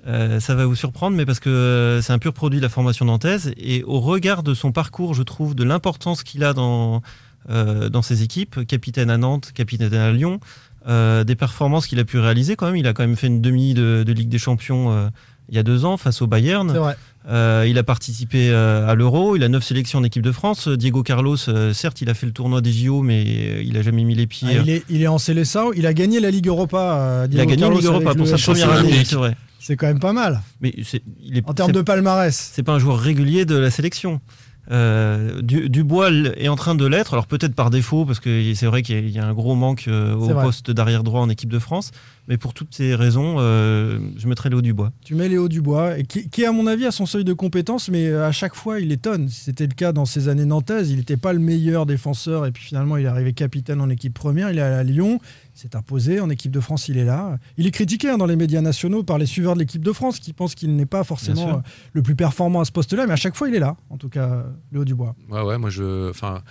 Euh, 0.05 0.39
ça 0.39 0.55
va 0.55 0.65
vous 0.65 0.75
surprendre, 0.75 1.17
mais 1.17 1.25
parce 1.25 1.39
que 1.39 1.49
euh, 1.49 2.01
c'est 2.01 2.13
un 2.13 2.19
pur 2.19 2.33
produit 2.33 2.59
de 2.59 2.63
la 2.63 2.69
formation 2.69 3.05
nantaise. 3.05 3.51
Et 3.57 3.83
au 3.83 3.99
regard 3.99 4.43
de 4.43 4.53
son 4.53 4.71
parcours, 4.71 5.13
je 5.13 5.23
trouve, 5.23 5.55
de 5.55 5.63
l'importance 5.63 6.23
qu'il 6.23 6.43
a 6.43 6.53
dans, 6.53 7.01
euh, 7.49 7.89
dans 7.89 8.01
ses 8.01 8.23
équipes, 8.23 8.65
capitaine 8.65 9.09
à 9.09 9.17
Nantes, 9.17 9.51
capitaine 9.53 9.93
à 9.93 10.11
Lyon, 10.11 10.39
euh, 10.87 11.23
des 11.25 11.35
performances 11.35 11.87
qu'il 11.87 11.99
a 11.99 12.05
pu 12.05 12.19
réaliser 12.19 12.55
quand 12.55 12.67
même. 12.67 12.77
Il 12.77 12.87
a 12.87 12.93
quand 12.93 13.03
même 13.03 13.17
fait 13.17 13.27
une 13.27 13.41
demi 13.41 13.73
de, 13.73 14.03
de 14.05 14.11
Ligue 14.13 14.29
des 14.29 14.39
Champions 14.39 15.09
il 15.49 15.55
y 15.55 15.59
a 15.59 15.63
deux 15.63 15.85
ans 15.85 15.95
face 15.95 16.21
au 16.21 16.27
Bayern. 16.27 16.69
C'est 16.71 16.77
vrai. 16.77 17.67
Il 17.69 17.77
a 17.77 17.83
participé 17.83 18.53
à 18.53 18.93
l'Euro, 18.95 19.35
il 19.37 19.43
a 19.43 19.49
neuf 19.49 19.63
sélections 19.63 19.99
en 19.99 20.03
équipe 20.03 20.21
de 20.23 20.31
France. 20.33 20.67
Diego 20.67 21.03
Carlos, 21.03 21.37
certes, 21.73 22.01
il 22.01 22.09
a 22.09 22.13
fait 22.13 22.25
le 22.25 22.33
tournoi 22.33 22.59
des 22.61 22.71
JO, 22.73 23.01
mais 23.01 23.63
il 23.65 23.77
a 23.77 23.81
jamais 23.81 24.03
mis 24.05 24.15
les 24.15 24.27
pieds. 24.27 24.49
Ah, 24.57 24.61
il, 24.65 24.69
est, 24.69 24.83
il 24.89 25.01
est 25.01 25.07
en 25.07 25.17
Célessao. 25.17 25.73
Il 25.73 25.85
a 25.87 25.93
gagné 25.93 26.19
la 26.19 26.31
Ligue 26.31 26.47
Europa. 26.47 26.99
euh, 26.99 27.27
Il 27.31 27.39
a 27.39 27.45
Diego 27.45 27.61
gagné 27.61 27.69
la 27.69 27.75
Ligue 27.79 27.85
Europa 27.85 28.15
pour 28.15 28.27
sa 28.27 28.37
première 28.37 28.71
année, 28.71 29.03
c'est 29.05 29.15
vrai. 29.15 29.35
C'est 29.67 29.75
quand 29.75 29.87
même 29.87 29.99
pas 29.99 30.13
mal. 30.13 30.39
Mais 30.61 30.73
c'est- 30.85 31.03
il 31.21 31.37
est, 31.37 31.43
En 31.49 31.53
termes 31.53 31.73
de 31.73 31.81
palmarès. 31.81 32.51
c'est 32.53 32.63
pas 32.63 32.71
un 32.73 32.79
joueur 32.79 32.97
régulier 32.99 33.43
de 33.43 33.55
la 33.57 33.69
sélection. 33.69 34.21
Euh, 34.69 35.41
Du- 35.41 35.69
Dubois 35.69 36.09
est 36.35 36.49
en 36.49 36.55
train 36.57 36.75
de 36.75 36.85
l'être, 36.85 37.13
alors 37.13 37.25
peut-être 37.27 37.53
par 37.55 37.69
défaut, 37.69 38.05
parce 38.05 38.19
que 38.19 38.53
c'est 38.53 38.65
vrai 38.65 38.81
qu'il 38.81 38.95
y 38.95 38.97
a- 38.97 39.01
il 39.01 39.09
y 39.11 39.19
a 39.19 39.25
un 39.25 39.33
gros 39.33 39.55
manque 39.55 39.85
euh, 39.87 40.13
au 40.13 40.27
poste 40.41 40.71
d'arrière 40.71 41.03
droit 41.03 41.21
en 41.21 41.29
équipe 41.29 41.49
de 41.49 41.59
France, 41.59 41.91
mais 42.27 42.37
pour 42.37 42.53
toutes 42.53 42.73
ces 42.75 42.93
raisons, 42.93 43.37
euh, 43.39 43.97
je 44.17 44.27
mettrai 44.27 44.49
Léo 44.49 44.61
Dubois. 44.61 44.91
Tu 45.05 45.15
mets 45.15 45.29
Léo 45.29 45.47
Dubois, 45.47 45.97
et 45.97 46.03
qui, 46.03 46.29
qui, 46.29 46.45
à 46.45 46.51
mon 46.51 46.67
avis, 46.67 46.85
a 46.85 46.91
son 46.91 47.05
seuil 47.05 47.23
de 47.23 47.31
compétence, 47.33 47.87
mais 47.89 48.07
euh, 48.07 48.27
à 48.27 48.33
chaque 48.33 48.55
fois, 48.55 48.81
il 48.81 48.91
étonne. 48.91 49.29
C'était 49.29 49.67
le 49.67 49.73
cas 49.73 49.93
dans 49.93 50.05
ses 50.05 50.27
années 50.27 50.43
nantaises, 50.45 50.89
il 50.91 50.97
n'était 50.97 51.15
pas 51.17 51.31
le 51.31 51.39
meilleur 51.39 51.85
défenseur, 51.85 52.45
et 52.45 52.51
puis 52.51 52.63
finalement, 52.63 52.97
il 52.97 53.05
est 53.05 53.09
arrivé 53.09 53.31
capitaine 53.31 53.79
en 53.79 53.89
équipe 53.89 54.13
première. 54.13 54.49
Il 54.51 54.57
est 54.57 54.61
allé 54.61 54.75
à 54.75 54.83
Lyon, 54.83 55.19
s'est 55.57 55.75
imposé. 55.75 56.19
En 56.19 56.29
équipe 56.29 56.51
de 56.51 56.59
France, 56.59 56.87
il 56.87 56.97
est 56.97 57.05
là. 57.05 57.37
Il 57.57 57.67
est 57.67 57.71
critiqué 57.71 58.09
hein, 58.09 58.17
dans 58.17 58.25
les 58.25 58.35
médias 58.35 58.61
nationaux 58.61 59.03
par 59.03 59.17
les 59.17 59.25
suiveurs 59.25 59.55
de 59.55 59.59
l'équipe 59.59 59.83
de 59.83 59.91
France, 59.91 60.19
qui 60.19 60.33
pensent 60.33 60.55
qu'il 60.55 60.75
n'est 60.75 60.85
pas 60.85 61.03
forcément 61.03 61.49
euh, 61.49 61.61
le 61.93 62.01
plus 62.01 62.15
performant 62.15 62.61
à 62.61 62.65
ce 62.65 62.71
poste-là, 62.71 63.07
mais 63.07 63.13
à 63.13 63.17
chaque 63.17 63.35
fois, 63.35 63.49
il 63.49 63.55
est 63.55 63.59
là, 63.59 63.75
en 63.89 63.97
tout 63.97 64.09
cas, 64.09 64.45
Léo 64.71 64.85
Dubois. 64.85 65.15
Ouais, 65.29 65.41
ouais, 65.41 65.57
moi 65.57 65.69
je. 65.69 66.09
Enfin. 66.09 66.41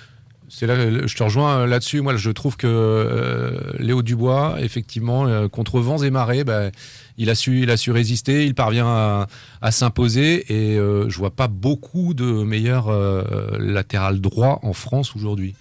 C'est 0.48 0.68
là, 0.68 0.76
je 1.08 1.16
te 1.16 1.24
rejoins 1.24 1.58
euh, 1.58 1.66
là-dessus. 1.66 2.02
Moi, 2.02 2.14
je 2.16 2.30
trouve 2.30 2.56
que 2.56 2.68
euh, 2.68 3.72
Léo 3.80 4.02
Dubois, 4.02 4.58
effectivement, 4.60 5.26
euh, 5.26 5.48
contre 5.48 5.80
vents 5.80 5.98
et 5.98 6.10
marées, 6.10 6.44
bah, 6.44 6.70
il 7.18 7.30
a 7.30 7.34
su, 7.34 7.62
il 7.62 7.70
a 7.72 7.76
su 7.76 7.90
résister. 7.90 8.46
Il 8.46 8.54
parvient 8.54 8.86
à, 8.86 9.26
à 9.60 9.72
s'imposer 9.72 10.44
et 10.52 10.78
euh, 10.78 11.08
je 11.08 11.18
vois 11.18 11.34
pas 11.34 11.48
beaucoup 11.48 12.14
de 12.14 12.44
meilleurs 12.44 12.92
latéral 13.58 14.20
droit 14.20 14.60
en 14.62 14.72
France 14.72 15.16
aujourd'hui. 15.16 15.56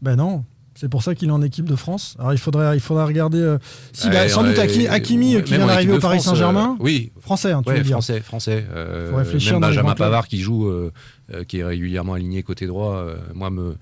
Ben 0.00 0.16
non. 0.16 0.44
C'est 0.84 0.90
pour 0.90 1.02
ça 1.02 1.14
qu'il 1.14 1.28
est 1.30 1.32
en 1.32 1.40
équipe 1.40 1.64
de 1.66 1.76
France. 1.76 2.14
Alors 2.18 2.34
il 2.34 2.38
faudrait, 2.38 2.76
il 2.76 2.80
faudrait 2.80 3.04
regarder. 3.04 3.38
euh, 3.38 3.56
si, 3.94 4.10
bah, 4.10 4.28
sans 4.28 4.42
doute 4.44 4.58
Hakimi, 4.58 4.86
Hakimi, 4.86 5.36
euh, 5.36 5.40
qui 5.40 5.54
vient 5.54 5.64
en 5.64 5.66
d'arriver 5.66 5.94
au 5.94 5.98
Paris 5.98 6.18
France, 6.18 6.26
Saint-Germain. 6.26 6.72
euh, 6.78 6.82
oui, 6.84 7.10
Français, 7.22 7.52
hein, 7.52 7.62
tu 7.64 7.70
Ouais, 7.70 7.78
veux 7.78 7.84
dire. 7.84 7.92
français, 7.92 8.20
français. 8.20 8.66
Euh, 8.70 9.10
Faut 9.10 9.16
réfléchir 9.16 9.52
même 9.54 9.70
Benjamin. 9.70 9.94
Pavard 9.94 10.28
qui 10.28 10.40
joue, 10.40 10.66
euh, 10.68 10.92
euh, 11.32 11.44
qui 11.44 11.60
est 11.60 11.64
régulièrement 11.64 12.12
aligné 12.12 12.42
côté 12.42 12.66
droit, 12.66 12.96
euh, 12.96 13.16
moi 13.32 13.48
me 13.48 13.76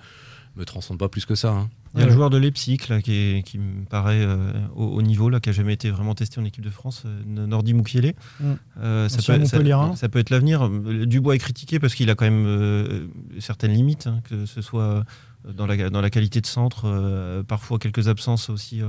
me 0.54 0.64
transcende 0.64 0.98
pas 0.98 1.08
plus 1.08 1.26
que 1.26 1.34
ça. 1.34 1.48
hein. 1.50 1.68
Il 1.94 2.00
y 2.00 2.02
a 2.04 2.06
le 2.06 2.12
joueur 2.12 2.30
de 2.30 2.38
Leipzig 2.38 2.78
là, 2.88 3.02
qui, 3.02 3.12
est- 3.12 3.42
qui 3.42 3.58
me 3.58 3.84
paraît 3.84 4.24
euh, 4.24 4.52
au, 4.74 4.84
au 4.86 5.02
niveau, 5.02 5.28
là, 5.28 5.40
qui 5.40 5.50
a 5.50 5.52
jamais 5.52 5.74
été 5.74 5.90
vraiment 5.90 6.14
testé 6.14 6.40
en 6.40 6.44
équipe 6.44 6.64
de 6.64 6.70
France, 6.70 7.02
euh, 7.04 7.46
Nordi 7.46 7.74
Mukiele. 7.74 8.14
Mm. 8.40 8.44
Euh, 8.80 9.08
ça, 9.08 9.16
peut, 9.18 9.22
ça, 9.22 9.38
Montpellierin. 9.38 9.94
ça 9.96 10.08
peut 10.08 10.18
être 10.18 10.30
l'avenir. 10.30 10.68
Dubois 10.70 11.34
est 11.34 11.38
critiqué 11.38 11.78
parce 11.78 11.94
qu'il 11.94 12.08
a 12.10 12.14
quand 12.14 12.24
même 12.24 13.08
certaines 13.40 13.72
limites, 13.72 14.06
hein, 14.06 14.20
que 14.28 14.46
ce 14.46 14.62
soit 14.62 15.04
dans 15.56 15.66
la, 15.66 15.90
dans 15.90 16.00
la 16.00 16.10
qualité 16.10 16.40
de 16.40 16.46
centre, 16.46 17.42
parfois 17.46 17.78
quelques 17.78 18.08
absences 18.08 18.48
aussi 18.48 18.80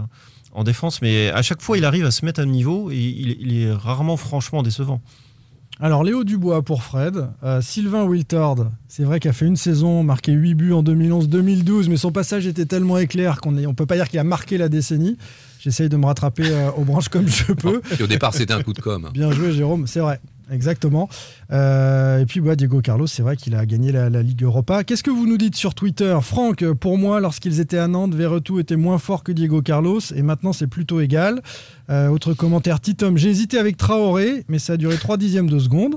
en 0.54 0.64
défense, 0.64 1.01
mais 1.01 1.30
à 1.32 1.41
chaque 1.41 1.62
fois 1.62 1.78
il 1.78 1.86
arrive 1.86 2.06
à 2.06 2.12
se 2.12 2.24
mettre 2.24 2.39
à 2.39 2.45
niveau 2.45 2.91
et 2.91 2.95
il, 2.97 3.38
il 3.41 3.58
est 3.58 3.72
rarement 3.74 4.18
franchement 4.18 4.62
décevant. 4.64 5.01
Alors 5.80 6.04
Léo 6.04 6.24
Dubois 6.24 6.62
pour 6.62 6.84
Fred, 6.84 7.28
Euh, 7.44 7.62
Sylvain 7.62 8.04
Wiltord, 8.06 8.68
c'est 8.88 9.04
vrai 9.04 9.20
qu'il 9.20 9.30
a 9.30 9.34
fait 9.34 9.48
une 9.48 9.56
saison, 9.58 10.04
marqué 10.04 10.32
8 10.32 10.54
buts 10.54 10.72
en 10.74 10.84
2011-2012, 10.84 11.90
mais 11.90 11.98
son 11.98 12.12
passage 12.12 12.46
était 12.48 12.66
tellement 12.66 12.98
éclair 13.00 13.42
qu'on 13.42 13.52
ne 13.52 13.68
peut 13.74 13.86
pas 13.86 13.96
dire 13.96 14.08
qu'il 14.08 14.20
a 14.20 14.24
marqué 14.24 14.58
la 14.58 14.70
décennie. 14.70 15.18
J'essaye 15.60 15.90
de 15.90 15.98
me 15.98 16.06
rattraper 16.06 16.44
euh, 16.46 16.70
aux 16.78 16.84
branches 16.84 17.10
comme 17.10 17.28
je 17.28 17.52
peux. 17.54 17.82
Et 18.00 18.04
au 18.04 18.08
départ, 18.08 18.34
c'était 18.34 18.54
un 18.54 18.62
coup 18.62 18.74
de 18.74 18.82
com. 18.82 19.10
Bien 19.14 19.32
joué 19.32 19.52
Jérôme, 19.52 19.88
c'est 19.88 20.00
vrai. 20.00 20.20
Exactement. 20.52 21.10
Euh, 21.52 22.20
et 22.20 22.26
puis 22.26 22.41
bah, 22.41 22.56
Diego 22.56 22.82
Carlos, 22.82 23.08
c'est 23.08 23.24
vrai 23.24 23.38
qu'il 23.38 23.56
a 23.56 23.66
gagné 23.66 23.91
la, 23.91 24.10
Ligue 24.10 24.44
Europa. 24.44 24.84
Qu'est-ce 24.84 25.04
que 25.04 25.10
vous 25.10 25.26
nous 25.26 25.38
dites 25.38 25.56
sur 25.56 25.74
Twitter? 25.74 26.18
Franck, 26.22 26.66
pour 26.74 26.98
moi, 26.98 27.20
lorsqu'ils 27.20 27.60
étaient 27.60 27.78
à 27.78 27.88
Nantes, 27.88 28.14
Verretou 28.14 28.60
était 28.60 28.76
moins 28.76 28.98
fort 28.98 29.24
que 29.24 29.32
Diego 29.32 29.62
Carlos 29.62 30.00
et 30.16 30.22
maintenant 30.22 30.54
c'est 30.54 30.68
plutôt 30.68 31.00
égal. 31.00 31.41
Euh, 31.89 32.08
autre 32.08 32.34
commentaire, 32.34 32.80
Titom, 32.80 33.18
j'ai 33.18 33.30
hésité 33.30 33.58
avec 33.58 33.76
Traoré, 33.76 34.46
mais 34.48 34.60
ça 34.60 34.74
a 34.74 34.78
duré 34.78 34.96
3 34.98 35.18
dixièmes 35.18 35.50
de 35.50 35.60
seconde. 35.60 35.96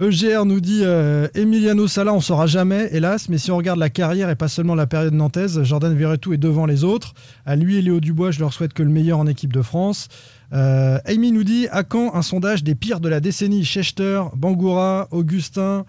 EGR 0.00 0.44
nous 0.44 0.60
dit 0.60 0.80
euh, 0.82 1.28
Emiliano 1.34 1.86
Sala, 1.86 2.12
on 2.12 2.20
saura 2.20 2.46
jamais, 2.46 2.88
hélas, 2.92 3.28
mais 3.28 3.38
si 3.38 3.50
on 3.50 3.56
regarde 3.56 3.78
la 3.78 3.90
carrière 3.90 4.28
et 4.28 4.36
pas 4.36 4.48
seulement 4.48 4.74
la 4.74 4.86
période 4.86 5.14
nantaise, 5.14 5.62
Jordan 5.62 5.94
Verretou 5.94 6.34
est 6.34 6.38
devant 6.38 6.66
les 6.66 6.84
autres. 6.84 7.14
À 7.46 7.56
lui 7.56 7.76
et 7.76 7.82
Léo 7.82 8.00
Dubois, 8.00 8.30
je 8.30 8.40
leur 8.40 8.52
souhaite 8.52 8.74
que 8.74 8.82
le 8.82 8.90
meilleur 8.90 9.18
en 9.18 9.26
équipe 9.26 9.52
de 9.52 9.62
France. 9.62 10.08
Euh, 10.52 10.98
Amy 11.06 11.32
nous 11.32 11.44
dit 11.44 11.66
à 11.70 11.82
quand 11.82 12.14
un 12.14 12.22
sondage 12.22 12.62
des 12.62 12.74
pires 12.74 13.00
de 13.00 13.08
la 13.08 13.20
décennie? 13.20 13.64
Schechter, 13.64 14.22
Bangoura, 14.36 15.08
Augustin, 15.10 15.84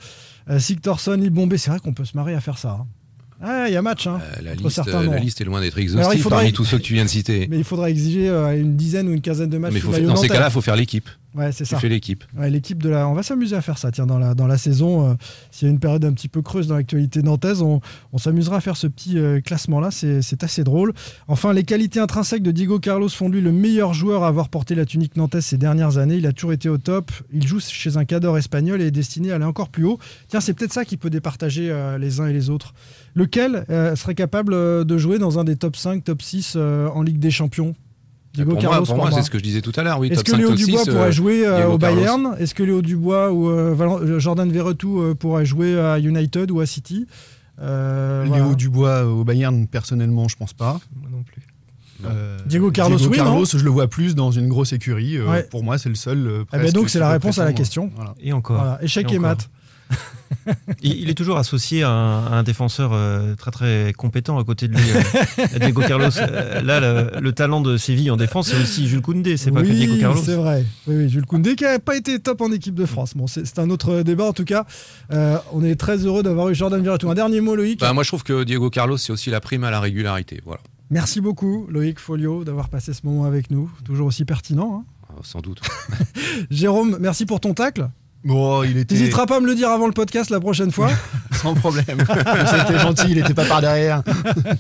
euh, 0.50 0.60
Sigtorsson, 0.60 1.18
Bombay. 1.32 1.58
C'est 1.58 1.70
vrai 1.72 1.80
qu'on 1.80 1.94
peut 1.94 2.06
se 2.06 2.16
marrer 2.16 2.34
à 2.34 2.42
faire 2.42 2.58
ça. 2.58 2.78
hein. 2.82 2.88
Ah, 3.46 3.66
il 3.68 3.74
y 3.74 3.76
a 3.76 3.82
match. 3.82 4.08
Hein, 4.08 4.22
Euh, 4.22 4.42
la, 4.42 4.56
liste, 4.56 4.80
euh, 4.88 5.04
la 5.12 5.18
liste 5.20 5.42
est 5.42 5.44
loin 5.44 5.60
d'être 5.60 5.78
exhaustive 5.78 6.24
parmi 6.30 6.54
tous 6.54 6.64
ceux 6.64 6.78
que 6.78 6.84
tu 6.84 6.94
viens 6.94 7.04
de 7.04 7.10
citer. 7.10 7.48
Mais 7.50 7.58
il 7.58 7.66
faudra 7.66 7.90
exiger 7.90 8.30
une 8.58 8.78
dizaine 8.78 9.10
ou 9.10 9.12
une 9.12 9.20
quinzaine 9.22 9.50
de 9.50 9.58
matchs. 9.58 9.74
Mais 9.74 9.80
faut- 9.82 9.92
dans 10.00 10.16
ces 10.16 10.30
cas-là, 10.30 10.48
il 10.48 10.52
faut 10.54 10.62
faire 10.62 10.78
l'équipe. 10.78 11.10
Ouais, 11.36 11.52
c'est 11.52 11.66
ça. 11.66 11.78
Tu 11.78 11.82
fais 11.82 11.90
l'équipe. 11.90 12.24
Ouais, 12.38 12.50
l'équipe 12.50 12.82
de 12.82 12.90
la. 12.90 13.08
On 13.08 13.14
va 13.14 13.24
s'amuser 13.24 13.56
à 13.56 13.62
faire 13.62 13.78
ça. 13.78 13.92
Tiens, 13.92 14.06
dans 14.06 14.20
la 14.20 14.36
dans 14.36 14.48
la 14.48 14.58
saison, 14.58 15.10
euh, 15.10 15.14
s'il 15.52 15.68
y 15.68 15.70
a 15.70 15.72
une 15.72 15.80
période 15.80 16.06
un 16.06 16.14
petit 16.14 16.28
peu 16.28 16.42
creuse 16.42 16.68
dans 16.68 16.76
l'actualité 16.76 17.24
nantaise, 17.24 17.62
on, 17.62 17.82
on 18.12 18.18
s'amusera 18.18 18.58
à 18.58 18.62
faire 18.62 18.78
ce 18.78 18.88
petit 18.88 19.18
euh, 19.18 19.42
classement 19.42 19.80
là. 19.80 19.90
C'est 19.92 20.44
assez 20.44 20.64
drôle. 20.64 20.94
Enfin, 21.28 21.54
les 21.54 21.64
qualités 21.64 22.00
intrinsèques 22.00 22.44
de 22.44 22.52
Diego 22.52 22.80
Carlos 22.80 23.10
font 23.10 23.30
de 23.30 23.36
lui 23.36 23.42
le 23.42 23.52
meilleur 23.52 23.94
joueur 23.94 24.24
à 24.24 24.28
avoir 24.28 24.50
porté 24.50 24.76
la 24.76 24.86
tunique 24.86 25.16
nantaise 25.18 25.46
ces 25.46 25.58
dernières 25.58 25.98
années. 25.98 26.16
Il 26.16 26.28
a 26.28 26.34
toujours 26.34 26.54
été 26.54 26.70
au 26.70 26.78
top. 26.78 27.12
Il 27.32 27.48
joue 27.48 27.60
chez 27.60 27.98
un 27.98 28.06
cadre 28.06 28.38
espagnol 28.38 28.82
et 28.82 28.88
est 28.88 28.92
destiné 28.92 29.32
à 29.32 29.36
aller 29.36 29.46
encore 29.46 29.70
plus 29.70 29.86
haut. 29.86 30.00
Tiens, 30.28 30.40
c'est 30.40 30.54
peut-être 30.54 30.74
ça 30.74 30.86
qui 30.86 30.98
peut 30.98 31.10
départager 31.10 31.70
euh, 31.72 31.98
les 31.98 32.20
uns 32.20 32.28
et 32.28 32.34
les 32.34 32.50
autres. 32.50 32.74
Lequel 33.16 33.66
serait 33.96 34.16
capable 34.16 34.54
de 34.86 34.98
jouer 34.98 35.20
dans 35.20 35.40
un 35.40 35.44
des 35.44 35.56
top 35.56 35.76
5, 35.76 36.04
top 36.04 36.22
6 36.22 36.54
euh, 36.56 36.88
en 36.90 37.02
Ligue 37.02 37.20
des 37.20 37.32
Champions? 37.32 37.76
Diego 38.34 38.52
pour 38.52 38.60
Carlos, 38.62 38.78
moi, 38.80 38.86
pour 38.86 38.98
moi, 38.98 39.12
c'est 39.12 39.22
ce 39.22 39.30
que 39.30 39.38
je 39.38 39.44
disais 39.44 39.62
tout 39.62 39.72
à 39.76 39.84
l'heure. 39.84 40.00
Oui, 40.00 40.08
Est-ce 40.10 40.24
que 40.24 40.32
5, 40.32 40.38
Léo 40.38 40.56
Dubois 40.56 40.84
6, 40.84 40.90
pourrait 40.90 41.00
euh, 41.08 41.12
jouer 41.12 41.46
euh, 41.46 41.56
Diego 41.58 41.72
au. 41.74 41.78
Bayern 41.78 42.36
Est-ce 42.40 42.56
que 42.56 42.64
Léo 42.64 42.82
Dubois 42.82 43.32
ou 43.32 43.50
euh, 43.50 44.20
Jordan 44.20 44.52
Verretou 44.52 45.02
euh, 45.02 45.14
pourrait 45.14 45.46
jouer 45.46 45.80
à 45.80 46.00
United 46.00 46.50
ou 46.52 46.60
à 46.60 46.66
City? 46.66 47.06
Euh, 47.62 48.24
Léo 48.24 48.34
voilà. 48.36 48.56
Dubois 48.56 49.06
au 49.06 49.24
Bayern, 49.24 49.68
personnellement, 49.68 50.28
je 50.28 50.36
pense 50.36 50.54
pas. 50.54 50.80
Moi 51.00 51.10
non 51.12 51.22
plus. 51.24 51.42
Euh, 52.06 52.38
Diego 52.48 52.72
Carlos, 52.72 52.98
oui, 52.98 53.16
Carlos, 53.16 53.40
non 53.40 53.46
je 53.46 53.64
le 53.64 53.70
vois 53.70 53.88
plus 53.88 54.16
dans 54.16 54.32
une 54.32 54.50
grosse 54.50 54.74
écurie. 54.74 55.18
Euh, 55.18 55.30
Ouais. 55.30 55.44
Pour 55.44 55.64
moi, 55.64 55.78
c'est 55.78 55.90
le 55.90 55.96
seul. 55.96 56.28
euh, 56.28 56.44
Eh 56.54 56.58
ben 56.58 56.72
donc, 56.72 56.90
c'est 56.90 57.00
la 57.00 57.10
réponse 57.10 57.38
à 57.40 57.46
la 57.46 57.54
question. 57.54 57.92
Voilà. 57.96 58.16
Et 58.20 58.34
encore. 58.34 58.58
Voilà, 58.58 58.84
échec 58.84 59.06
et 59.06 59.18
encore. 59.18 59.22
mat. 59.22 59.50
Il, 60.82 61.00
il 61.00 61.10
est 61.10 61.14
toujours 61.14 61.38
associé 61.38 61.84
à 61.84 61.90
un, 61.90 62.26
à 62.26 62.36
un 62.36 62.44
défenseur 62.44 62.92
euh, 62.94 63.34
très 63.36 63.52
très 63.52 63.94
compétent 63.96 64.38
à 64.38 64.44
côté 64.44 64.68
de 64.68 64.74
lui, 64.76 64.84
euh, 64.92 65.60
Diego 65.60 65.82
Carlos. 65.88 66.10
Euh, 66.18 66.62
là, 66.62 66.80
le, 66.82 67.20
le 67.22 67.32
talent 67.32 67.62
de 67.62 67.78
Séville 67.78 68.12
en 68.12 68.18
défense, 68.18 68.50
c'est 68.50 68.62
aussi 68.62 68.88
Jules 68.88 69.02
Koundé, 69.02 69.38
c'est 69.38 69.52
pas 69.52 69.62
que 69.62 69.68
Oui, 69.68 69.76
Diego 69.76 69.96
Carlos. 70.02 70.22
c'est 70.22 70.36
vrai. 70.36 70.66
Oui, 70.88 70.96
oui, 70.98 71.10
Jules 71.10 71.26
Koundé 71.26 71.56
qui 71.56 71.64
n'a 71.64 71.80
pas 71.80 71.96
été 71.96 72.20
top 72.20 72.42
en 72.42 72.52
équipe 72.52 72.76
de 72.76 72.86
France. 72.86 73.14
Bon, 73.16 73.26
c'est 73.28 73.58
un 73.60 73.70
autre 73.70 74.02
débat 74.02 74.26
en 74.26 74.34
tout 74.34 74.44
cas. 74.44 74.66
Euh, 75.14 75.38
on 75.54 75.64
est 75.64 75.76
très 75.76 75.98
heureux 76.06 76.24
d'avoir 76.24 76.50
eu 76.50 76.56
Jordan 76.56 76.82
Verretou. 76.84 77.10
Un 77.10 77.16
dernier 77.16 77.40
mot, 77.40 77.56
Loïc. 77.56 77.80
Bah, 77.80 77.94
moi, 77.94 78.04
je 78.04 78.10
trouve 78.10 78.24
que 78.24 78.44
Diego 78.44 78.70
Carlos, 78.70 78.98
c'est 78.98 79.14
aussi 79.14 79.30
la 79.30 79.40
prime 79.40 79.64
à 79.64 79.72
la 79.72 79.80
régularité. 79.80 80.42
Voilà, 80.46 80.62
Merci 80.90 81.22
beaucoup, 81.22 81.68
Loïc 81.70 82.00
Folio, 82.00 82.44
d'avoir 82.44 82.68
passé 82.68 82.92
ce 82.94 83.06
moment 83.06 83.24
avec 83.26 83.50
nous. 83.50 83.72
Toujours 83.86 84.08
aussi 84.08 84.26
pertinent. 84.26 84.84
hein. 84.84 85.14
Euh, 85.16 85.20
sans 85.24 85.40
doute. 85.40 85.62
Jérôme, 86.52 86.98
merci 87.00 87.26
pour 87.26 87.40
ton 87.40 87.54
tacle. 87.54 87.88
Bon, 88.24 88.64
il 88.64 88.78
était 88.78 88.96
T'hésiteras 88.96 89.26
pas 89.26 89.38
à 89.38 89.40
me 89.40 89.48
le 89.48 89.56
dire 89.56 89.70
avant 89.70 89.88
le 89.88 89.94
podcast 89.94 90.30
la 90.30 90.40
prochaine 90.40 90.72
fois? 90.72 90.90
sans 91.42 91.54
problème. 91.54 91.84
C'était 92.08 92.80
gentil, 92.80 93.08
il 93.10 93.18
était 93.18 93.34
pas 93.34 93.46
par 93.46 93.62
derrière. 93.62 94.02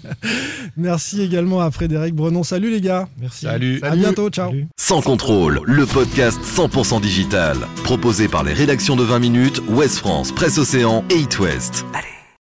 Merci 0.78 1.22
également 1.22 1.62
à 1.62 1.72
Frédéric 1.72 2.14
Brenon. 2.14 2.44
Salut 2.44 2.72
les 2.72 2.82
gars. 2.82 3.08
Merci. 3.20 3.46
Salut. 3.46 3.80
À 3.82 3.96
bientôt. 3.96 4.30
Ciao. 4.30 4.50
Salut. 4.50 4.68
Sans 4.78 5.02
contrôle, 5.02 5.62
le 5.66 5.86
podcast 5.86 6.40
100% 6.44 7.02
digital. 7.02 7.58
Proposé 7.84 8.28
par 8.28 8.44
les 8.44 8.54
rédactions 8.54 8.96
de 8.96 9.04
20 9.04 9.20
minutes, 9.20 9.62
Ouest 9.70 9.98
France, 9.98 10.32
Presse 10.32 10.58
Océan 10.58 11.04
et 11.10 11.20
It 11.20 11.40
West. 11.40 11.86
Allez, 11.94 12.08